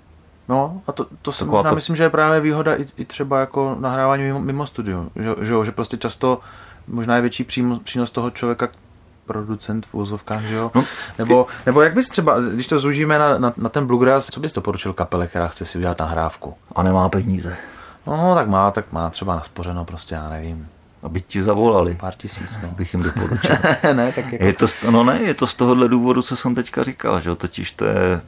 No 0.50 0.82
a 0.88 0.92
to, 0.92 1.06
to 1.22 1.32
si 1.32 1.46
možná 1.46 1.70
to... 1.70 1.76
myslím, 1.76 1.96
že 1.96 2.04
je 2.04 2.10
právě 2.10 2.42
výhoda 2.42 2.76
i, 2.76 2.86
i 2.98 3.06
třeba 3.06 3.40
jako 3.40 3.78
nahrávání 3.80 4.24
mimo, 4.24 4.40
mimo 4.40 4.68
studium. 4.68 5.10
Že, 5.16 5.46
že, 5.46 5.54
že 5.66 5.72
prostě 5.72 5.98
často 5.98 6.40
možná 6.88 7.16
je 7.16 7.22
větší 7.22 7.44
přímo, 7.44 7.80
přínos 7.80 8.12
toho 8.12 8.32
člověka, 8.32 8.68
producent 9.26 9.86
v 9.86 9.96
úzovkách, 9.96 10.42
že 10.42 10.56
jo? 10.56 10.72
No, 10.76 10.84
nebo, 11.18 11.48
nebo 11.66 11.82
jak 11.82 11.94
bys 11.94 12.10
třeba, 12.10 12.40
když 12.40 12.68
to 12.68 12.80
zúžíme 12.80 13.20
na, 13.20 13.38
na, 13.38 13.54
na 13.58 13.70
ten 13.70 13.88
bluegrass, 13.88 14.30
co 14.30 14.40
bys 14.40 14.54
to 14.54 14.62
poručil 14.62 14.94
kapele, 14.94 15.28
která 15.28 15.48
chce 15.48 15.66
si 15.66 15.78
udělat 15.78 16.00
nahrávku? 16.00 16.54
A 16.76 16.84
nemá 16.84 17.10
peníze. 17.10 17.58
No, 18.08 18.36
tak 18.36 18.48
má, 18.48 18.72
tak 18.72 18.92
má 18.92 19.10
třeba 19.10 19.36
naspořeno, 19.36 19.86
prostě 19.86 20.16
já 20.16 20.30
nevím 20.30 20.68
aby 21.04 21.22
ti 21.22 21.44
zavolali. 21.44 21.96
Pár 22.00 22.16
tisíc, 22.16 22.60
no. 22.64 22.70
Bych 22.78 22.94
jim 22.94 23.04
doporučil. 23.04 23.56
ne, 23.94 24.12
tak 24.12 24.32
jako... 24.32 24.46
je 24.46 24.54
to, 24.54 24.66
no 24.90 25.04
ne, 25.04 25.20
je 25.22 25.34
to 25.34 25.48
z 25.48 25.56
tohohle 25.56 25.88
důvodu, 25.88 26.22
co 26.22 26.36
jsem 26.36 26.56
teďka 26.56 26.84
říkal, 26.84 27.22
že 27.22 27.36
totiž 27.36 27.72
to 27.72 27.86
je, 27.86 28.22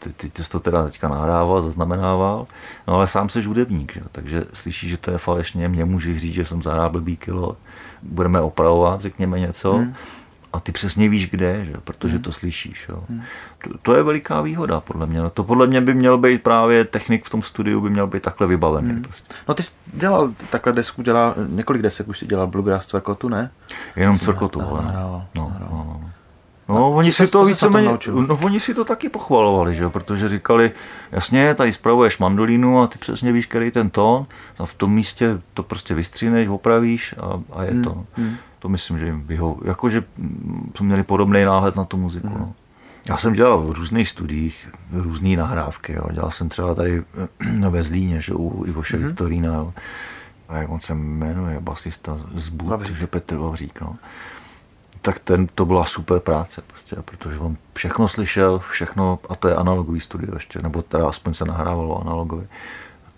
ty, 0.00 0.12
ty, 0.12 0.30
ty 0.30 0.44
jsi 0.44 0.50
to 0.50 0.60
teda 0.60 0.84
teďka 0.84 1.08
nahrával, 1.08 1.62
zaznamenával, 1.62 2.44
no 2.88 2.94
ale 2.94 3.06
sám 3.06 3.28
jsi 3.28 3.42
hudebník, 3.42 3.94
že? 3.94 4.00
takže 4.12 4.44
slyšíš, 4.52 4.90
že 4.90 4.96
to 4.96 5.10
je 5.10 5.18
falešně, 5.18 5.68
mě 5.68 5.84
můžeš 5.84 6.18
říct, 6.18 6.34
že 6.34 6.44
jsem 6.44 6.62
zahrál 6.62 6.90
blbý 6.90 7.16
kilo, 7.16 7.56
budeme 8.02 8.40
opravovat, 8.40 9.00
řekněme 9.00 9.40
něco, 9.40 9.72
hmm 9.72 9.94
a 10.52 10.60
ty 10.60 10.72
přesně 10.72 11.08
víš 11.08 11.30
kde, 11.30 11.64
že? 11.64 11.72
protože 11.84 12.14
hmm. 12.14 12.22
to 12.22 12.32
slyšíš. 12.32 12.88
Jo. 12.88 13.04
Hmm. 13.08 13.22
To, 13.64 13.78
to 13.82 13.94
je 13.94 14.02
veliká 14.02 14.40
výhoda 14.40 14.80
podle 14.80 15.06
mě. 15.06 15.20
To 15.34 15.44
podle 15.44 15.66
mě 15.66 15.80
by 15.80 15.94
měl 15.94 16.18
být 16.18 16.42
právě 16.42 16.84
technik 16.84 17.24
v 17.24 17.30
tom 17.30 17.42
studiu, 17.42 17.80
by 17.80 17.90
měl 17.90 18.06
být 18.06 18.22
takhle 18.22 18.46
vybavený. 18.46 18.90
Hmm. 18.90 19.02
Prostě. 19.02 19.34
No 19.48 19.54
ty 19.54 19.62
jsi 19.62 19.72
dělal 19.92 20.32
takhle 20.50 20.72
desku, 20.72 21.02
dělal 21.02 21.34
několik 21.48 21.82
desek 21.82 22.08
už 22.08 22.18
si 22.18 22.26
dělal 22.26 22.46
Bluegrass 22.46 22.86
Cvrkotu, 22.86 23.28
ne? 23.28 23.50
Jenom 23.96 24.18
Cvrkotu, 24.18 24.62
ale. 24.62 24.82
No, 24.82 25.26
no, 25.34 25.56
no, 25.60 25.68
no. 25.70 26.09
No, 26.70 26.90
oni 26.90 27.12
si 27.12 27.26
to 27.26 27.44
víceméně, 27.44 27.98
no, 28.08 28.38
oni 28.42 28.60
si 28.60 28.74
to 28.74 28.84
taky 28.84 29.08
pochvalovali, 29.08 29.74
že? 29.74 29.88
protože 29.88 30.28
říkali, 30.28 30.70
jasně, 31.12 31.54
tady 31.54 31.72
spravuješ 31.72 32.18
mandolínu 32.18 32.80
a 32.80 32.86
ty 32.86 32.98
přesně 32.98 33.32
víš, 33.32 33.46
který 33.46 33.70
ten 33.70 33.90
tón 33.90 34.26
a 34.58 34.66
v 34.66 34.74
tom 34.74 34.92
místě 34.92 35.40
to 35.54 35.62
prostě 35.62 35.94
vystříneš, 35.94 36.48
opravíš 36.48 37.14
a, 37.20 37.40
a 37.52 37.64
je 37.64 37.70
hmm. 37.70 37.84
to. 37.84 38.04
Hmm 38.16 38.36
to 38.60 38.68
myslím, 38.68 38.98
že 38.98 39.06
jim 39.06 39.22
vyhovuje. 39.26 39.68
Jakože 39.68 40.04
jsme 40.76 40.86
měli 40.86 41.02
podobný 41.02 41.44
náhled 41.44 41.76
na 41.76 41.84
tu 41.84 41.96
muziku. 41.96 42.28
Mm. 42.28 42.38
No. 42.38 42.54
Já 43.08 43.16
jsem 43.16 43.32
dělal 43.32 43.60
v 43.62 43.70
různých 43.70 44.08
studiích 44.08 44.68
různé 44.92 45.36
nahrávky. 45.36 45.92
Jo. 45.92 46.02
Dělal 46.12 46.30
jsem 46.30 46.48
třeba 46.48 46.74
tady 46.74 47.02
ve 47.70 47.82
Zlíně, 47.82 48.20
že 48.20 48.34
u 48.34 48.64
Ivoše 48.66 48.96
mm. 48.96 49.06
Viktorína. 49.06 49.54
Jo. 49.54 49.72
A 50.48 50.56
jak 50.58 50.70
on 50.70 50.80
se 50.80 50.94
jmenuje, 50.94 51.60
basista 51.60 52.18
z 52.34 52.48
Bud, 52.48 52.80
že 52.80 53.06
Petr 53.06 53.36
Vavřík. 53.36 53.80
No. 53.80 53.96
Tak 55.02 55.18
ten, 55.18 55.46
to 55.54 55.66
byla 55.66 55.84
super 55.84 56.18
práce, 56.18 56.62
prostě, 56.66 56.96
protože 57.04 57.38
on 57.38 57.56
všechno 57.74 58.08
slyšel, 58.08 58.58
všechno, 58.70 59.18
a 59.28 59.36
to 59.36 59.48
je 59.48 59.54
analogový 59.54 60.00
studio 60.00 60.34
ještě, 60.34 60.62
nebo 60.62 60.82
teda 60.82 61.08
aspoň 61.08 61.34
se 61.34 61.44
nahrávalo 61.44 62.00
analogově 62.00 62.48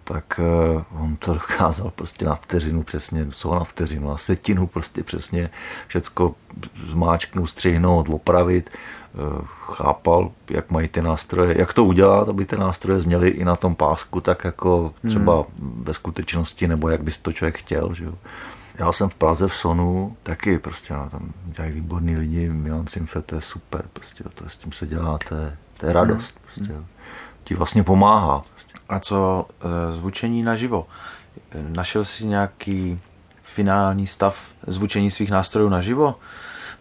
tak 0.05 0.40
eh, 0.42 0.85
on 1.01 1.16
to 1.16 1.33
dokázal 1.35 1.92
prostě 1.95 2.25
na 2.25 2.35
vteřinu 2.35 2.83
přesně, 2.83 3.27
co 3.31 3.55
na 3.55 3.64
vteřinu, 3.64 4.09
na 4.09 4.16
setinu 4.16 4.66
prostě 4.66 5.03
přesně 5.03 5.51
všecko 5.87 6.35
zmáčknout, 6.88 7.51
střihnout, 7.51 8.09
opravit, 8.11 8.70
eh, 8.70 9.18
chápal, 9.49 10.30
jak 10.51 10.70
mají 10.70 10.89
ty 10.89 11.03
nástroje, 11.03 11.59
jak 11.59 11.72
to 11.72 11.85
udělat, 11.85 12.28
aby 12.28 12.45
ty 12.45 12.57
nástroje 12.57 13.01
zněly 13.01 13.28
i 13.28 13.45
na 13.45 13.57
tom 13.57 13.74
pásku, 13.74 14.20
tak 14.20 14.45
jako 14.45 14.95
třeba 15.07 15.35
hmm. 15.37 15.83
ve 15.85 15.95
skutečnosti, 15.95 16.68
nebo 16.68 16.89
jak 16.89 17.03
bys 17.03 17.18
to 17.18 17.33
člověk 17.33 17.59
chtěl, 17.59 17.95
že 17.95 18.05
jo. 18.05 18.14
Já 18.79 18.93
jsem 18.93 19.09
v 19.09 19.14
Praze 19.14 19.49
v 19.49 19.57
Sonu, 19.57 20.16
taky 20.23 20.59
prostě, 20.59 20.95
no, 20.95 21.11
tam 21.11 21.33
dělají 21.45 21.75
výborní 21.75 22.16
lidi, 22.16 22.49
Milan 22.49 22.87
Simfe, 22.87 23.23
to 23.23 23.35
je 23.35 23.41
super, 23.41 23.83
prostě, 23.93 24.25
to 24.35 24.49
s 24.49 24.57
tím 24.57 24.73
se 24.73 24.87
dělá, 24.87 25.18
to 25.29 25.35
je, 25.35 25.57
to 25.79 25.87
je 25.87 25.93
radost, 25.93 26.35
hmm. 26.35 26.66
prostě, 26.66 26.85
ti 27.45 27.55
vlastně 27.55 27.83
pomáhá. 27.83 28.43
A 28.89 28.99
co 28.99 29.47
e, 29.61 29.93
zvučení 29.93 30.43
naživo? 30.43 30.87
Našel 31.68 32.05
jsi 32.05 32.27
nějaký 32.27 33.01
finální 33.43 34.07
stav, 34.07 34.47
zvučení 34.66 35.11
svých 35.11 35.31
nástrojů 35.31 35.68
naživo? 35.68 36.14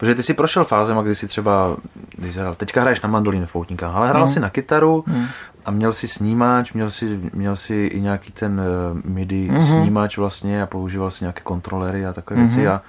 Protože 0.01 0.15
ty 0.15 0.23
si 0.23 0.33
prošel 0.33 0.65
fázema, 0.65 1.01
kdy 1.01 1.15
si 1.15 1.27
třeba, 1.27 1.77
když 2.17 2.37
hrál, 2.37 2.55
teďka 2.55 2.81
hraješ 2.81 3.01
na 3.01 3.09
mandolín 3.09 3.45
v 3.45 3.51
poutníkách, 3.51 3.95
ale 3.95 4.09
hrál 4.09 4.25
mm. 4.25 4.33
si 4.33 4.39
na 4.39 4.49
kytaru 4.49 5.03
mm. 5.07 5.25
a 5.65 5.71
měl 5.71 5.93
si 5.93 6.07
snímač, 6.07 6.73
měl 6.73 6.89
si, 6.89 7.19
měl 7.33 7.55
si 7.55 7.73
i 7.73 8.01
nějaký 8.01 8.31
ten 8.31 8.61
uh, 8.61 9.11
MIDI 9.11 9.49
mm-hmm. 9.51 9.69
snímač 9.69 10.17
vlastně 10.17 10.63
a 10.63 10.65
používal 10.65 11.11
si 11.11 11.23
nějaké 11.23 11.41
kontrolery 11.41 12.05
a 12.05 12.13
takové 12.13 12.39
mm-hmm. 12.39 12.47
věci 12.47 12.67
a, 12.67 12.81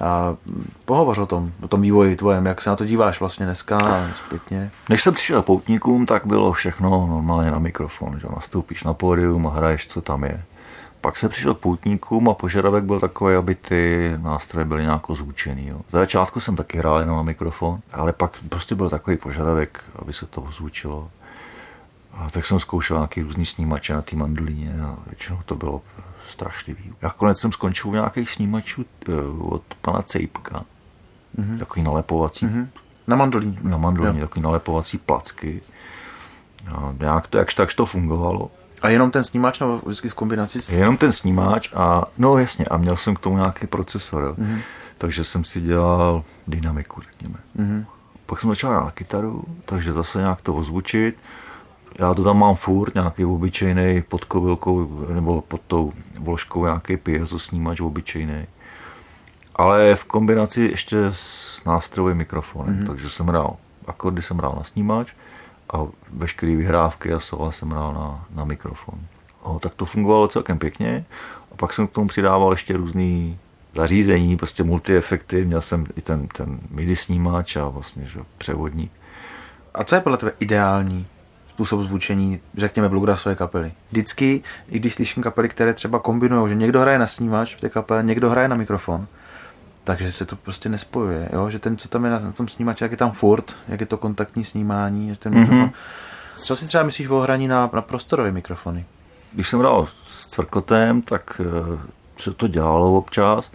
a 0.00 0.36
pohovoř 0.84 1.18
o 1.18 1.26
tom, 1.26 1.52
o 1.62 1.68
tom 1.68 1.82
vývoji 1.82 2.16
tvojem, 2.16 2.46
jak 2.46 2.60
se 2.60 2.70
na 2.70 2.76
to 2.76 2.84
díváš 2.84 3.20
vlastně 3.20 3.46
dneska 3.46 3.78
a 3.78 4.08
zpětně. 4.14 4.70
Než 4.88 5.02
jsem 5.02 5.14
přišel 5.14 5.42
poutníkům, 5.42 6.06
tak 6.06 6.26
bylo 6.26 6.52
všechno 6.52 6.90
normálně 6.90 7.50
na 7.50 7.58
mikrofon, 7.58 8.20
že 8.20 8.26
nastoupíš 8.36 8.84
na 8.84 8.94
pódium 8.94 9.46
a 9.46 9.50
hraješ, 9.50 9.86
co 9.86 10.00
tam 10.00 10.24
je. 10.24 10.42
Pak 11.00 11.18
se 11.18 11.28
přišel 11.28 11.54
k 11.54 11.58
poutníkům 11.58 12.28
a 12.28 12.34
požadavek 12.34 12.84
byl 12.84 13.00
takový, 13.00 13.34
aby 13.34 13.54
ty 13.54 14.12
nástroje 14.16 14.64
byly 14.64 14.82
nějak 14.82 15.10
ozvučený. 15.10 15.68
Jo. 15.68 15.80
Za 15.90 15.98
začátku 15.98 16.40
jsem 16.40 16.56
taky 16.56 16.78
hrál 16.78 17.00
jenom 17.00 17.16
na 17.16 17.22
mikrofon, 17.22 17.80
ale 17.92 18.12
pak 18.12 18.36
prostě 18.48 18.74
byl 18.74 18.90
takový 18.90 19.16
požadavek, 19.16 19.84
aby 19.96 20.12
se 20.12 20.26
to 20.26 20.42
ozvučilo. 20.42 21.10
A 22.12 22.30
tak 22.30 22.46
jsem 22.46 22.60
zkoušel 22.60 22.96
nějaký 22.96 23.22
různý 23.22 23.46
snímače 23.46 23.92
na 23.92 24.02
té 24.02 24.16
mandolíně 24.16 24.74
a 24.82 24.96
většinou 25.06 25.40
to 25.44 25.54
bylo 25.54 25.82
strašlivý. 26.28 26.92
Nakonec 27.02 27.38
jsem 27.38 27.52
skončil 27.52 27.90
u 27.90 27.94
nějakých 27.94 28.30
snímačů 28.30 28.84
eh, 29.08 29.12
od 29.40 29.62
pana 29.80 30.02
Cejpka, 30.02 30.64
mm-hmm. 31.38 31.58
takový 31.58 31.82
nalepovací. 31.82 32.46
Mm-hmm. 32.46 32.66
Na 33.06 33.16
mandolíně. 33.16 33.58
Na 33.62 33.76
mandolíně, 33.76 34.20
takový 34.20 34.42
nalepovací 34.42 34.98
placky. 34.98 35.62
A 36.74 36.94
nějak 37.00 37.26
to, 37.26 37.38
jakž 37.38 37.54
takž 37.54 37.74
to 37.74 37.86
fungovalo. 37.86 38.50
A 38.82 38.88
jenom 38.88 39.10
ten 39.10 39.24
snímač 39.24 39.60
nebo 39.60 39.80
vždycky 39.86 40.08
v 40.08 40.14
kombinaci? 40.14 40.58
Jenom 40.68 40.96
ten 40.96 41.12
snímač 41.12 41.68
a 41.74 42.04
no 42.18 42.38
jasně, 42.38 42.64
a 42.64 42.76
měl 42.76 42.96
jsem 42.96 43.14
k 43.14 43.20
tomu 43.20 43.36
nějaký 43.36 43.66
procesor, 43.66 44.22
jo. 44.22 44.34
Mm-hmm. 44.38 44.60
takže 44.98 45.24
jsem 45.24 45.44
si 45.44 45.60
dělal 45.60 46.24
dynamiku, 46.48 47.00
řekněme. 47.00 47.38
Mm-hmm. 47.58 47.84
Pak 48.26 48.40
jsem 48.40 48.50
začal 48.50 48.72
na 48.72 48.90
kytaru, 48.90 49.44
takže 49.64 49.92
zase 49.92 50.18
nějak 50.18 50.40
to 50.40 50.54
ozvučit. 50.54 51.16
Já 51.98 52.14
to 52.14 52.24
tam 52.24 52.38
mám 52.38 52.54
furt, 52.54 52.94
nějaký 52.94 53.24
obyčejný 53.24 54.02
pod 54.08 54.24
kovilkou 54.24 55.06
nebo 55.14 55.42
pod 55.42 55.60
tou 55.66 55.92
vložkou 56.20 56.64
nějaký 56.64 56.96
piezo 56.96 57.38
snímač 57.38 57.80
obyčejný. 57.80 58.46
Ale 59.56 59.96
v 59.96 60.04
kombinaci 60.04 60.60
ještě 60.60 60.96
s 61.10 61.64
nástrojovým 61.64 62.16
mikrofonem, 62.16 62.76
mm-hmm. 62.76 62.86
takže 62.86 63.10
jsem 63.10 63.26
hrál 63.26 63.56
akordy 63.90 64.22
jsem 64.22 64.38
hrál 64.38 64.54
na 64.56 64.64
snímač 64.64 65.12
a 65.72 65.86
veškeré 66.12 66.56
vyhrávky 66.56 67.12
a 67.12 67.20
slova 67.20 67.52
jsem 67.52 67.70
hrál 67.70 67.94
na, 67.94 68.26
na 68.36 68.44
mikrofon. 68.44 69.00
O, 69.42 69.58
tak 69.58 69.74
to 69.74 69.84
fungovalo 69.84 70.28
celkem 70.28 70.58
pěkně 70.58 71.04
a 71.52 71.56
pak 71.56 71.72
jsem 71.72 71.86
k 71.86 71.92
tomu 71.92 72.08
přidával 72.08 72.52
ještě 72.52 72.76
různý 72.76 73.38
zařízení, 73.74 74.36
prostě 74.36 74.62
multi-efekty, 74.62 75.44
měl 75.44 75.60
jsem 75.60 75.86
i 75.96 76.00
ten, 76.00 76.28
ten 76.28 76.58
MIDI 76.70 76.96
snímač 76.96 77.56
a 77.56 77.68
vlastně 77.68 78.04
že, 78.04 78.20
převodník. 78.38 78.92
A 79.74 79.84
co 79.84 79.94
je 79.94 80.00
podle 80.00 80.18
tebe 80.18 80.32
ideální 80.40 81.06
způsob 81.48 81.80
zvučení, 81.80 82.40
řekněme, 82.56 82.88
bluegrassové 82.88 83.34
kapely? 83.34 83.72
Vždycky, 83.90 84.42
i 84.68 84.78
když 84.78 84.94
slyším 84.94 85.22
kapely, 85.22 85.48
které 85.48 85.74
třeba 85.74 85.98
kombinují, 85.98 86.48
že 86.48 86.54
někdo 86.54 86.80
hraje 86.80 86.98
na 86.98 87.06
snímač 87.06 87.54
v 87.54 87.60
té 87.60 87.68
kapele, 87.68 88.02
někdo 88.02 88.30
hraje 88.30 88.48
na 88.48 88.56
mikrofon, 88.56 89.06
takže 89.84 90.12
se 90.12 90.24
to 90.24 90.36
prostě 90.36 90.68
nespojuje, 90.68 91.28
jo? 91.32 91.50
že 91.50 91.58
ten, 91.58 91.76
co 91.76 91.88
tam 91.88 92.04
je 92.04 92.10
na, 92.10 92.18
na 92.18 92.32
tom 92.32 92.48
snímači, 92.48 92.84
jak 92.84 92.90
je 92.90 92.96
tam 92.96 93.10
furt, 93.10 93.56
jak 93.68 93.80
je 93.80 93.86
to 93.86 93.96
kontaktní 93.96 94.44
snímání, 94.44 95.08
že 95.08 95.16
ten 95.16 95.34
mm-hmm. 95.34 95.70
Co 96.36 96.56
si 96.56 96.66
třeba 96.66 96.84
myslíš 96.84 97.08
o 97.08 97.20
hraní 97.20 97.48
na, 97.48 97.70
na 97.72 97.82
prostorové 97.82 98.32
mikrofony? 98.32 98.84
Když 99.32 99.48
jsem 99.48 99.60
hrál 99.60 99.88
s 100.08 100.26
Cvrkotem, 100.26 101.02
tak 101.02 101.40
eh, 101.44 101.78
se 102.18 102.32
to 102.32 102.48
dělalo 102.48 102.98
občas. 102.98 103.52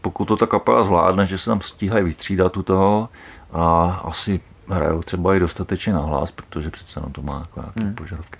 Pokud 0.00 0.24
to 0.24 0.36
ta 0.36 0.46
kapela 0.46 0.84
zvládne, 0.84 1.26
že 1.26 1.38
se 1.38 1.50
tam 1.50 1.60
stíhají 1.60 2.04
vystřídat 2.04 2.56
u 2.56 2.62
toho 2.62 3.08
a 3.52 3.86
asi 4.04 4.40
hrajou 4.68 5.02
třeba 5.02 5.34
i 5.34 5.40
dostatečně 5.40 5.92
nahlas, 5.92 6.30
protože 6.30 6.70
přece 6.70 7.00
to 7.12 7.22
má 7.22 7.38
jako 7.38 7.60
nějaké 7.60 7.80
hmm. 7.80 7.94
požadavky, 7.94 8.38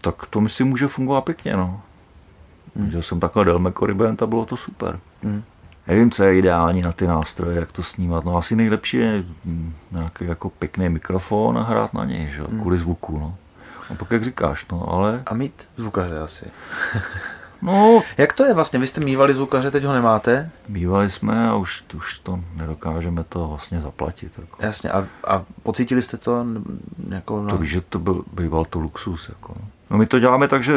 tak 0.00 0.26
to 0.26 0.40
myslím 0.40 0.68
může 0.68 0.88
fungovat 0.88 1.24
pěkně. 1.24 1.56
No. 1.56 1.80
Hmm. 2.76 2.90
Že 2.90 3.02
jsem 3.02 3.20
takhle 3.20 3.44
Delme 3.44 3.72
Coribent 3.72 4.22
a 4.22 4.26
bylo 4.26 4.46
to 4.46 4.56
super. 4.56 5.00
Hmm 5.22 5.42
nevím, 5.86 6.10
co 6.10 6.24
je 6.24 6.38
ideální 6.38 6.82
na 6.82 6.92
ty 6.92 7.06
nástroje, 7.06 7.60
jak 7.60 7.72
to 7.72 7.82
snímat. 7.82 8.24
No 8.24 8.36
asi 8.36 8.56
nejlepší 8.56 8.96
je 8.96 9.24
hm, 9.44 9.74
nějaký 9.92 10.24
jako 10.24 10.50
pěkný 10.50 10.88
mikrofon 10.88 11.58
a 11.58 11.62
hrát 11.62 11.94
na 11.94 12.04
něj, 12.04 12.30
že? 12.36 12.42
Hmm. 12.42 12.60
kvůli 12.60 12.78
zvuku. 12.78 13.18
No. 13.18 13.34
A 13.90 13.94
pak 13.94 14.10
jak 14.10 14.24
říkáš, 14.24 14.66
no 14.72 14.92
ale... 14.92 15.22
A 15.26 15.34
mít 15.34 15.68
zvukaře 15.76 16.18
asi. 16.18 16.44
no... 17.62 18.02
Jak 18.18 18.32
to 18.32 18.44
je 18.44 18.54
vlastně? 18.54 18.78
Vy 18.78 18.86
jste 18.86 19.00
mývali 19.00 19.34
zvukaře, 19.34 19.70
teď 19.70 19.84
ho 19.84 19.92
nemáte? 19.92 20.50
Mývali 20.68 21.10
jsme 21.10 21.48
a 21.48 21.54
už, 21.54 21.84
už 21.94 22.18
to 22.18 22.40
nedokážeme 22.54 23.24
to 23.24 23.48
vlastně 23.48 23.80
zaplatit. 23.80 24.32
Jako. 24.38 24.56
Jasně, 24.62 24.90
a, 24.90 25.06
a 25.26 25.44
pocítili 25.62 26.02
jste 26.02 26.16
to? 26.16 26.46
Jako, 27.08 27.42
no... 27.42 27.50
To 27.50 27.58
víš, 27.58 27.70
že 27.70 27.80
to 27.80 27.98
byl, 27.98 28.24
býval 28.32 28.64
to 28.64 28.78
luxus. 28.78 29.28
Jako. 29.28 29.54
No. 29.60 29.68
no 29.90 29.98
my 29.98 30.06
to 30.06 30.18
děláme 30.18 30.48
tak, 30.48 30.62
že 30.62 30.72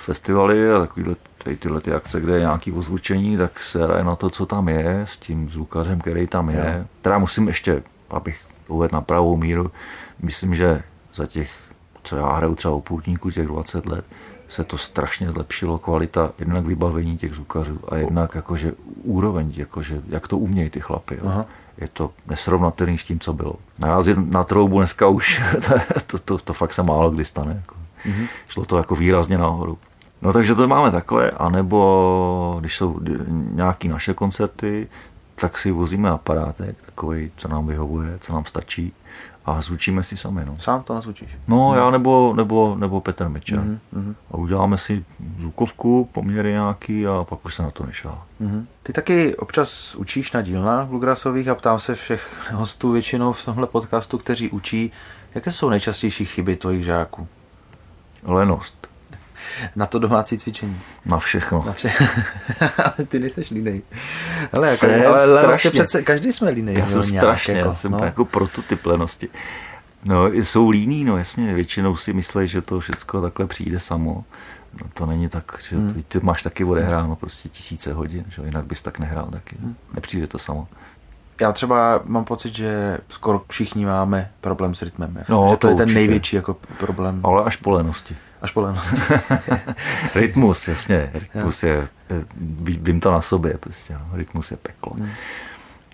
festivaly 0.00 0.72
a 0.72 0.78
takovýhle 0.78 1.14
tady 1.44 1.56
tyhle 1.56 1.80
ty 1.80 1.92
akce, 1.92 2.20
kde 2.20 2.34
je 2.34 2.40
nějaký 2.40 2.72
ozvučení, 2.72 3.36
tak 3.36 3.62
se 3.62 3.84
hraje 3.84 4.04
na 4.04 4.16
to, 4.16 4.30
co 4.30 4.46
tam 4.46 4.68
je, 4.68 5.00
s 5.04 5.16
tím 5.16 5.50
zvukařem, 5.50 6.00
který 6.00 6.26
tam 6.26 6.50
je. 6.50 6.74
Jo. 6.78 6.84
Teda 7.02 7.18
musím 7.18 7.48
ještě, 7.48 7.82
abych 8.10 8.40
uvedl 8.68 8.94
na 8.94 9.00
pravou 9.00 9.36
míru, 9.36 9.70
myslím, 10.22 10.54
že 10.54 10.82
za 11.14 11.26
těch, 11.26 11.50
co 12.02 12.16
já 12.16 12.32
hraju 12.32 12.54
třeba 12.54 12.74
u 12.74 12.80
poutníku, 12.80 13.30
těch 13.30 13.46
20 13.46 13.86
let, 13.86 14.04
se 14.48 14.64
to 14.64 14.78
strašně 14.78 15.32
zlepšilo, 15.32 15.78
kvalita 15.78 16.32
jednak 16.38 16.64
vybavení 16.64 17.18
těch 17.18 17.32
zvukařů 17.32 17.80
a 17.88 17.96
jednak 17.96 18.34
jakože 18.34 18.72
úroveň, 19.02 19.52
jakože, 19.56 20.02
jak 20.08 20.28
to 20.28 20.38
umějí 20.38 20.70
ty 20.70 20.80
chlapy. 20.80 21.14
Jo. 21.14 21.28
Aha. 21.28 21.46
Je 21.78 21.88
to 21.88 22.10
nesrovnatelný 22.26 22.98
s 22.98 23.04
tím, 23.04 23.20
co 23.20 23.32
bylo. 23.32 23.54
Narazit 23.78 24.18
na 24.30 24.44
troubu 24.44 24.78
dneska 24.78 25.08
už, 25.08 25.42
to, 25.66 25.74
to, 26.06 26.18
to, 26.18 26.38
to 26.38 26.52
fakt 26.52 26.72
se 26.72 26.82
málo 26.82 27.10
kdy 27.10 27.24
stane. 27.24 27.54
Jako. 27.60 27.74
Mm-hmm. 28.06 28.26
Šlo 28.48 28.64
to 28.64 28.76
jako 28.76 28.94
výrazně 28.94 29.38
nahoru. 29.38 29.78
No 30.22 30.32
takže 30.32 30.54
to 30.54 30.68
máme 30.68 30.90
takhle, 30.90 31.30
anebo 31.30 32.56
když 32.60 32.76
jsou 32.76 33.00
nějaké 33.50 33.88
naše 33.88 34.14
koncerty, 34.14 34.88
tak 35.34 35.58
si 35.58 35.70
vozíme 35.70 36.10
aparátek, 36.10 36.76
takový, 36.86 37.30
co 37.36 37.48
nám 37.48 37.66
vyhovuje, 37.66 38.18
co 38.20 38.32
nám 38.32 38.44
stačí 38.44 38.92
a 39.44 39.62
zvučíme 39.62 40.02
si 40.02 40.16
sami. 40.16 40.44
No. 40.44 40.58
Sám 40.58 40.82
to 40.82 40.94
nazvučíš? 40.94 41.36
No, 41.48 41.74
já 41.74 41.90
nebo, 41.90 42.34
nebo, 42.36 42.76
nebo 42.78 43.00
Petr 43.00 43.28
Mečer. 43.28 43.58
Mm-hmm. 43.58 44.14
A 44.30 44.36
uděláme 44.36 44.78
si 44.78 45.04
zvukovku, 45.38 46.08
poměry 46.12 46.50
nějaký 46.50 47.06
a 47.06 47.26
pak 47.28 47.44
už 47.44 47.54
se 47.54 47.62
na 47.62 47.70
to 47.70 47.86
nešá. 47.86 48.22
Mm-hmm. 48.40 48.64
Ty 48.82 48.92
taky 48.92 49.36
občas 49.36 49.94
učíš 49.94 50.32
na 50.32 50.40
dílnách 50.40 50.86
bluegrassových 50.86 51.48
a 51.48 51.54
ptám 51.54 51.80
se 51.80 51.94
všech 51.94 52.50
hostů 52.52 52.92
většinou 52.92 53.32
v 53.32 53.44
tomhle 53.44 53.66
podcastu, 53.66 54.18
kteří 54.18 54.50
učí, 54.50 54.92
jaké 55.34 55.52
jsou 55.52 55.68
nejčastější 55.68 56.24
chyby 56.24 56.56
tvojich 56.56 56.84
žáků? 56.84 57.28
Lenost. 58.24 58.91
Na 59.76 59.86
to 59.86 59.98
domácí 59.98 60.38
cvičení. 60.38 60.80
Na 61.06 61.18
všechno. 61.18 61.64
Na 61.66 61.72
vše... 61.72 61.92
ale 62.78 63.06
ty 63.08 63.18
nejseš 63.18 63.50
línej. 63.50 63.82
Ale, 64.52 64.70
jako, 64.70 64.86
ale, 64.86 65.22
ale 65.22 65.46
vlastně 65.46 65.70
přece 65.70 66.02
každý 66.02 66.32
jsme 66.32 66.50
línej. 66.50 66.74
Já 66.78 66.88
jsem 66.88 67.04
strašně, 67.04 67.54
jako, 67.54 67.68
já 67.68 67.74
jsem 67.74 67.92
no. 67.92 68.04
jako 68.04 68.24
prototyp 68.24 68.86
lenosti. 68.86 69.28
No, 70.04 70.26
jsou 70.26 70.70
líní, 70.70 71.04
no 71.04 71.18
jasně, 71.18 71.54
většinou 71.54 71.96
si 71.96 72.12
myslí, 72.12 72.48
že 72.48 72.62
to 72.62 72.80
všechno 72.80 73.22
takhle 73.22 73.46
přijde 73.46 73.80
samo. 73.80 74.24
No, 74.82 74.88
to 74.94 75.06
není 75.06 75.28
tak, 75.28 75.58
že 75.68 75.76
hmm. 75.76 76.02
ty 76.08 76.20
máš 76.22 76.42
taky 76.42 76.64
odehráno 76.64 77.16
prostě 77.16 77.48
tisíce 77.48 77.92
hodin, 77.92 78.24
že 78.28 78.42
jinak 78.44 78.64
bys 78.64 78.82
tak 78.82 78.98
nehrál 78.98 79.28
taky. 79.32 79.56
Hmm. 79.60 79.76
Nepřijde 79.94 80.26
to 80.26 80.38
samo. 80.38 80.68
Já 81.40 81.52
třeba 81.52 82.00
mám 82.04 82.24
pocit, 82.24 82.54
že 82.54 82.98
skoro 83.08 83.42
všichni 83.48 83.86
máme 83.86 84.30
problém 84.40 84.74
s 84.74 84.82
rytmem. 84.82 85.24
No, 85.28 85.48
že 85.50 85.56
to, 85.56 85.56
to 85.56 85.66
je 85.66 85.74
určitě. 85.74 85.86
ten 85.86 85.94
největší 85.94 86.36
jako 86.36 86.56
problém. 86.78 87.20
Ale 87.24 87.44
až 87.44 87.56
po 87.56 87.70
lenosti. 87.70 88.16
Až 88.42 88.52
po 88.52 88.60
lenosti. 88.60 88.96
Rytmus, 90.14 90.68
jasně. 90.68 91.10
Rytmus 91.14 91.62
je, 91.62 91.88
vím 92.60 93.00
to 93.00 93.12
na 93.12 93.20
sobě, 93.20 93.58
prostě, 93.58 93.94
no. 93.94 94.06
rytmus 94.12 94.50
je 94.50 94.56
peklo. 94.56 94.92
Hmm. 94.98 95.10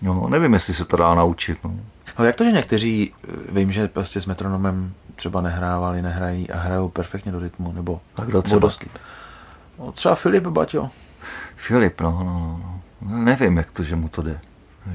No, 0.02 0.28
nevím, 0.28 0.52
jestli 0.52 0.74
se 0.74 0.84
to 0.84 0.96
dá 0.96 1.14
naučit. 1.14 1.64
No. 1.64 1.74
No, 2.18 2.24
jak 2.24 2.36
to, 2.36 2.44
že 2.44 2.52
někteří, 2.52 3.14
vím, 3.52 3.72
že 3.72 3.88
prostě 3.88 4.20
s 4.20 4.26
metronomem 4.26 4.92
třeba 5.16 5.40
nehrávali, 5.40 6.02
nehrají 6.02 6.50
a 6.50 6.58
hrajou 6.58 6.88
perfektně 6.88 7.32
do 7.32 7.40
rytmu, 7.40 7.72
nebo 7.72 8.00
a 8.16 8.24
kdo 8.24 8.42
třeba? 8.42 8.60
Dost 8.60 8.84
no, 9.78 9.92
třeba 9.92 10.14
Filip 10.14 10.46
Baťo. 10.46 10.90
Filip, 11.56 12.00
no, 12.00 12.10
no, 12.10 12.60
no. 12.64 12.80
Nevím, 13.24 13.56
jak 13.56 13.72
to, 13.72 13.82
že 13.82 13.96
mu 13.96 14.08
to 14.08 14.22
jde. 14.22 14.40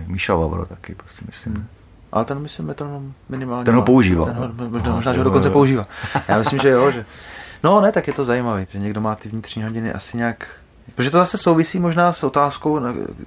Míša 0.07 0.35
Vavro 0.35 0.65
taky, 0.65 0.95
prostě 0.95 1.21
myslím. 1.25 1.53
Hmm. 1.53 1.67
Ale 2.11 2.25
ten 2.25 2.39
myslím 2.39 2.65
metronom 2.65 3.13
minimálně. 3.29 3.65
Ten 3.65 3.75
ho 3.75 3.81
používá. 3.81 4.25
Ten 4.25 4.35
ho, 4.35 4.69
možná, 4.69 4.95
možná, 4.95 5.13
že 5.13 5.17
ho 5.17 5.23
dokonce 5.23 5.49
používá. 5.49 5.87
Já 6.27 6.37
myslím, 6.37 6.59
že 6.59 6.69
jo, 6.69 6.91
že 6.91 7.05
No 7.63 7.81
ne, 7.81 7.91
tak 7.91 8.07
je 8.07 8.13
to 8.13 8.25
zajímavé, 8.25 8.67
že 8.69 8.79
někdo 8.79 9.01
má 9.01 9.15
ty 9.15 9.29
vnitřní 9.29 9.63
hodiny 9.63 9.93
asi 9.93 10.17
nějak 10.17 10.47
Protože 10.95 11.09
to 11.09 11.17
zase 11.17 11.37
souvisí 11.37 11.79
možná 11.79 12.13
s 12.13 12.23
otázkou, 12.23 12.79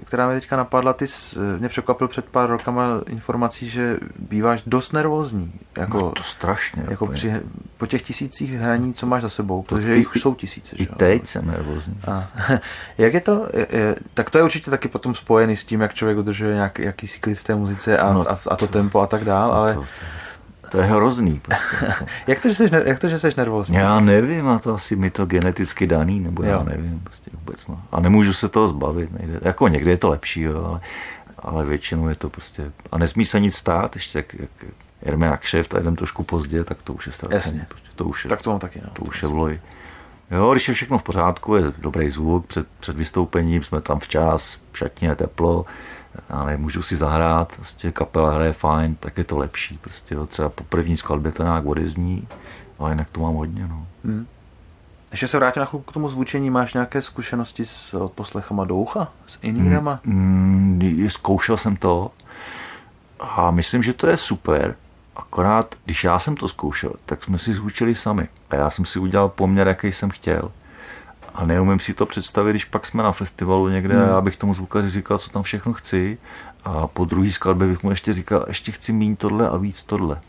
která 0.04 0.26
mě 0.26 0.40
teďka 0.40 0.56
napadla. 0.56 0.92
Ty 0.92 1.06
jsi, 1.06 1.38
mě 1.58 1.68
překvapil 1.68 2.08
před 2.08 2.24
pár 2.24 2.50
rokama 2.50 2.82
informací, 3.06 3.68
že 3.68 3.98
býváš 4.18 4.62
dost 4.66 4.92
nervózní. 4.92 5.52
Jako, 5.76 5.98
no 5.98 6.10
to 6.10 6.22
strašně. 6.22 6.84
Jako 6.90 7.06
při, 7.06 7.32
po 7.76 7.86
těch 7.86 8.02
tisících 8.02 8.52
hraní, 8.52 8.94
co 8.94 9.06
máš 9.06 9.22
za 9.22 9.28
sebou, 9.28 9.62
protože 9.62 9.96
jich 9.96 10.14
už 10.14 10.20
jsou 10.20 10.34
tisíce. 10.34 10.76
I 10.76 10.84
že? 10.84 10.90
teď 10.96 11.26
jsem 11.26 11.46
nervózní. 11.46 12.00
A, 12.08 12.28
jak 12.98 13.14
je 13.14 13.20
to? 13.20 13.48
Je, 13.54 13.66
je, 13.70 13.96
tak 14.14 14.30
to 14.30 14.38
je 14.38 14.44
určitě 14.44 14.70
taky 14.70 14.88
potom 14.88 15.14
spojený 15.14 15.56
s 15.56 15.64
tím, 15.64 15.80
jak 15.80 15.94
člověk 15.94 16.18
udržuje 16.18 16.54
nějak, 16.54 16.78
jakýsi 16.78 17.20
klid 17.20 17.38
v 17.38 17.44
té 17.44 17.54
muzice 17.54 17.98
a, 17.98 18.12
no, 18.12 18.30
a, 18.30 18.38
a 18.50 18.56
to 18.56 18.66
tempo 18.66 19.00
a 19.00 19.06
tak 19.06 19.24
dál, 19.24 19.52
ale... 19.52 19.74
To, 19.74 19.80
to, 19.80 19.86
to 20.68 20.78
je 20.78 20.84
hrozný. 20.84 21.40
Prostě. 21.40 22.06
jak, 22.26 22.40
to, 22.40 22.48
že 22.48 22.54
jsi, 22.54 22.68
jak 22.84 22.98
to, 22.98 23.08
že 23.08 23.18
jsi 23.18 23.28
nervózní? 23.36 23.76
Já 23.76 24.00
nevím, 24.00 24.48
a 24.48 24.58
to 24.58 24.74
asi 24.74 24.96
mi 24.96 25.10
to 25.10 25.26
geneticky 25.26 25.86
daný, 25.86 26.20
nebo 26.20 26.42
jo. 26.42 26.48
já 26.48 26.62
nevím, 26.62 27.00
prostě 27.04 27.30
vůbec 27.34 27.66
no. 27.66 27.82
A 27.92 28.00
nemůžu 28.00 28.32
se 28.32 28.48
toho 28.48 28.68
zbavit, 28.68 29.12
nejde. 29.18 29.40
Jako 29.42 29.68
někdy 29.68 29.90
je 29.90 29.98
to 29.98 30.08
lepší, 30.08 30.40
jo, 30.40 30.64
ale, 30.64 30.80
ale 31.38 31.64
většinou 31.64 32.08
je 32.08 32.14
to 32.14 32.30
prostě, 32.30 32.72
a 32.92 32.98
nesmí 32.98 33.24
se 33.24 33.40
nic 33.40 33.54
stát, 33.54 33.96
ještě 33.96 34.18
jak, 34.18 34.34
jak 34.34 34.50
jedeme 35.02 35.26
na 35.26 35.36
kšeft 35.36 35.74
a 35.74 35.78
jdem 35.78 35.96
trošku 35.96 36.22
pozdě, 36.22 36.64
tak 36.64 36.82
to 36.82 36.92
už 36.92 37.06
je 37.06 37.12
strašně. 37.12 37.66
Prostě, 37.68 37.88
to 37.94 38.04
už 38.04 38.24
je, 38.24 38.28
tak 38.28 38.42
to 38.42 38.50
mám 38.50 38.58
taky, 38.58 38.80
no. 38.84 38.90
To 38.92 39.02
už 39.02 39.22
je 39.22 39.28
vloj. 39.28 39.60
Jo, 40.30 40.52
když 40.52 40.68
je 40.68 40.74
všechno 40.74 40.98
v 40.98 41.02
pořádku, 41.02 41.56
je 41.56 41.62
dobrý 41.78 42.10
zvuk, 42.10 42.46
před, 42.46 42.66
před 42.80 42.96
vystoupením 42.96 43.62
jsme 43.62 43.80
tam 43.80 43.98
včas, 43.98 44.58
šatně 44.72 45.08
je 45.08 45.14
teplo, 45.14 45.64
já 46.30 46.44
nemůžu 46.44 46.82
si 46.82 46.96
zahrát, 46.96 47.56
prostě 47.56 47.92
kapela 47.92 48.30
hraje 48.30 48.52
fajn, 48.52 48.96
tak 49.00 49.18
je 49.18 49.24
to 49.24 49.38
lepší. 49.38 49.78
Prostě 49.78 50.14
jo, 50.14 50.26
třeba 50.26 50.48
po 50.48 50.64
první 50.64 50.96
skladbě 50.96 51.32
to 51.32 51.42
nějak 51.42 51.66
odezní, 51.66 52.28
ale 52.78 52.90
jinak 52.90 53.10
to 53.10 53.20
mám 53.20 53.34
hodně. 53.34 53.66
No. 53.68 53.86
Hmm. 54.04 54.26
Ještě 55.10 55.28
se 55.28 55.38
vrátím 55.38 55.60
na 55.60 55.66
chvilku 55.66 55.90
k 55.90 55.94
tomu 55.94 56.08
zvučení. 56.08 56.50
Máš 56.50 56.74
nějaké 56.74 57.02
zkušenosti 57.02 57.64
s 57.66 57.94
odposlechama 57.94 58.64
do 58.64 58.76
ucha? 58.76 59.08
S 59.26 59.38
inírama? 59.42 60.00
Mm, 60.04 60.78
mm, 60.82 61.10
zkoušel 61.10 61.56
jsem 61.56 61.76
to 61.76 62.10
a 63.20 63.50
myslím, 63.50 63.82
že 63.82 63.92
to 63.92 64.06
je 64.06 64.16
super. 64.16 64.74
Akorát, 65.16 65.74
když 65.84 66.04
já 66.04 66.18
jsem 66.18 66.36
to 66.36 66.48
zkoušel, 66.48 66.92
tak 67.06 67.24
jsme 67.24 67.38
si 67.38 67.54
zvučili 67.54 67.94
sami. 67.94 68.28
A 68.50 68.56
já 68.56 68.70
jsem 68.70 68.84
si 68.84 68.98
udělal 68.98 69.28
poměr, 69.28 69.68
jaký 69.68 69.92
jsem 69.92 70.10
chtěl 70.10 70.50
a 71.36 71.46
neumím 71.46 71.78
si 71.78 71.94
to 71.94 72.06
představit, 72.06 72.50
když 72.50 72.64
pak 72.64 72.86
jsme 72.86 73.02
na 73.02 73.12
festivalu 73.12 73.68
někde 73.68 73.94
hmm. 73.94 74.04
a 74.04 74.06
já 74.06 74.20
bych 74.20 74.36
tomu 74.36 74.54
zvukaři 74.54 74.90
říkal, 74.90 75.18
co 75.18 75.30
tam 75.30 75.42
všechno 75.42 75.72
chci 75.72 76.18
a 76.64 76.86
po 76.86 77.04
druhý 77.04 77.32
skladbě 77.32 77.68
bych 77.68 77.82
mu 77.82 77.90
ještě 77.90 78.14
říkal, 78.14 78.44
ještě 78.48 78.72
chci 78.72 78.92
míň 78.92 79.16
tohle 79.16 79.48
a 79.48 79.56
víc 79.56 79.82
tohle. 79.82 80.20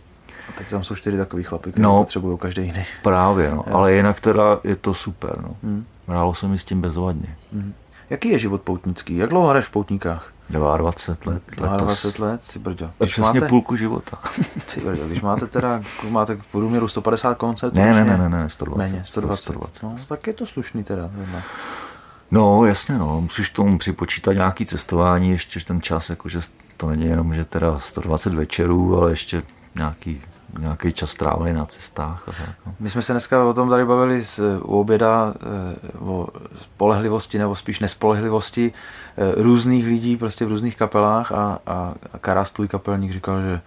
A 0.50 0.52
teď 0.58 0.70
tam 0.70 0.84
jsou 0.84 0.96
čtyři 0.96 1.18
takový 1.18 1.44
chlapy, 1.44 1.72
které 1.72 1.84
no, 1.84 2.00
potřebují 2.00 2.38
každý 2.38 2.62
jiný. 2.62 2.86
Právě, 3.04 3.52
no. 3.52 3.66
ale 3.76 3.94
jinak 3.94 4.20
teda 4.20 4.60
je 4.64 4.76
to 4.76 4.94
super. 4.94 5.40
No. 5.42 5.56
Hmm. 5.64 5.86
Hrálo 6.08 6.34
se 6.34 6.48
mi 6.48 6.58
s 6.58 6.64
tím 6.64 6.82
bezvadně. 6.82 7.36
Hmm. 7.54 7.74
Jaký 8.10 8.30
je 8.30 8.40
život 8.40 8.62
poutnický? 8.62 9.18
Jak 9.18 9.30
dlouho 9.30 9.48
hraješ 9.48 9.66
v 9.66 9.72
poutníkách? 9.72 10.34
22 10.50 11.34
let. 11.34 11.44
22 11.58 12.28
let, 12.28 12.42
ty 12.54 12.60
brďo. 12.60 12.92
Když 12.98 13.12
přesně 13.12 13.40
máte, 13.40 13.50
půlku 13.50 13.76
života. 13.76 14.20
Ty 14.74 14.82
brďo, 14.82 15.08
když 15.08 15.22
máte 15.22 15.48
teda, 15.48 15.82
máte 16.10 16.36
v 16.36 16.46
průměru 16.52 16.88
150 16.88 17.38
koncertů? 17.38 17.78
Ne, 17.78 17.94
ne, 17.94 18.06
ne, 18.06 18.18
ne, 18.18 18.30
ne, 18.30 18.50
120. 18.50 18.78
Méně, 18.78 19.04
120. 19.06 19.44
120. 19.44 19.84
No, 19.84 19.96
tak 20.08 20.28
je 20.28 20.34
to 20.34 20.46
slušný 20.46 20.84
teda. 20.84 21.10
Zrovna. 21.16 21.44
No, 22.32 22.66
jasně, 22.66 22.98
no, 22.98 23.22
musíš 23.22 23.50
tomu 23.50 23.78
připočítat 23.78 24.34
nějaký 24.34 24.66
cestování, 24.66 25.30
ještě 25.30 25.60
ten 25.60 25.82
čas, 25.82 26.10
jakože 26.10 26.40
to 26.78 26.90
není 26.90 27.06
jenom, 27.06 27.36
že 27.36 27.46
teda 27.46 27.80
120 27.80 28.34
večerů, 28.34 28.98
ale 28.98 29.12
ještě 29.12 29.44
nějaký 29.78 30.22
nějaký 30.60 30.94
čas 30.94 31.10
strávený 31.10 31.54
na 31.54 31.66
cestách. 31.66 32.30
A 32.30 32.32
tak. 32.32 32.56
No. 32.66 32.76
My 32.80 32.90
jsme 32.90 33.02
se 33.02 33.14
dneska 33.14 33.46
o 33.46 33.54
tom 33.54 33.70
tady 33.70 33.86
bavili 33.86 34.26
z, 34.26 34.40
u 34.62 34.80
oběda 34.80 35.34
eh, 35.36 35.98
o 36.00 36.28
spolehlivosti 36.56 37.40
nebo 37.40 37.56
spíš 37.56 37.80
nespolehlivosti 37.80 38.74
eh, 39.18 39.44
různých 39.44 39.86
lidí 39.86 40.18
prostě 40.18 40.46
v 40.46 40.50
různých 40.50 40.76
kapelách 40.76 41.32
a, 41.32 41.60
a 41.68 41.94
Karas, 42.22 42.52
tvůj 42.52 42.68
kapelník, 42.68 43.12
říkal, 43.12 43.42
že 43.42 43.62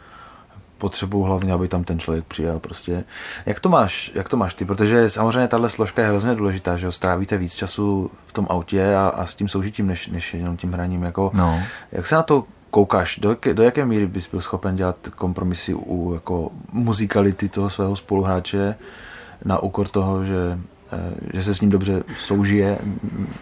potřebuju 0.78 1.24
hlavně, 1.24 1.52
aby 1.52 1.68
tam 1.68 1.84
ten 1.84 1.98
člověk 1.98 2.24
přijel 2.24 2.58
prostě. 2.58 3.04
Jak 3.46 3.61
to 3.61 3.68
máš, 3.68 4.12
jak 4.14 4.28
to 4.28 4.36
máš 4.36 4.54
ty? 4.54 4.64
Protože 4.64 5.11
samozřejmě 5.11 5.48
tahle 5.48 5.68
složka 5.68 6.02
je 6.02 6.08
hrozně 6.08 6.34
důležitá, 6.34 6.76
že 6.76 6.92
strávíte 6.92 7.38
víc 7.38 7.54
času 7.54 8.11
v 8.26 8.32
tom 8.32 8.46
autě 8.50 8.94
a, 8.94 9.08
a 9.08 9.26
s 9.26 9.34
tím 9.34 9.48
soužitím, 9.48 9.86
než, 9.86 10.08
než 10.08 10.34
jenom 10.34 10.56
tím 10.56 10.72
hraním. 10.72 11.02
Jako, 11.02 11.30
no. 11.34 11.62
Jak 11.92 12.06
se 12.06 12.14
na 12.14 12.22
to 12.22 12.44
koukáš, 12.70 13.18
do, 13.18 13.30
jaké, 13.30 13.54
do 13.54 13.62
jaké 13.62 13.86
míry 13.86 14.06
bys 14.06 14.28
byl 14.30 14.40
schopen 14.40 14.76
dělat 14.76 14.96
kompromisy 15.16 15.74
u 15.74 16.14
jako 16.14 16.50
muzikality 16.72 17.48
toho 17.48 17.70
svého 17.70 17.96
spoluhráče 17.96 18.74
na 19.44 19.58
úkor 19.58 19.88
toho, 19.88 20.24
že, 20.24 20.58
eh, 20.92 21.14
že 21.32 21.42
se 21.42 21.54
s 21.54 21.60
ním 21.60 21.70
dobře 21.70 22.02
soužije. 22.20 22.78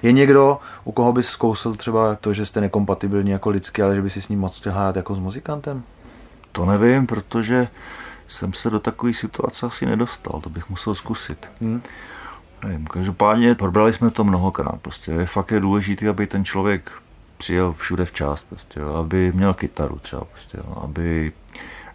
Je 0.02 0.12
někdo, 0.12 0.58
u 0.84 0.92
koho 0.92 1.12
bys 1.12 1.26
zkousil 1.26 1.74
třeba 1.74 2.14
to, 2.14 2.32
že 2.32 2.46
jste 2.46 2.60
nekompatibilní 2.60 3.30
jako 3.30 3.50
lidsky, 3.50 3.82
ale 3.82 3.94
že 3.94 4.02
by 4.02 4.10
si 4.10 4.22
s 4.22 4.28
ním 4.28 4.40
moc 4.40 4.60
chtěl 4.60 4.72
hrát 4.72 4.96
jako 4.96 5.14
s 5.14 5.18
muzikantem? 5.18 5.82
To 6.52 6.64
nevím, 6.64 7.06
protože 7.06 7.68
jsem 8.28 8.52
se 8.52 8.70
do 8.70 8.80
takové 8.80 9.14
situace 9.14 9.66
asi 9.66 9.86
nedostal, 9.86 10.40
to 10.40 10.50
bych 10.50 10.70
musel 10.70 10.94
zkusit. 10.94 11.46
Hmm. 11.60 11.82
Nevím, 12.64 12.86
každopádně 12.86 13.54
probrali 13.54 13.92
jsme 13.92 14.10
to 14.10 14.24
mnohokrát. 14.24 14.80
Prostě 14.82 15.12
je 15.12 15.26
fakt 15.26 15.50
je 15.50 15.60
důležité, 15.60 16.08
aby 16.08 16.26
ten 16.26 16.44
člověk 16.44 16.92
přijel 17.38 17.72
všude 17.78 18.04
včas, 18.04 18.42
prostě, 18.42 18.80
jo, 18.80 18.94
aby 18.94 19.32
měl 19.32 19.54
kytaru 19.54 19.98
třeba, 19.98 20.24
prostě, 20.24 20.58
jo, 20.58 20.82
aby 20.84 21.32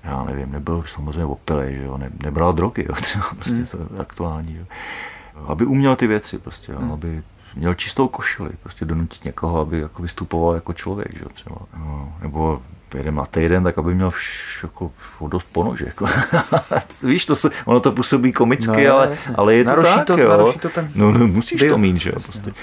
já 0.04 0.24
nevím, 0.24 0.52
nebyl 0.52 0.84
samozřejmě 0.88 1.26
opilej, 1.26 1.76
že 1.76 1.84
jo, 1.84 1.98
ne, 1.98 2.10
nebral 2.24 2.54
drogy, 2.54 2.86
jo, 2.90 2.96
třeba, 3.02 3.30
prostě, 3.36 3.52
mm. 3.52 3.66
to 3.66 3.78
je 3.78 4.00
aktuální, 4.00 4.58
jo. 4.58 4.66
aby 5.48 5.66
uměl 5.66 5.96
ty 5.96 6.08
věci, 6.08 6.38
prostě, 6.38 6.72
jo, 6.72 6.80
mm. 6.82 6.92
aby 6.92 7.24
měl 7.56 7.74
čistou 7.74 8.08
košili, 8.08 8.50
prostě 8.64 8.86
donutit 8.86 9.26
někoho, 9.26 9.60
aby 9.60 9.80
jako 9.80 10.02
vystupoval 10.02 10.56
jako 10.56 10.74
člověk, 10.74 11.14
že 11.14 11.26
třeba, 11.34 11.56
no, 11.78 12.14
nebo 12.22 12.62
jedeme 12.98 13.18
na 13.18 13.26
týden, 13.26 13.64
tak 13.64 13.78
aby 13.78 13.96
měl 13.96 14.12
vš, 14.12 14.64
jako, 14.64 14.92
dost 15.28 15.48
ponož, 15.52 15.80
jako. 15.80 16.06
Víš, 17.04 17.26
to 17.26 17.36
se, 17.36 17.50
ono 17.66 17.80
to 17.80 17.92
působí 17.92 18.32
komicky, 18.32 18.86
no, 18.88 18.94
ale, 18.94 19.18
ale 19.36 19.56
je 19.56 19.64
to 19.64 19.70
naruší 19.70 19.94
tak, 19.96 20.08
to, 20.08 20.18
jo. 20.18 20.54
To 20.62 20.70
ten 20.70 20.92
no, 20.96 21.12
no, 21.12 21.28
musíš 21.28 21.62
byl. 21.62 21.72
to 21.72 21.78
mít, 21.78 21.98
že 21.98 22.10
jo, 22.10 22.20
prostě. 22.24 22.54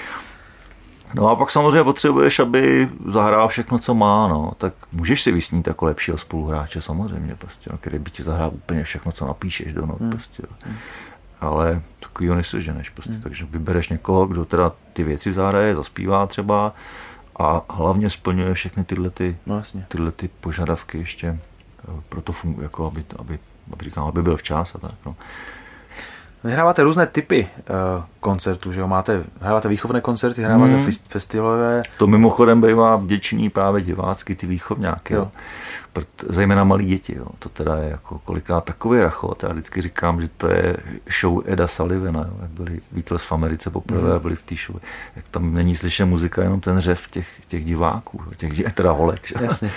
No 1.13 1.27
a 1.27 1.35
pak 1.35 1.51
samozřejmě 1.51 1.83
potřebuješ, 1.83 2.39
aby 2.39 2.89
zahrál 3.07 3.47
všechno, 3.47 3.79
co 3.79 3.95
má, 3.95 4.27
no. 4.27 4.51
Tak 4.57 4.73
můžeš 4.91 5.21
si 5.21 5.31
vysnít 5.31 5.67
jako 5.67 5.85
lepšího 5.85 6.17
spoluhráče 6.17 6.81
samozřejmě, 6.81 7.35
prostě, 7.35 7.69
no, 7.71 7.77
který 7.77 7.99
by 7.99 8.11
ti 8.11 8.23
zahrál 8.23 8.51
úplně 8.53 8.83
všechno, 8.83 9.11
co 9.11 9.25
napíšeš 9.25 9.73
do 9.73 9.85
not, 9.85 9.99
hmm. 9.99 10.09
prostě. 10.09 10.43
Hmm. 10.65 10.75
Ale 11.41 11.81
takovýho 11.99 12.35
neseženeš, 12.35 12.89
prostě. 12.89 13.13
Hmm. 13.13 13.21
Takže 13.21 13.45
vybereš 13.45 13.89
někoho, 13.89 14.25
kdo 14.25 14.45
teda 14.45 14.71
ty 14.93 15.03
věci 15.03 15.33
zahraje, 15.33 15.75
zaspívá 15.75 16.27
třeba 16.27 16.73
a 17.39 17.61
hlavně 17.69 18.09
splňuje 18.09 18.53
všechny 18.53 18.83
tyhle, 18.83 19.09
ty, 19.09 19.37
no, 19.45 19.61
tyhle 19.87 20.11
ty 20.11 20.27
požadavky 20.27 20.97
ještě. 20.97 21.27
Eh, 21.27 22.01
proto 22.09 22.31
funguje, 22.31 22.65
jako 22.65 22.87
aby, 22.87 23.03
aby, 23.19 23.39
aby, 23.73 23.83
říkám, 23.83 24.07
aby 24.07 24.21
byl 24.21 24.37
včas 24.37 24.75
a 24.75 24.79
tak. 24.79 24.95
No. 25.05 25.15
Vyhráváte 26.43 26.83
různé 26.83 27.07
typy 27.07 27.47
uh, 27.59 28.03
koncertů, 28.19 28.71
že 28.71 28.81
jo? 28.81 28.87
Máte, 28.87 29.23
hráváte 29.41 29.67
výchovné 29.67 30.01
koncerty, 30.01 30.43
hráváte 30.43 30.71
hmm. 30.71 30.91
festivalové. 30.91 31.83
To 31.97 32.07
mimochodem 32.07 32.61
bývá 32.61 32.95
vděčný 32.95 33.49
právě 33.49 33.81
divácky 33.81 34.35
ty 34.35 34.47
výchovňáky, 34.47 35.13
jo. 35.13 35.19
jo. 35.19 35.31
Zejména 36.29 36.63
malí 36.63 36.85
děti, 36.85 37.15
jo. 37.17 37.27
To 37.39 37.49
teda 37.49 37.77
je 37.77 37.89
jako 37.89 38.19
kolikrát 38.19 38.63
takový 38.63 38.99
rachot. 38.99 39.43
Já 39.43 39.49
vždycky 39.49 39.81
říkám, 39.81 40.21
že 40.21 40.29
to 40.37 40.47
je 40.47 40.77
show 41.19 41.43
Eda 41.45 41.67
Sullivana, 41.67 42.19
jo. 42.19 42.33
jak 42.41 42.49
byli 42.49 42.79
Beatles 42.91 43.23
v 43.23 43.31
Americe 43.31 43.69
poprvé 43.69 44.11
hmm. 44.11 44.19
byli 44.19 44.35
v 44.35 44.41
té 44.41 44.55
show. 44.65 44.81
Jak 45.15 45.27
tam 45.27 45.53
není 45.53 45.75
slyšet 45.75 46.05
muzika, 46.05 46.43
jenom 46.43 46.61
ten 46.61 46.79
řev 46.79 47.07
těch, 47.07 47.27
těch 47.47 47.65
diváků, 47.65 48.21
těch 48.37 48.73
teda 48.73 48.91
holek. 48.91 49.27
Že? 49.27 49.35
Jasně. 49.41 49.71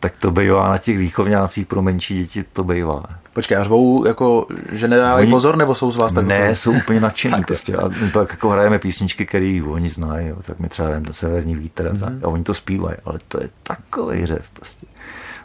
tak 0.00 0.16
to 0.16 0.30
bývá 0.30 0.68
na 0.68 0.78
těch 0.78 0.98
výchovňácích 0.98 1.66
pro 1.66 1.82
menší 1.82 2.14
děti, 2.18 2.44
to 2.52 2.64
bývá. 2.64 3.02
Počkej, 3.32 3.56
a 3.56 3.64
řvou, 3.64 4.06
jako, 4.06 4.46
že 4.72 4.88
nedávají 4.88 5.24
oni... 5.24 5.30
pozor, 5.30 5.56
nebo 5.56 5.74
jsou 5.74 5.90
z 5.90 5.96
vás 5.96 6.12
tak? 6.12 6.26
Ne, 6.26 6.54
jsou 6.54 6.72
úplně 6.72 7.00
nadšení. 7.00 7.42
prostě. 7.46 7.76
A 7.76 7.90
pak 8.12 8.30
jako 8.30 8.48
hrajeme 8.48 8.78
písničky, 8.78 9.26
které 9.26 9.60
oni 9.66 9.88
znají, 9.88 10.28
jo. 10.28 10.36
tak 10.42 10.58
my 10.58 10.68
třeba 10.68 10.88
hrajeme 10.88 11.06
do 11.06 11.12
Severní 11.12 11.54
vítr 11.54 11.86
a, 11.86 11.92
mm-hmm. 11.92 12.20
a 12.24 12.28
oni 12.28 12.44
to 12.44 12.54
zpívají, 12.54 12.96
ale 13.04 13.18
to 13.28 13.42
je 13.42 13.48
takový 13.62 14.26
řev 14.26 14.48
prostě. 14.52 14.79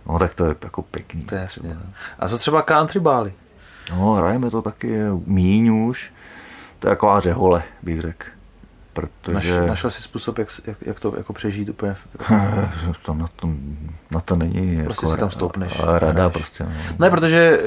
No 0.07 0.19
tak 0.19 0.33
to 0.33 0.45
je 0.45 0.55
jako 0.63 0.81
pěkný. 0.81 1.23
To 1.23 1.35
je 1.35 1.41
jasně. 1.41 1.73
No. 1.73 1.81
A 2.19 2.27
co 2.27 2.37
třeba 2.37 2.61
country 2.61 2.99
bály? 2.99 3.33
No, 3.91 4.13
hrajeme 4.13 4.51
to 4.51 4.61
taky 4.61 4.97
míň 5.25 5.69
už. 5.69 6.11
To 6.79 6.87
je 6.87 6.89
taková 6.89 7.19
řehole, 7.19 7.63
bych 7.83 8.01
řekl 8.01 8.25
protože... 8.95 9.59
Naš, 9.59 9.69
našel 9.69 9.89
jsi 9.89 10.01
způsob, 10.01 10.37
jak, 10.37 10.47
jak, 10.65 10.77
jak 10.81 10.99
to 10.99 11.13
jako 11.17 11.33
přežít 11.33 11.69
úplně? 11.69 11.95
to 13.05 13.13
na, 13.13 13.27
to, 13.35 13.49
na 14.11 14.19
to 14.19 14.35
není 14.35 14.83
prostě 14.83 15.05
jako 15.05 15.15
si 15.15 15.19
tam 15.19 15.31
stoupneš. 15.31 15.81
Rada 15.83 16.29
prostě. 16.29 16.63
No. 16.63 16.71
Ne, 16.99 17.09
protože 17.09 17.59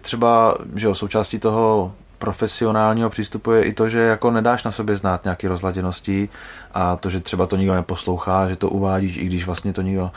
třeba, 0.00 0.58
že 0.74 0.86
jo, 0.86 0.94
součástí 0.94 1.38
toho 1.38 1.92
profesionálního 2.18 3.10
přístupu 3.10 3.50
je 3.50 3.62
i 3.62 3.72
to, 3.72 3.88
že 3.88 3.98
jako 3.98 4.30
nedáš 4.30 4.64
na 4.64 4.70
sobě 4.70 4.96
znát 4.96 5.24
nějaké 5.24 5.48
rozladěnosti 5.48 6.28
a 6.74 6.96
to, 6.96 7.10
že 7.10 7.20
třeba 7.20 7.46
to 7.46 7.56
nikdo 7.56 7.74
neposlouchá, 7.74 8.48
že 8.48 8.56
to 8.56 8.68
uvádíš, 8.68 9.16
i 9.16 9.24
když 9.24 9.46
vlastně 9.46 9.72
to 9.72 9.82
nikdo, 9.82 10.10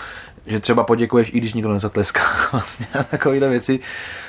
že 0.47 0.59
třeba 0.59 0.83
poděkuješ, 0.83 1.31
i 1.33 1.37
když 1.37 1.53
nikdo 1.53 1.73
nezatleská, 1.73 2.21
vlastně 2.51 2.87
takovéhle 3.11 3.49
věci. 3.49 3.79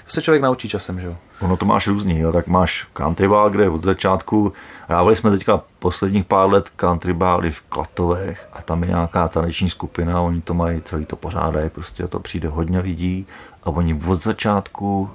To 0.05 0.11
se 0.11 0.23
člověk 0.23 0.43
naučí 0.43 0.69
časem, 0.69 1.01
že 1.01 1.07
jo? 1.07 1.17
Ono 1.41 1.57
to 1.57 1.67
máš 1.67 1.87
různý, 1.87 2.19
jo? 2.19 2.33
tak 2.33 2.47
máš 2.47 2.87
country 2.93 3.29
ball, 3.29 3.51
kde 3.51 3.69
od 3.69 3.83
začátku, 3.83 4.53
hrávali 4.89 5.17
jsme 5.17 5.31
teďka 5.31 5.63
posledních 5.79 6.25
pár 6.25 6.51
let 6.51 6.69
country 6.77 7.15
v 7.51 7.61
Klatovech 7.69 8.49
a 8.53 8.63
tam 8.63 8.83
je 8.83 8.89
nějaká 8.89 9.29
taneční 9.29 9.71
skupina, 9.71 10.21
oni 10.21 10.41
to 10.41 10.55
mají, 10.55 10.83
celý 10.85 11.07
to 11.07 11.17
pořádají, 11.17 11.71
prostě 11.71 12.09
to 12.09 12.21
přijde 12.21 12.49
hodně 12.49 12.79
lidí 12.79 13.27
a 13.63 13.67
oni 13.67 14.01
od 14.07 14.23
začátku 14.23 15.11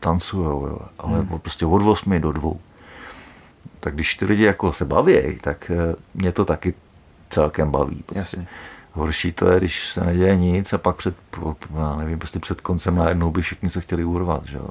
tancují, 0.00 0.44
jo? 0.44 0.78
ale 0.98 1.18
hmm. 1.18 1.38
prostě 1.38 1.66
od 1.66 1.82
8 1.82 2.20
do 2.20 2.32
2. 2.32 2.50
Tak 3.80 3.94
když 3.94 4.16
ty 4.16 4.24
lidi 4.24 4.42
jako 4.42 4.72
se 4.72 4.84
baví, 4.84 5.38
tak 5.40 5.70
eh, 5.70 5.94
mě 6.14 6.32
to 6.32 6.44
taky 6.44 6.74
celkem 7.30 7.70
baví. 7.70 7.96
Prostě. 7.96 8.18
Jasně. 8.18 8.46
Horší 8.92 9.32
to 9.32 9.48
je, 9.48 9.58
když 9.58 9.88
se 9.88 10.04
neděje 10.04 10.36
nic 10.36 10.72
a 10.72 10.78
pak 10.78 10.96
před, 10.96 11.14
já 11.74 11.96
nevím, 11.96 12.18
prostě 12.18 12.38
před 12.38 12.60
koncem 12.60 12.96
najednou 12.96 13.30
by 13.30 13.42
všichni 13.42 13.70
se 13.70 13.80
chtěli 13.80 14.04
urvat, 14.04 14.46
že 14.46 14.56
jo. 14.56 14.68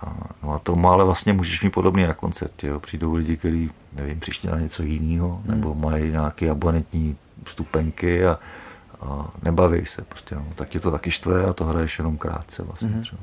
A, 0.00 0.12
no 0.42 0.52
a 0.52 0.58
to 0.58 0.76
ale 0.86 1.04
vlastně 1.04 1.32
můžeš 1.32 1.62
mít 1.62 1.70
podobně 1.70 2.06
na 2.06 2.14
koncertě, 2.14 2.66
jo. 2.66 2.80
Přijdou 2.80 3.14
lidi, 3.14 3.36
kteří, 3.36 3.70
nevím, 3.92 4.20
přišli 4.20 4.50
na 4.50 4.58
něco 4.58 4.82
jiného, 4.82 5.28
hmm. 5.28 5.54
nebo 5.54 5.74
mají 5.74 6.10
nějaké 6.10 6.50
abonentní 6.50 7.16
vstupenky 7.44 8.26
a, 8.26 8.38
a 9.00 9.30
nebaví 9.42 9.86
se 9.86 10.02
prostě, 10.02 10.34
no. 10.34 10.46
tak 10.54 10.74
je 10.74 10.80
to 10.80 10.90
taky 10.90 11.10
štve 11.10 11.44
a 11.44 11.52
to 11.52 11.64
hraješ 11.64 11.98
jenom 11.98 12.18
krátce 12.18 12.62
vlastně 12.62 12.88
hmm. 12.88 13.02
třeba. 13.02 13.20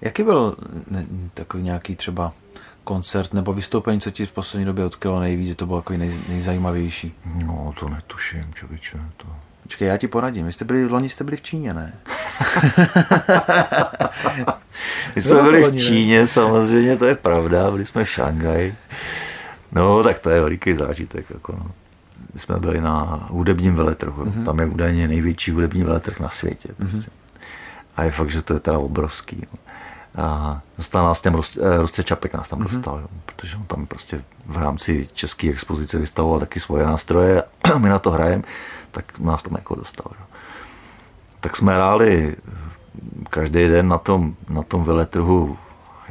Jaký 0.00 0.22
byl 0.22 0.56
ne, 0.90 1.06
takový 1.34 1.62
nějaký 1.62 1.96
třeba 1.96 2.32
koncert 2.84 3.34
nebo 3.34 3.52
vystoupení, 3.52 4.00
co 4.00 4.10
ti 4.10 4.26
v 4.26 4.32
poslední 4.32 4.66
době 4.66 4.84
odkrylo 4.84 5.20
nejvíc, 5.20 5.48
že 5.48 5.54
to 5.54 5.66
bylo 5.66 5.78
jako 5.78 5.92
nej, 5.92 6.20
nejzajímavější? 6.28 7.14
No, 7.46 7.74
to 7.80 7.88
netuším, 7.88 8.54
člověče, 8.54 9.00
to... 9.16 9.26
Počkej, 9.66 9.88
já 9.88 9.96
ti 9.96 10.08
poradím. 10.08 10.46
Vy 10.46 10.52
jste 10.52 10.64
byli, 10.64 10.84
v 10.84 10.92
loni 10.92 11.08
jste 11.08 11.24
byli 11.24 11.36
v 11.36 11.42
Číně, 11.42 11.74
ne? 11.74 11.92
My 15.16 15.22
jsme 15.22 15.42
byli 15.42 15.70
v 15.70 15.76
Číně, 15.76 16.26
samozřejmě, 16.26 16.96
to 16.96 17.04
je 17.04 17.14
pravda, 17.14 17.70
byli 17.70 17.86
jsme 17.86 18.04
v 18.04 18.10
Šangaji. 18.10 18.74
No, 19.72 20.02
tak 20.02 20.18
to 20.18 20.30
je 20.30 20.40
veliký 20.40 20.74
zážitek. 20.74 21.30
Jako 21.30 21.52
no. 21.52 21.70
My 22.34 22.40
jsme 22.40 22.56
byli 22.56 22.80
na 22.80 23.26
hudebním 23.30 23.74
veletrhu. 23.74 24.24
Mm-hmm. 24.24 24.44
Tam 24.44 24.58
je 24.58 24.66
údajně 24.66 25.08
největší 25.08 25.50
hudební 25.50 25.84
veletrh 25.84 26.20
na 26.20 26.28
světě. 26.28 26.68
Mm-hmm. 26.80 27.04
A 27.96 28.02
je 28.02 28.10
fakt, 28.10 28.30
že 28.30 28.42
to 28.42 28.54
je 28.54 28.60
teda 28.60 28.78
obrovský. 28.78 29.46
No. 29.52 29.58
A 30.24 30.60
dostal 30.76 31.04
nás 31.04 31.20
těm 31.20 31.34
Rostě 31.60 32.02
Čapek 32.02 32.34
nás 32.34 32.48
tam 32.48 32.58
mm-hmm. 32.58 32.72
dostal, 32.72 32.98
jo, 32.98 33.06
protože 33.26 33.56
on 33.56 33.64
tam 33.64 33.86
prostě 33.86 34.22
v 34.46 34.56
rámci 34.56 35.08
české 35.12 35.50
expozice 35.50 35.98
vystavoval 35.98 36.40
taky 36.40 36.60
svoje 36.60 36.84
nástroje 36.84 37.42
a 37.74 37.78
my 37.78 37.88
na 37.88 37.98
to 37.98 38.10
hrajeme 38.10 38.42
tak 38.96 39.18
nás 39.18 39.42
tam 39.42 39.54
jako 39.54 39.74
dostal. 39.74 40.06
Že? 40.18 40.24
Tak 41.40 41.56
jsme 41.56 41.74
hráli 41.74 42.36
každý 43.30 43.68
den 43.68 43.88
na 43.88 43.98
tom, 43.98 44.34
na 44.48 44.62
tom 44.62 44.84
veletrhu 44.84 45.58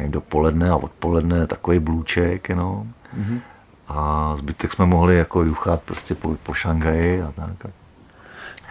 dopoledne 0.08 0.70
a 0.70 0.76
odpoledne 0.76 1.48
takový 1.48 1.80
blůček 1.80 2.50
jenom. 2.50 2.94
Mm-hmm. 3.18 3.40
A 3.88 4.34
zbytek 4.38 4.74
jsme 4.74 4.86
mohli 4.86 5.18
jako 5.18 5.44
juchat 5.44 5.82
prostě 5.82 6.16
po, 6.16 6.36
po 6.44 6.54
Šangaji 6.54 7.22
a 7.22 7.32
tak. 7.32 7.72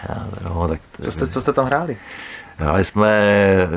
Já, 0.09 0.29
no, 0.45 0.69
tak 0.69 0.81
to, 0.97 1.03
co, 1.03 1.13
jste, 1.13 1.29
co 1.29 1.41
jste 1.41 1.53
tam 1.53 1.67
hráli? 1.67 1.97
Hráli 2.57 2.85
jsme 2.85 3.11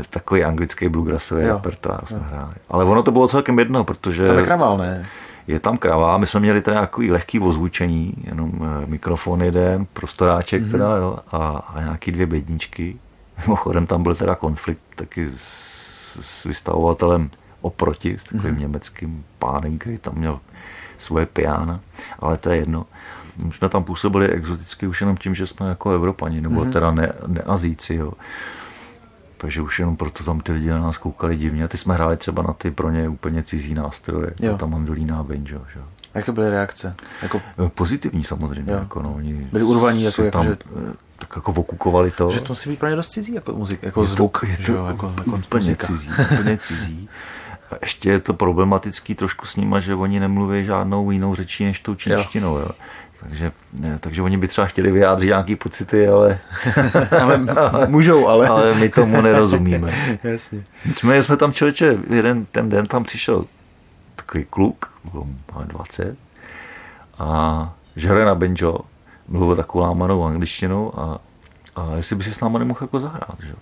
takový 0.09 0.43
anglický 0.43 0.89
bluegrassový 0.89 1.45
repertoár 1.45 2.05
jsme 2.05 2.19
hráli. 2.19 2.55
Ale 2.69 2.85
ono 2.85 3.03
to 3.03 3.11
bylo 3.11 3.27
celkem 3.27 3.59
jedno, 3.59 3.83
protože... 3.83 4.27
To 4.27 4.35
nekraval, 4.35 4.77
ne? 4.77 5.05
Je 5.47 5.59
tam 5.59 5.77
kravá. 5.77 6.17
My 6.17 6.27
jsme 6.27 6.39
měli 6.39 6.61
teda 6.61 6.75
nějaký 6.75 7.11
lehký 7.11 7.39
ozvučení, 7.39 8.13
jenom 8.23 8.51
eh, 8.61 8.85
mikrofon 8.85 9.41
jeden, 9.41 9.85
prostoráček 9.93 10.63
mm-hmm. 10.63 10.71
teda, 10.71 10.95
jo, 10.95 11.17
a, 11.31 11.37
a 11.47 11.81
nějaký 11.81 12.11
dvě 12.11 12.25
bedničky. 12.25 12.97
Mimochodem 13.37 13.87
tam 13.87 14.03
byl 14.03 14.15
teda 14.15 14.35
konflikt 14.35 14.81
taky 14.95 15.29
s, 15.35 16.17
s 16.19 16.43
vystavovatelem 16.43 17.29
oproti, 17.61 18.17
s 18.19 18.23
takovým 18.23 18.55
mm-hmm. 18.55 18.59
německým 18.59 19.25
pánem, 19.39 19.77
který 19.77 19.97
tam 19.97 20.13
měl 20.15 20.39
svoje 20.97 21.25
piana, 21.25 21.79
ale 22.19 22.37
to 22.37 22.49
je 22.49 22.57
jedno. 22.57 22.85
My 23.37 23.53
jsme 23.53 23.69
tam 23.69 23.83
působili 23.83 24.29
exoticky 24.29 24.87
už 24.87 25.01
jenom 25.01 25.17
tím, 25.17 25.35
že 25.35 25.47
jsme 25.47 25.69
jako 25.69 25.91
Evropani, 25.91 26.41
nebo 26.41 26.61
mm-hmm. 26.61 26.71
teda 26.71 26.91
ne, 26.91 27.13
neazíci, 27.27 27.95
jo. 27.95 28.13
Takže 29.37 29.61
už 29.61 29.79
jenom 29.79 29.97
proto 29.97 30.23
tam 30.23 30.39
ty 30.39 30.51
lidi 30.51 30.69
na 30.69 30.79
nás 30.79 30.97
koukali 30.97 31.35
divně. 31.35 31.63
A 31.63 31.67
ty 31.67 31.77
jsme 31.77 31.93
hráli 31.93 32.17
třeba 32.17 32.43
na 32.43 32.53
ty 32.53 32.71
pro 32.71 32.91
ně 32.91 33.09
úplně 33.09 33.43
cizí 33.43 33.73
nástroje, 33.73 34.33
jako 34.41 34.57
ta 34.57 34.65
mandolína 34.65 35.19
a 35.19 35.23
banjo. 35.23 35.61
Že? 35.73 35.79
Jaké 36.15 36.31
byly 36.31 36.49
reakce? 36.49 36.95
Jako... 37.21 37.41
Eh, 37.65 37.69
pozitivní 37.69 38.23
samozřejmě. 38.23 38.71
Jako, 38.71 39.01
no, 39.01 39.13
oni 39.13 39.33
byli 39.33 39.63
urvaní, 39.63 40.03
jako, 40.03 40.23
jako 40.23 40.37
tam, 40.37 40.45
že... 40.45 40.57
Eh, 40.91 40.93
tak 41.19 41.29
jako 41.35 41.51
okukovali 41.51 42.11
to. 42.11 42.29
Že 42.29 42.41
to 42.41 42.51
musí 42.51 42.69
být 42.69 42.79
pro 42.79 42.89
ně 42.89 42.95
dost 42.95 43.09
cizí, 43.09 43.33
jako, 43.33 43.53
muzik, 43.53 43.83
jako 43.83 44.01
je 44.01 44.07
zvuk. 44.07 44.39
To, 44.39 44.45
je 44.45 44.57
to 44.57 44.63
že, 44.63 44.73
jako, 44.73 45.13
jako 45.17 45.31
úplně 45.31 45.59
muzika. 45.59 45.87
cizí. 45.87 46.09
Úplně 46.31 46.57
cizí. 46.57 47.09
A 47.71 47.75
ještě 47.81 48.09
je 48.09 48.19
to 48.19 48.33
problematický 48.33 49.15
trošku 49.15 49.45
s 49.45 49.55
nima, 49.55 49.79
že 49.79 49.95
oni 49.95 50.19
nemluví 50.19 50.65
žádnou 50.65 51.11
jinou 51.11 51.35
řečí 51.35 51.65
než 51.65 51.79
tou 51.79 51.95
čínštinou. 51.95 52.57
Jo. 52.57 52.61
Jo. 52.61 52.71
Takže, 53.19 53.51
ne, 53.73 53.99
takže 53.99 54.21
oni 54.21 54.37
by 54.37 54.47
třeba 54.47 54.67
chtěli 54.67 54.91
vyjádřit 54.91 55.27
nějaké 55.27 55.55
pocity, 55.55 56.07
ale, 56.07 56.39
ale, 57.21 57.45
ale 57.71 57.87
můžou, 57.87 58.27
ale. 58.27 58.47
ale 58.49 58.73
my 58.73 58.89
tomu 58.89 59.21
nerozumíme. 59.21 60.17
Jasně. 60.23 60.63
Nicméně 60.85 61.23
jsme 61.23 61.37
tam 61.37 61.53
člověče, 61.53 61.97
jeden 62.09 62.45
ten 62.45 62.69
den 62.69 62.85
tam 62.85 63.03
přišel 63.03 63.45
takový 64.15 64.45
kluk, 64.49 64.91
má 65.55 65.63
20, 65.63 66.17
a 67.19 67.73
žere 67.95 68.25
na 68.25 68.35
banjo, 68.35 68.79
mluvil 69.27 69.55
takovou 69.55 69.83
lámanou 69.83 70.25
angličtinou 70.25 70.99
a, 70.99 71.19
a 71.75 71.95
jestli 71.95 72.15
by 72.15 72.23
si 72.23 72.33
s 72.33 72.39
náma 72.39 72.59
nemohl 72.59 72.79
jako 72.81 72.99
zahrát, 72.99 73.37
že? 73.47 73.53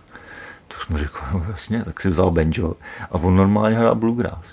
Tak 0.68 0.84
jsme 0.84 1.00
řekli, 1.00 1.22
no 1.34 1.46
jasně, 1.50 1.84
tak 1.84 2.02
si 2.02 2.10
vzal 2.10 2.32
banjo 2.32 2.74
a 3.12 3.16
on 3.16 3.36
normálně 3.36 3.78
hrál 3.78 3.96
bluegrass. 3.96 4.48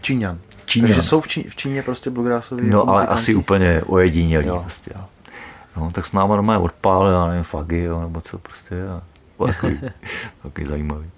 Číňan. 0.00 0.38
Číně. 0.72 0.86
Takže 0.86 1.02
jsou 1.02 1.20
v, 1.20 1.28
Čí, 1.28 1.42
v 1.42 1.56
Číně 1.56 1.82
prostě 1.82 2.10
bluegrassový 2.10 2.70
No 2.70 2.88
ale 2.88 3.06
asi 3.06 3.34
úplně 3.34 3.82
ojedinělý. 3.86 4.46
Jo, 4.46 4.60
prostě. 4.60 4.90
Jo. 4.96 5.04
No, 5.76 5.90
tak 5.90 6.06
s 6.06 6.12
náma 6.12 6.36
normálně 6.36 6.64
odpál, 6.64 7.06
já 7.06 7.26
nevím, 7.26 7.44
fagy, 7.44 7.82
jo, 7.82 8.00
nebo 8.00 8.20
co 8.20 8.38
prostě. 8.38 8.74
A 8.88 9.02
takový, 9.46 9.80
takový 10.42 10.66
zajímavý. 10.66 11.10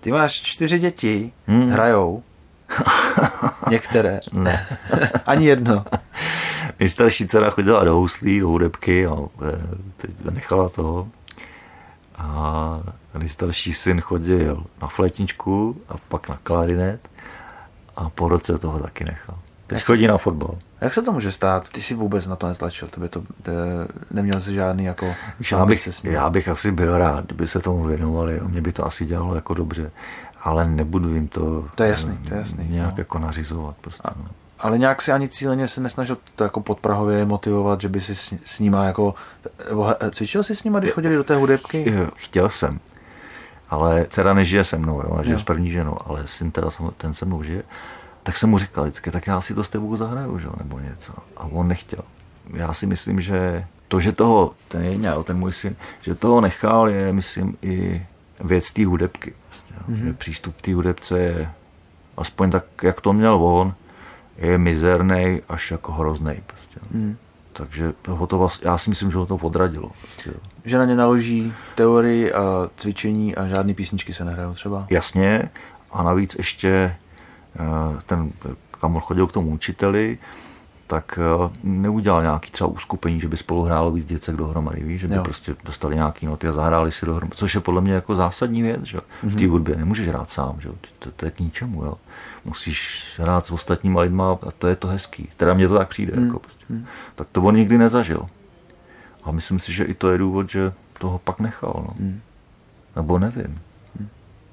Ty 0.00 0.10
máš 0.10 0.32
čtyři 0.32 0.78
děti, 0.78 1.32
hmm. 1.46 1.70
hrajou. 1.70 2.22
Některé. 3.70 4.20
Ne. 4.32 4.66
Ani 5.26 5.46
jedno. 5.46 5.84
Nejstarší 6.80 7.26
dcera 7.26 7.50
chodila 7.50 7.84
do 7.84 7.94
houslí, 7.94 8.40
do 8.40 8.48
hudebky 8.48 9.06
a 9.06 9.16
teď 9.96 10.10
nechala 10.30 10.68
toho. 10.68 11.08
A 12.18 12.80
nejstarší 13.18 13.72
syn 13.72 14.00
chodil 14.00 14.64
na 14.82 14.88
flétničku 14.88 15.80
a 15.88 15.94
pak 16.08 16.28
na 16.28 16.38
klarinet 16.42 17.11
a 17.96 18.10
po 18.10 18.28
roce 18.28 18.58
toho 18.58 18.78
taky 18.78 19.04
nechal. 19.04 19.38
Teď 19.66 19.76
jak 19.76 19.86
chodí 19.86 20.02
se, 20.04 20.08
na 20.08 20.18
fotbal. 20.18 20.58
Jak 20.80 20.94
se 20.94 21.02
to 21.02 21.12
může 21.12 21.32
stát? 21.32 21.68
Ty 21.68 21.82
si 21.82 21.94
vůbec 21.94 22.26
na 22.26 22.36
to 22.36 22.48
netlačil, 22.48 22.88
to 22.88 23.00
by 23.00 23.08
to, 23.08 23.20
to 23.42 23.52
neměl 24.10 24.40
jsi 24.40 24.54
žádný 24.54 24.84
jako... 24.84 25.14
Já 25.52 25.66
bych, 25.66 25.88
já 26.04 26.30
bych 26.30 26.48
asi 26.48 26.70
byl 26.70 26.98
rád, 26.98 27.24
kdyby 27.26 27.46
se 27.46 27.60
tomu 27.60 27.84
věnovali, 27.84 28.40
mě 28.44 28.60
by 28.60 28.72
to 28.72 28.86
asi 28.86 29.04
dělalo 29.04 29.34
jako 29.34 29.54
dobře, 29.54 29.90
ale 30.42 30.68
nebudu 30.68 31.14
jim 31.14 31.28
to, 31.28 31.68
to 31.74 31.82
je 31.82 31.90
jasný, 31.90 32.18
to 32.28 32.34
je 32.34 32.40
jasný, 32.40 32.68
nějak 32.68 32.90
no. 32.90 32.94
jako 32.98 33.18
nařizovat. 33.18 33.76
Prostě, 33.80 34.02
no. 34.16 34.26
Ale 34.58 34.78
nějak 34.78 35.02
si 35.02 35.12
ani 35.12 35.28
cíleně 35.28 35.68
se 35.68 35.80
nesnažil 35.80 36.18
to 36.36 36.44
jako 36.44 36.60
podprahově 36.60 37.24
motivovat, 37.24 37.80
že 37.80 37.88
by 37.88 38.00
si 38.00 38.14
s, 38.14 38.34
s 38.44 38.58
nima 38.58 38.84
jako... 38.84 39.14
Cvičil 40.10 40.42
jsi 40.42 40.56
s 40.56 40.64
nima, 40.64 40.78
když 40.78 40.92
chodili 40.92 41.16
do 41.16 41.24
té 41.24 41.36
hudebky? 41.36 41.94
Chtěl 42.16 42.48
jsem. 42.48 42.80
Ale 43.72 44.06
dcera 44.10 44.34
nežije 44.34 44.64
se 44.64 44.78
mnou, 44.78 45.00
jo, 45.00 45.20
žije 45.22 45.32
jo. 45.32 45.38
s 45.38 45.42
první 45.42 45.70
ženou, 45.70 45.98
ale 46.06 46.28
syn 46.28 46.50
teda 46.50 46.68
ten 46.96 47.14
se 47.14 47.24
mnou 47.24 47.42
žije. 47.42 47.62
Tak 48.22 48.36
jsem 48.36 48.50
mu 48.50 48.58
říkal 48.58 48.84
vždycky, 48.84 49.10
tak 49.10 49.26
já 49.26 49.40
si 49.40 49.54
to 49.54 49.64
s 49.64 49.68
tebou 49.68 49.96
zahraju, 49.96 50.38
že? 50.38 50.48
nebo 50.58 50.78
něco. 50.78 51.12
A 51.36 51.44
on 51.44 51.68
nechtěl. 51.68 52.04
Já 52.54 52.72
si 52.72 52.86
myslím, 52.86 53.20
že 53.20 53.64
to, 53.88 54.00
že 54.00 54.12
toho, 54.12 54.54
ten 54.68 54.82
je 54.82 54.98
ten 55.24 55.38
můj 55.38 55.52
syn, 55.52 55.76
že 56.00 56.14
toho 56.14 56.40
nechal, 56.40 56.88
je, 56.88 57.12
myslím, 57.12 57.56
i 57.62 58.06
věc 58.44 58.72
té 58.72 58.86
hudebky. 58.86 59.34
Mm-hmm. 59.88 60.14
Přístup 60.14 60.60
té 60.60 60.74
hudebce 60.74 61.18
je, 61.18 61.50
aspoň 62.16 62.50
tak, 62.50 62.64
jak 62.82 63.00
to 63.00 63.12
měl 63.12 63.34
on, 63.34 63.74
je 64.38 64.58
mizerný 64.58 65.40
až 65.48 65.70
jako 65.70 65.92
hrozný. 65.92 66.42
Prostě. 66.46 66.80
Mm. 66.90 67.16
Takže 67.52 67.92
ho 68.08 68.26
to 68.26 68.48
já 68.62 68.78
si 68.78 68.90
myslím, 68.90 69.10
že 69.10 69.18
ho 69.18 69.26
to 69.26 69.38
podradilo. 69.38 69.90
Prostě. 70.00 70.30
Že 70.64 70.78
na 70.78 70.84
ně 70.84 70.94
naloží 70.94 71.52
teorii 71.74 72.32
a 72.32 72.70
cvičení 72.76 73.34
a 73.34 73.46
žádný 73.46 73.74
písničky 73.74 74.14
se 74.14 74.24
nehrajou 74.24 74.54
třeba? 74.54 74.86
Jasně. 74.90 75.50
A 75.92 76.02
navíc 76.02 76.34
ještě 76.34 76.68
eh, 76.68 78.00
ten, 78.06 78.32
kam 78.80 79.00
chodil 79.00 79.26
k 79.26 79.32
tomu 79.32 79.50
učiteli, 79.50 80.18
tak 80.92 81.18
eh, 81.18 81.50
neudělal 81.62 82.22
nějaký 82.22 82.50
třeba 82.50 82.70
uskupení, 82.70 83.20
že 83.20 83.28
by 83.28 83.36
spolu 83.36 83.62
hrálo 83.62 83.90
víc 83.90 84.04
děcek 84.04 84.36
dohromady, 84.36 84.82
víš? 84.82 85.00
že 85.00 85.08
by 85.08 85.14
jo. 85.14 85.22
prostě 85.22 85.56
dostali 85.64 85.94
nějaký 85.94 86.26
noty 86.26 86.48
a 86.48 86.52
zahráli 86.52 86.92
si 86.92 87.06
dohromady, 87.06 87.36
což 87.36 87.54
je 87.54 87.60
podle 87.60 87.80
mě 87.80 87.92
jako 87.92 88.14
zásadní 88.14 88.62
věc, 88.62 88.82
že? 88.82 88.98
v 89.22 89.34
té 89.34 89.42
mhm. 89.42 89.50
hudbě 89.50 89.76
nemůžeš 89.76 90.08
hrát 90.08 90.30
sám, 90.30 90.56
že? 90.60 90.68
To, 90.98 91.10
to, 91.10 91.24
je 91.24 91.30
k 91.30 91.40
ničemu, 91.40 91.84
jo? 91.84 91.94
musíš 92.44 93.10
hrát 93.18 93.46
s 93.46 93.50
ostatníma 93.50 94.00
lidma 94.00 94.38
a 94.46 94.50
to 94.58 94.66
je 94.66 94.76
to 94.76 94.88
hezký, 94.88 95.28
teda 95.36 95.54
mně 95.54 95.68
to 95.68 95.78
tak 95.78 95.88
přijde, 95.88 96.12
mm. 96.16 96.26
jako 96.26 96.38
prostě. 96.38 96.61
Mm. 96.72 96.86
tak 97.14 97.28
to 97.32 97.42
on 97.42 97.56
nikdy 97.56 97.78
nezažil. 97.78 98.26
A 99.24 99.32
myslím 99.32 99.58
si, 99.58 99.72
že 99.72 99.84
i 99.84 99.94
to 99.94 100.10
je 100.10 100.18
důvod, 100.18 100.50
že 100.50 100.72
toho 100.98 101.18
pak 101.18 101.40
nechal, 101.40 101.72
no. 101.76 101.94
mm. 101.98 102.20
nebo 102.96 103.18
nevím. 103.18 103.60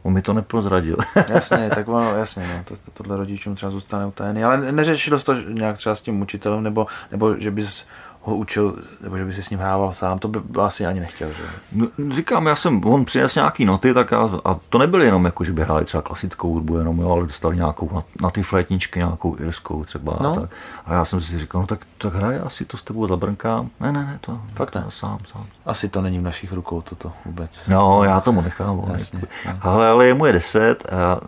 On 0.03 0.13
mi 0.13 0.22
to 0.22 0.34
neprozradil. 0.34 0.97
jasně, 1.30 1.70
tak 1.76 1.88
ono, 1.88 2.17
jasně, 2.17 2.47
no, 2.47 2.63
to, 2.63 2.76
to, 2.76 2.91
tohle 2.91 3.17
rodičům 3.17 3.55
třeba 3.55 3.72
zůstane 3.72 4.05
utajený, 4.05 4.43
ale 4.43 4.72
neřešil 4.72 5.20
to 5.20 5.34
nějak 5.34 5.78
třeba 5.78 5.95
s 5.95 6.01
tím 6.01 6.22
učitelem, 6.22 6.63
nebo, 6.63 6.88
nebo 7.11 7.36
že 7.38 7.51
bys 7.51 7.86
ho 8.22 8.36
učil, 8.36 8.76
nebo 9.01 9.17
že 9.17 9.26
by 9.26 9.34
si 9.34 9.43
s 9.43 9.49
ním 9.49 9.59
hrával 9.59 9.93
sám, 9.93 10.20
to 10.20 10.28
by 10.28 10.39
asi 10.61 10.86
ani 10.86 10.99
nechtěl. 10.99 11.30
Že? 11.30 11.43
No, 11.72 11.88
říkám, 12.11 12.45
já 12.45 12.55
jsem, 12.55 12.86
on 12.86 13.05
přinesl 13.05 13.39
nějaký 13.39 13.65
noty, 13.65 13.93
tak 13.93 14.11
já, 14.11 14.30
a 14.45 14.53
to 14.70 14.78
nebyly 14.78 15.05
jenom 15.05 15.26
jako, 15.26 15.43
že 15.43 15.53
by 15.53 15.61
hráli 15.61 15.86
třeba 15.86 16.01
klasickou 16.01 16.53
hudbu, 16.53 16.78
jenom 16.78 16.99
jo, 16.99 17.11
ale 17.11 17.28
dostali 17.28 17.55
nějakou 17.55 17.89
na, 17.93 18.03
na 18.22 18.30
ty 18.30 18.43
flétničky, 18.43 18.99
nějakou 18.99 19.36
irskou 19.39 19.84
třeba. 19.84 20.17
No. 20.22 20.32
A, 20.32 20.39
tak. 20.39 20.49
a 20.86 20.93
já 20.93 21.05
jsem 21.05 21.22
si 21.22 21.39
říkal, 21.39 21.61
no 21.61 21.67
tak, 21.67 21.80
tak 21.97 22.13
hraj, 22.13 22.39
asi 22.45 22.65
to 22.65 22.78
s 22.78 22.84
tebou 22.84 23.07
zabrnkám. 23.07 23.70
Ne, 23.80 23.91
ne, 23.91 24.05
ne, 24.05 24.17
to, 24.22 24.41
Fakt 24.53 24.76
ne. 24.76 24.82
To 24.82 24.91
sám, 24.91 25.17
sám. 25.32 25.45
Asi 25.65 25.89
to 25.89 26.01
není 26.01 26.20
v 26.20 26.24
našich 26.24 26.53
rukou 26.53 26.82
toto 26.82 27.11
vůbec. 27.26 27.67
No, 27.67 28.03
já 28.03 28.20
tomu 28.20 28.41
nechám. 28.41 28.84
Jasně, 28.91 29.22
no. 29.45 29.53
ale, 29.61 29.89
ale 29.89 30.07
je 30.07 30.13
mu 30.13 30.26
je 30.26 30.34
deset 30.34 30.93
a 30.93 31.22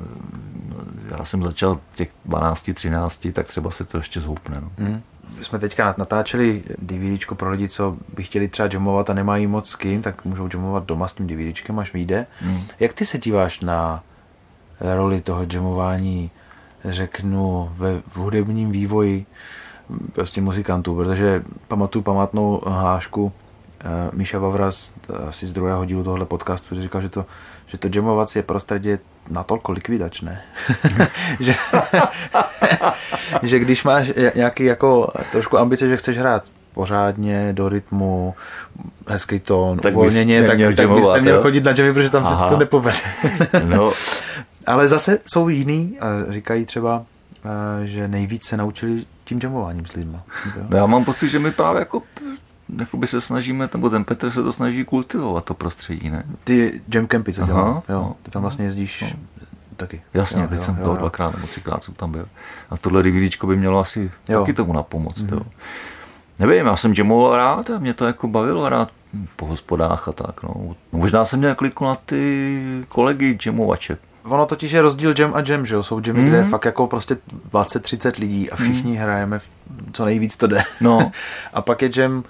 já 1.17 1.25
jsem 1.25 1.43
začal 1.43 1.75
v 1.75 1.95
těch 1.95 2.09
12, 2.25 2.69
13, 2.73 3.27
tak 3.33 3.47
třeba 3.47 3.71
se 3.71 3.83
to 3.83 3.97
ještě 3.97 4.21
zhoupne. 4.21 4.61
No. 4.61 4.69
Mm 4.77 5.01
jsme 5.41 5.59
teďka 5.59 5.95
natáčeli 5.97 6.63
DVD 6.77 7.25
pro 7.33 7.51
lidi, 7.51 7.69
co 7.69 7.97
by 8.15 8.23
chtěli 8.23 8.47
třeba 8.47 8.69
jamovat 8.73 9.09
a 9.09 9.13
nemají 9.13 9.47
moc 9.47 9.69
s 9.69 9.75
kým, 9.75 10.01
tak 10.01 10.25
můžou 10.25 10.49
jamovat 10.53 10.85
doma 10.85 11.07
s 11.07 11.13
tím 11.13 11.27
DVDčkem, 11.27 11.79
až 11.79 11.93
vyjde. 11.93 12.27
Hmm. 12.39 12.61
Jak 12.79 12.93
ty 12.93 13.05
se 13.05 13.17
díváš 13.17 13.59
na 13.59 14.03
roli 14.79 15.21
toho 15.21 15.45
jamování, 15.53 16.31
řeknu, 16.85 17.71
ve 17.77 18.01
v 18.01 18.15
hudebním 18.15 18.71
vývoji 18.71 19.25
prostě 20.13 20.41
muzikantů, 20.41 20.95
protože 20.95 21.43
pamatuju 21.67 22.03
pamatnou 22.03 22.61
hlášku 22.65 23.31
Míša 24.11 24.39
Vavras 24.39 24.93
asi 25.27 25.47
z 25.47 25.53
druhého 25.53 25.85
dílu 25.85 26.03
tohle 26.03 26.25
podcastu 26.25 26.81
říkal, 26.81 27.01
že 27.01 27.09
to, 27.09 27.25
že 27.65 27.77
to 27.77 27.87
jamovací 27.95 28.39
je 28.39 28.43
prostředí 28.43 28.89
je 28.89 28.99
natoľko 29.29 29.71
likvidačné, 29.71 30.41
že, 31.39 31.55
že 33.43 33.59
když 33.59 33.83
máš 33.83 34.11
nějaký 34.35 34.63
jako 34.63 35.09
trošku 35.31 35.57
ambice, 35.57 35.89
že 35.89 35.97
chceš 35.97 36.17
hrát 36.17 36.43
pořádně, 36.73 37.53
do 37.53 37.69
rytmu, 37.69 38.35
hezký 39.07 39.39
tón, 39.39 39.79
tak 39.79 39.93
uvolněně, 39.93 40.43
tak, 40.43 40.59
tak 40.75 40.89
bys 40.89 41.07
neměl 41.13 41.35
jo? 41.35 41.41
chodit 41.41 41.63
na 41.63 41.73
jammy, 41.77 41.93
protože 41.93 42.09
tam 42.09 42.25
Aha. 42.25 42.49
se 42.49 42.53
to 42.53 42.59
nepovede. 42.59 42.97
no. 43.65 43.91
Ale 44.67 44.87
zase 44.87 45.19
jsou 45.25 45.49
jiný, 45.49 45.97
říkají 46.29 46.65
třeba, 46.65 47.05
eh, 47.45 47.87
že 47.87 48.07
nejvíc 48.07 48.45
se 48.45 48.57
naučili 48.57 49.05
tím 49.23 49.39
jamováním 49.43 49.85
s 49.85 49.93
lidmi. 49.93 50.17
No 50.69 50.77
já 50.77 50.85
mám 50.85 51.05
pocit, 51.05 51.29
že 51.29 51.39
my 51.39 51.51
právě 51.51 51.79
jako 51.79 52.01
jakoby 52.79 53.07
se 53.07 53.21
snažíme, 53.21 53.69
nebo 53.73 53.89
ten 53.89 54.03
Petr 54.03 54.31
se 54.31 54.43
to 54.43 54.51
snaží 54.53 54.85
kultivovat, 54.85 55.45
to 55.45 55.53
prostředí, 55.53 56.09
ne? 56.09 56.23
Ty 56.43 56.81
jam 56.93 57.07
campy, 57.07 57.33
co 57.33 57.45
dělá, 57.45 57.83
jo, 57.89 57.95
no, 57.95 58.15
ty 58.23 58.31
tam 58.31 58.41
vlastně 58.41 58.65
jezdíš 58.65 59.01
no. 59.01 59.19
taky. 59.77 60.01
Jasně, 60.13 60.41
jo, 60.41 60.47
teď 60.47 60.57
jo, 60.57 60.63
jsem 60.63 60.75
byl 60.75 60.95
dvakrát 60.95 61.35
nebo 61.35 61.47
třikrát 61.47 61.83
jsem 61.83 61.93
tam 61.93 62.11
byl. 62.11 62.25
A 62.69 62.77
tohle 62.77 63.03
DVDčko 63.03 63.47
by 63.47 63.57
mělo 63.57 63.79
asi 63.79 64.11
jo. 64.29 64.39
taky 64.39 64.53
tomu 64.53 64.73
napomoct, 64.73 65.21
mm-hmm. 65.21 65.33
jo. 65.33 65.41
Nevím, 66.39 66.65
já 66.65 66.75
jsem 66.75 66.93
jamoval 66.97 67.35
rád 67.35 67.69
a 67.69 67.79
mě 67.79 67.93
to 67.93 68.05
jako 68.05 68.27
bavilo 68.27 68.69
rád 68.69 68.89
po 69.35 69.45
hospodách 69.45 70.07
a 70.07 70.11
tak, 70.11 70.43
no. 70.43 70.53
no 70.93 70.99
možná 70.99 71.25
jsem 71.25 71.39
měl 71.39 71.55
kliku 71.55 71.85
na 71.85 71.95
ty 71.95 72.85
kolegy 72.87 73.37
jamovače, 73.45 73.97
Ono 74.23 74.45
totiž 74.45 74.71
je 74.71 74.81
rozdíl 74.81 75.13
jam 75.19 75.33
a 75.33 75.43
jam, 75.47 75.65
že 75.65 75.75
jo? 75.75 75.83
Jsou 75.83 76.01
jamy, 76.07 76.21
mm. 76.21 76.27
kde 76.27 76.37
je 76.37 76.43
fakt 76.43 76.65
jako 76.65 76.87
prostě 76.87 77.17
20-30 77.51 78.19
lidí 78.19 78.51
a 78.51 78.55
všichni 78.55 78.91
mm. 78.91 78.97
hrajeme 78.97 79.39
co 79.93 80.05
nejvíc 80.05 80.35
to 80.37 80.47
jde. 80.47 80.63
No. 80.81 81.11
a 81.53 81.61
pak 81.61 81.81
je 81.81 81.89
jam 81.97 82.23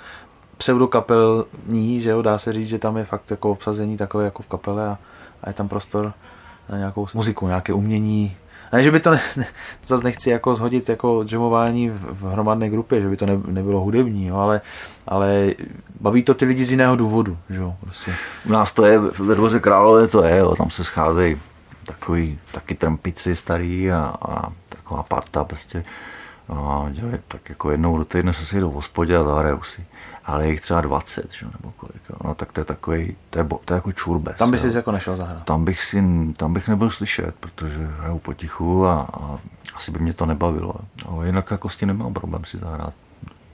pseudokapelní, 0.61 2.01
že 2.01 2.09
jo, 2.09 2.21
dá 2.21 2.37
se 2.37 2.53
říct, 2.53 2.67
že 2.67 2.79
tam 2.79 2.97
je 2.97 3.05
fakt 3.05 3.31
jako 3.31 3.51
obsazení 3.51 3.97
takové 3.97 4.25
jako 4.25 4.43
v 4.43 4.47
kapele 4.47 4.87
a, 4.87 4.97
a 5.43 5.49
je 5.49 5.53
tam 5.53 5.67
prostor 5.67 6.13
na 6.69 6.77
nějakou 6.77 7.07
muziku, 7.13 7.47
nějaké 7.47 7.73
umění. 7.73 8.35
Ne, 8.73 8.83
že 8.83 8.91
by 8.91 8.99
to, 8.99 9.11
ne, 9.11 9.21
ne, 9.35 9.45
zase 9.85 10.03
nechci 10.03 10.29
jako 10.29 10.55
zhodit 10.55 10.89
jako 10.89 11.25
jamování 11.31 11.89
v, 11.89 11.99
v 12.11 12.31
hromadné 12.31 12.69
grupě, 12.69 13.01
že 13.01 13.09
by 13.09 13.17
to 13.17 13.25
ne, 13.25 13.39
nebylo 13.47 13.79
hudební, 13.79 14.27
jo, 14.27 14.35
ale, 14.35 14.61
ale 15.07 15.53
baví 15.99 16.23
to 16.23 16.33
ty 16.33 16.45
lidi 16.45 16.65
z 16.65 16.71
jiného 16.71 16.95
důvodu, 16.95 17.37
že 17.49 17.61
jo, 17.61 17.75
prostě. 17.81 18.13
U 18.45 18.51
nás 18.51 18.71
to 18.71 18.85
je, 18.85 18.99
ve 18.99 19.35
Dvoře 19.35 19.59
Králové 19.59 20.07
to 20.07 20.23
je, 20.23 20.37
jo, 20.37 20.55
tam 20.55 20.69
se 20.69 20.83
scházejí 20.83 21.37
takový, 21.85 22.39
taky 22.51 22.75
trmpici 22.75 23.35
starý 23.35 23.91
a, 23.91 24.13
a 24.21 24.51
taková 24.69 25.03
parta 25.03 25.43
prostě 25.43 25.83
a 26.49 26.89
dělají 26.91 27.17
tak 27.27 27.49
jako 27.49 27.71
jednou 27.71 27.97
do 27.97 28.05
týdne 28.05 28.33
se 28.33 28.45
si 28.45 28.59
jdou 28.59 28.69
v 28.69 28.73
hospodě 28.73 29.17
a 29.17 29.23
zahrajou 29.23 29.63
si 29.63 29.85
ale 30.25 30.45
je 30.45 30.51
jich 30.51 30.61
třeba 30.61 30.81
20, 30.81 31.31
že? 31.31 31.45
nebo 31.45 31.73
kolik. 31.77 32.01
Jo. 32.09 32.15
No 32.23 32.35
tak 32.35 32.51
to 32.51 32.61
je 32.61 32.65
takový, 32.65 33.15
to 33.29 33.39
je, 33.39 33.45
to 33.65 33.73
je 33.73 33.75
jako 33.75 33.91
čurbes. 33.91 34.37
Tam 34.37 34.51
by 34.51 34.57
si 34.57 34.75
jako 34.75 34.91
nešel 34.91 35.15
zahrát? 35.15 35.43
Tam 35.43 35.65
bych, 35.65 35.81
si, 35.81 36.03
tam 36.37 36.53
bych 36.53 36.67
nebyl 36.67 36.89
slyšet, 36.89 37.35
protože 37.39 37.89
hraju 37.99 38.19
potichu 38.19 38.85
a, 38.85 39.07
a 39.13 39.39
asi 39.75 39.91
by 39.91 39.99
mě 39.99 40.13
to 40.13 40.25
nebavilo. 40.25 40.73
No, 41.05 41.23
jinak 41.25 41.51
jako 41.51 41.69
s 41.69 41.77
tím 41.77 41.87
nemám 41.87 42.13
problém 42.13 42.45
si 42.45 42.57
zahrát 42.57 42.93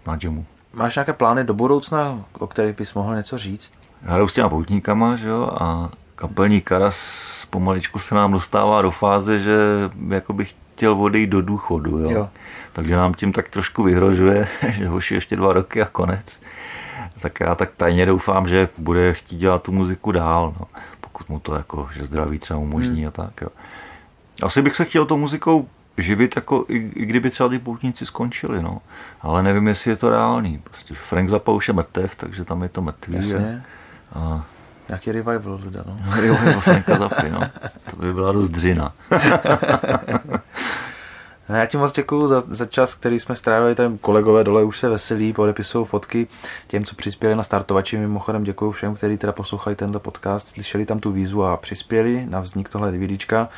na 0.08 0.18
jamu. 0.24 0.46
Máš 0.74 0.96
nějaké 0.96 1.14
plány 1.14 1.44
do 1.44 1.54
budoucna, 1.54 2.24
o 2.40 2.48
kterých 2.48 2.76
bys 2.76 2.94
mohl 2.94 3.16
něco 3.16 3.38
říct? 3.38 3.74
Hraju 4.02 4.28
s 4.28 4.34
těma 4.34 4.50
poutníkama, 4.50 5.16
že 5.16 5.28
jo, 5.28 5.52
a 5.62 5.90
kapelní 6.16 6.62
karas 6.62 7.48
pomaličku 7.50 8.00
se 8.00 8.16
nám 8.16 8.32
dostává 8.32 8.82
do 8.82 8.92
fáze, 8.92 9.40
že 9.40 9.58
jako 10.08 10.34
bych 10.34 10.56
chtěl 10.78 10.94
odejít 10.94 11.30
do 11.30 11.42
důchodu, 11.42 12.00
jo. 12.00 12.10
jo. 12.10 12.30
Takže 12.74 12.96
nám 12.96 13.14
tím 13.14 13.34
tak 13.34 13.50
trošku 13.50 13.84
vyhrožuje, 13.84 14.48
že 14.70 14.88
hoši 14.88 15.14
ještě 15.16 15.36
dva 15.36 15.54
roky 15.54 15.82
a 15.82 15.86
konec 15.86 16.40
tak 17.20 17.40
já 17.40 17.56
tak 17.56 17.70
tajně 17.78 18.06
doufám, 18.06 18.48
že 18.48 18.70
bude 18.78 19.14
chtít 19.14 19.38
dělat 19.38 19.64
tu 19.64 19.72
muziku 19.72 20.12
dál, 20.12 20.54
no. 20.60 20.68
pokud 21.02 21.30
mu 21.30 21.40
to 21.40 21.56
jako, 21.56 21.90
že 21.94 22.04
zdraví 22.04 22.40
třeba 22.40 22.60
umožní 22.60 23.00
hmm. 23.00 23.08
a 23.08 23.12
tak. 23.12 23.42
Jo. 23.42 23.48
Asi 24.44 24.62
bych 24.62 24.76
se 24.76 24.86
chtěl 24.86 25.06
tou 25.06 25.18
muzikou 25.18 25.68
živit, 25.98 26.36
jako 26.36 26.66
i, 26.68 26.92
i 26.96 27.06
kdyby 27.06 27.30
třeba 27.30 27.50
ty 27.50 27.60
poutníci 27.60 28.06
skončili, 28.06 28.64
no. 28.64 28.82
Ale 29.22 29.44
nevím, 29.44 29.68
jestli 29.68 29.92
je 29.92 29.96
to 29.96 30.10
reálný. 30.10 30.62
Prostě 30.64 30.94
Frank 30.94 31.30
Zappa 31.30 31.52
už 31.52 31.68
je 31.68 31.74
mrtev, 31.74 32.16
takže 32.16 32.46
tam 32.46 32.64
je 32.64 32.70
to 32.70 32.82
mrtvý. 32.82 33.16
Jasně. 33.16 33.64
A, 34.14 34.46
Nějaký 34.88 35.12
revival 35.12 35.58
teda, 35.58 35.84
no. 35.88 36.00
revival 36.22 36.62
Franka 36.62 36.98
Zappy, 36.98 37.30
no. 37.30 37.40
To 37.92 37.96
by 37.96 38.14
byla 38.14 38.32
dost 38.32 38.50
dřina. 38.50 38.94
Já 41.50 41.66
ti 41.66 41.78
moc 41.78 41.92
děkuji 41.92 42.28
za, 42.28 42.44
za 42.48 42.66
čas, 42.66 42.96
který 42.96 43.20
jsme 43.20 43.36
strávili. 43.36 43.76
Tam 43.76 43.98
kolegové 43.98 44.44
dole 44.44 44.64
už 44.64 44.80
se 44.80 44.90
veselí, 44.90 45.34
podepisují 45.34 45.86
fotky 45.86 46.28
těm, 46.68 46.86
co 46.86 46.96
přispěli 46.96 47.36
na 47.36 47.44
startovači. 47.44 47.98
Mimochodem 47.98 48.44
děkuji 48.44 48.72
všem, 48.72 48.96
kteří 48.96 49.18
teda 49.18 49.34
poslouchali 49.34 49.76
tento 49.76 50.00
podcast, 50.00 50.48
slyšeli 50.48 50.86
tam 50.86 51.00
tu 51.00 51.12
výzvu 51.12 51.46
a 51.46 51.58
přispěli 51.58 52.26
na 52.30 52.40
vznik 52.40 52.70
tohle 52.70 52.92
DVDčka. 52.92 53.50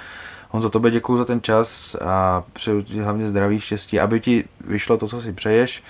Honzo, 0.49 0.69
tobě 0.69 0.91
děkuji 0.91 1.17
za 1.17 1.25
ten 1.25 1.41
čas 1.41 1.95
a 1.95 2.43
přeju 2.53 2.81
ti 2.81 2.99
hlavně 2.99 3.29
zdraví, 3.29 3.59
štěstí, 3.59 3.99
aby 3.99 4.19
ti 4.19 4.45
vyšlo 4.67 4.97
to, 4.97 5.07
co 5.07 5.21
si 5.21 5.33
přeješ. 5.33 5.83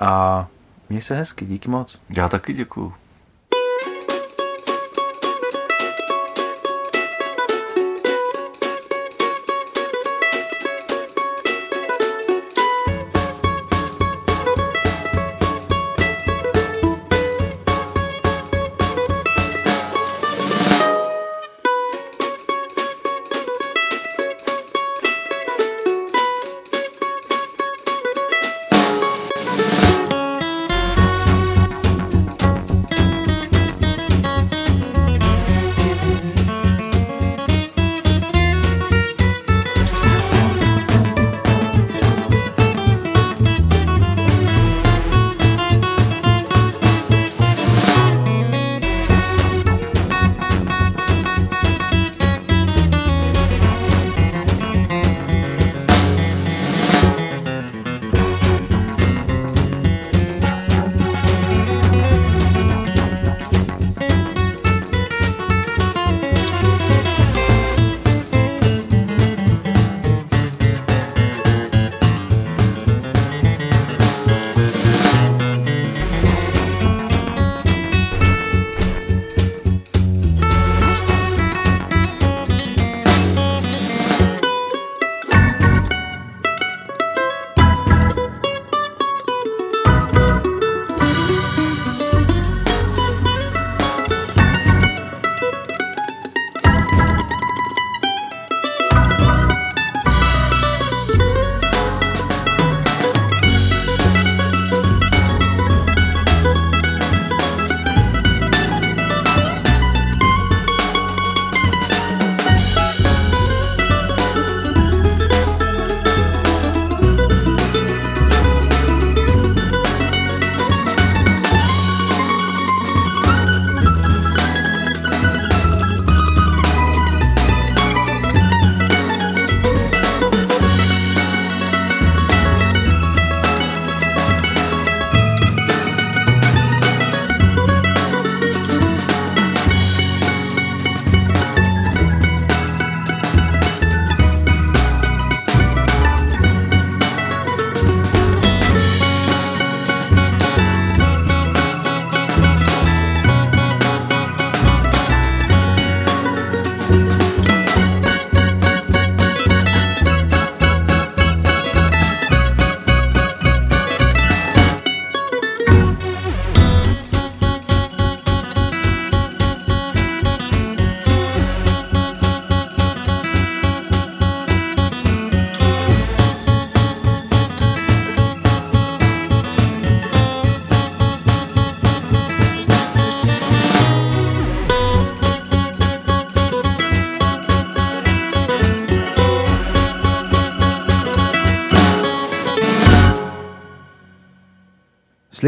A 0.00 0.46
měj 0.88 1.02
se 1.02 1.14
hezky, 1.14 1.46
díky 1.46 1.68
moc. 1.68 2.00
Já 2.16 2.28
taky 2.28 2.52
děkuji. 2.52 2.92